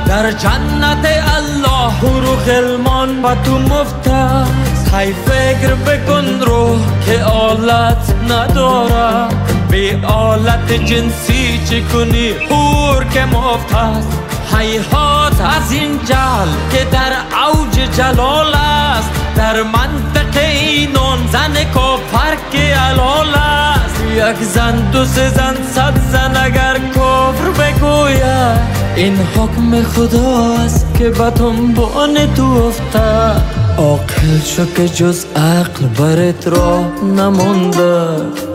[0.07, 8.15] در جنت الله رو غلمان به تو مفت است هی فکر بکن رو که آلت
[8.31, 9.29] نداره
[9.71, 14.19] به آلت جنسی چی کنی؟ هور که مفت است
[14.59, 17.13] حیحات از این جل که در
[17.47, 23.92] اوج جلال است در منطقه این آن زن کافر که علال است.
[24.17, 28.83] یک زن دو سه زن صد زن اگر کفر بگوید.
[28.97, 33.43] این حکم خداست که به دنبان تو افتد
[33.79, 38.07] عاقل شو که جز عقل برت راه نمونده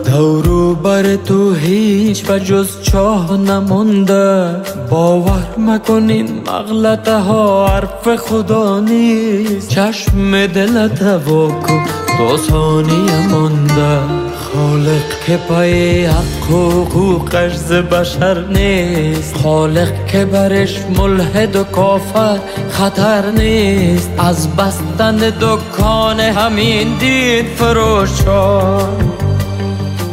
[0.04, 4.56] دورو بر تو هیچ و جز چاه نمونده
[4.90, 9.68] باور مکنین مغلطه ها حرف خدا نیست.
[9.68, 11.84] چشم دلت واکن
[12.18, 19.36] دو ثانیه مونده خالق که پای حق و حقوقش ز بشر نیست.
[19.36, 22.38] خالق که برش ملحد و کافر
[22.70, 24.10] خطر نیست.
[24.18, 29.12] از بستن دکان همین دین فروشان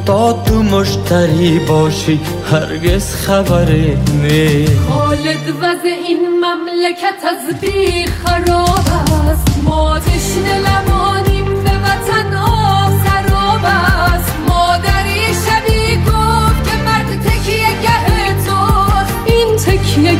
[0.05, 2.19] تا تو مشتری باشی
[2.51, 4.89] هرگز خبری نیست.
[4.89, 8.85] خالد وضع این مملکت از بی خراب
[9.29, 9.63] است.
[9.63, 13.94] ما تشنه لبانیم به وطن آب سراب است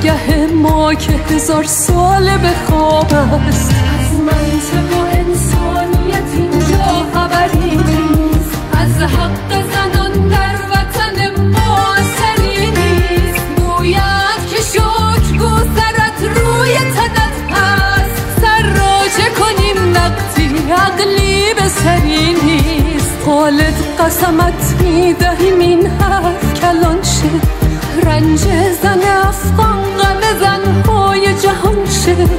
[0.04, 3.72] گه ما که هزار سال به خواب است.
[4.00, 8.58] از منطق و انسانیت اینجا خبری نیست.
[8.74, 13.46] از حق زنان در وطن ما اثری نیست.
[13.58, 18.42] گوید که شکر گو سرت روی تنت هست.
[18.42, 23.12] سر راجه کنیم وقتی عقلی به سری نیست.
[23.26, 27.65] خالد قسمت می‌دهیم این حرف کلان شه
[28.06, 28.40] رنج
[28.84, 32.30] زن افغان غم زنهای جهان شه.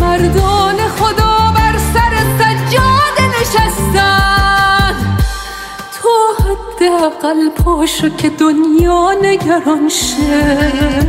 [0.00, 4.94] مردان خدا بر سر سجاده نشستن.
[5.94, 11.08] تو حداقل پاشو که دنیا نگران شه.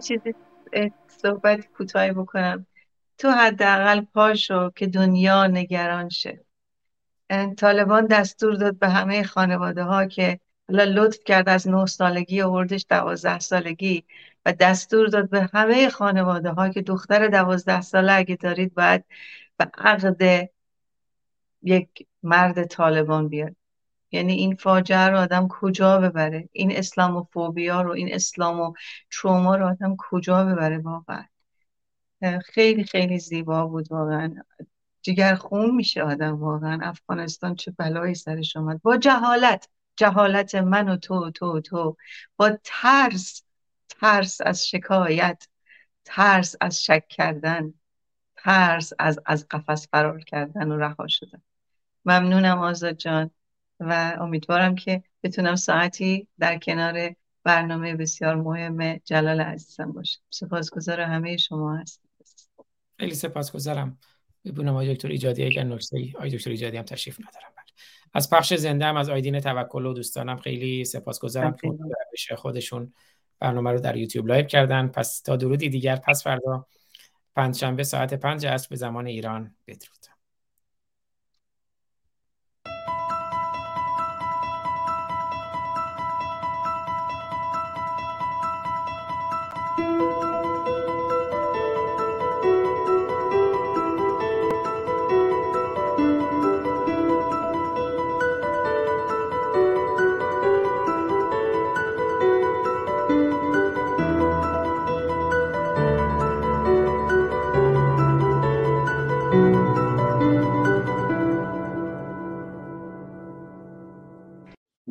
[0.00, 0.34] چیزی
[1.06, 2.66] صحبت کوتاهی بکنم.
[3.18, 6.44] تو حداقل پاشو که دنیا نگران شه.
[7.58, 12.86] طالبان دستور داد به همه خانواده ها که حالا لطف کرد از نه سالگی آوردش
[12.90, 14.04] دوازده سالگی
[14.46, 19.04] و دستور داد به همه خانواده ها که دختر دوازده ساله اگه دارید باید
[19.56, 20.50] به عقد
[21.62, 23.56] یک مرد طالبان بیاد.
[24.12, 28.72] یعنی این فاجعه رو آدم کجا ببره؟ این اسلاموفوبیا رو این اسلام و
[29.10, 31.24] تروما رو آدم کجا ببره واقعا؟
[32.44, 34.34] خیلی خیلی زیبا بود واقعا.
[35.02, 36.78] جگر خون میشه آدم واقعا.
[36.82, 41.96] افغانستان چه بلایی سرش اومد با جهالت جهالت من و تو و تو و تو.
[42.36, 43.42] با ترس
[43.88, 45.48] ترس از شکایت
[46.04, 47.74] ترس از شک کردن
[48.36, 51.42] ترس از از قفس فرار کردن و رها شدن.
[52.04, 53.30] ممنونم آزاد جان.
[53.80, 60.20] و امیدوارم که بتونم ساعتی در کنار برنامه بسیار مهم جلال عزیزم باشم.
[60.30, 62.08] سپاسگزار همه شما هستم.
[62.98, 63.98] خیلی سپاسگزارم.
[64.44, 67.74] ببینم آقای دکتر ایجادی اگر نکته ای آقای دکتر ایجادی هم تشریف ندارن بله.
[68.14, 71.56] از پخش زنده هم از آیدین توکل و دوستانم خیلی سپاسگزارم.
[72.28, 72.92] که خودشون
[73.38, 74.88] برنامه رو در یوتیوب live کردن.
[74.88, 76.66] پس تا درودی دیگر پس فردا
[77.36, 80.09] پنجشنبه ساعت پنج عصر به زمان ایران بدرود.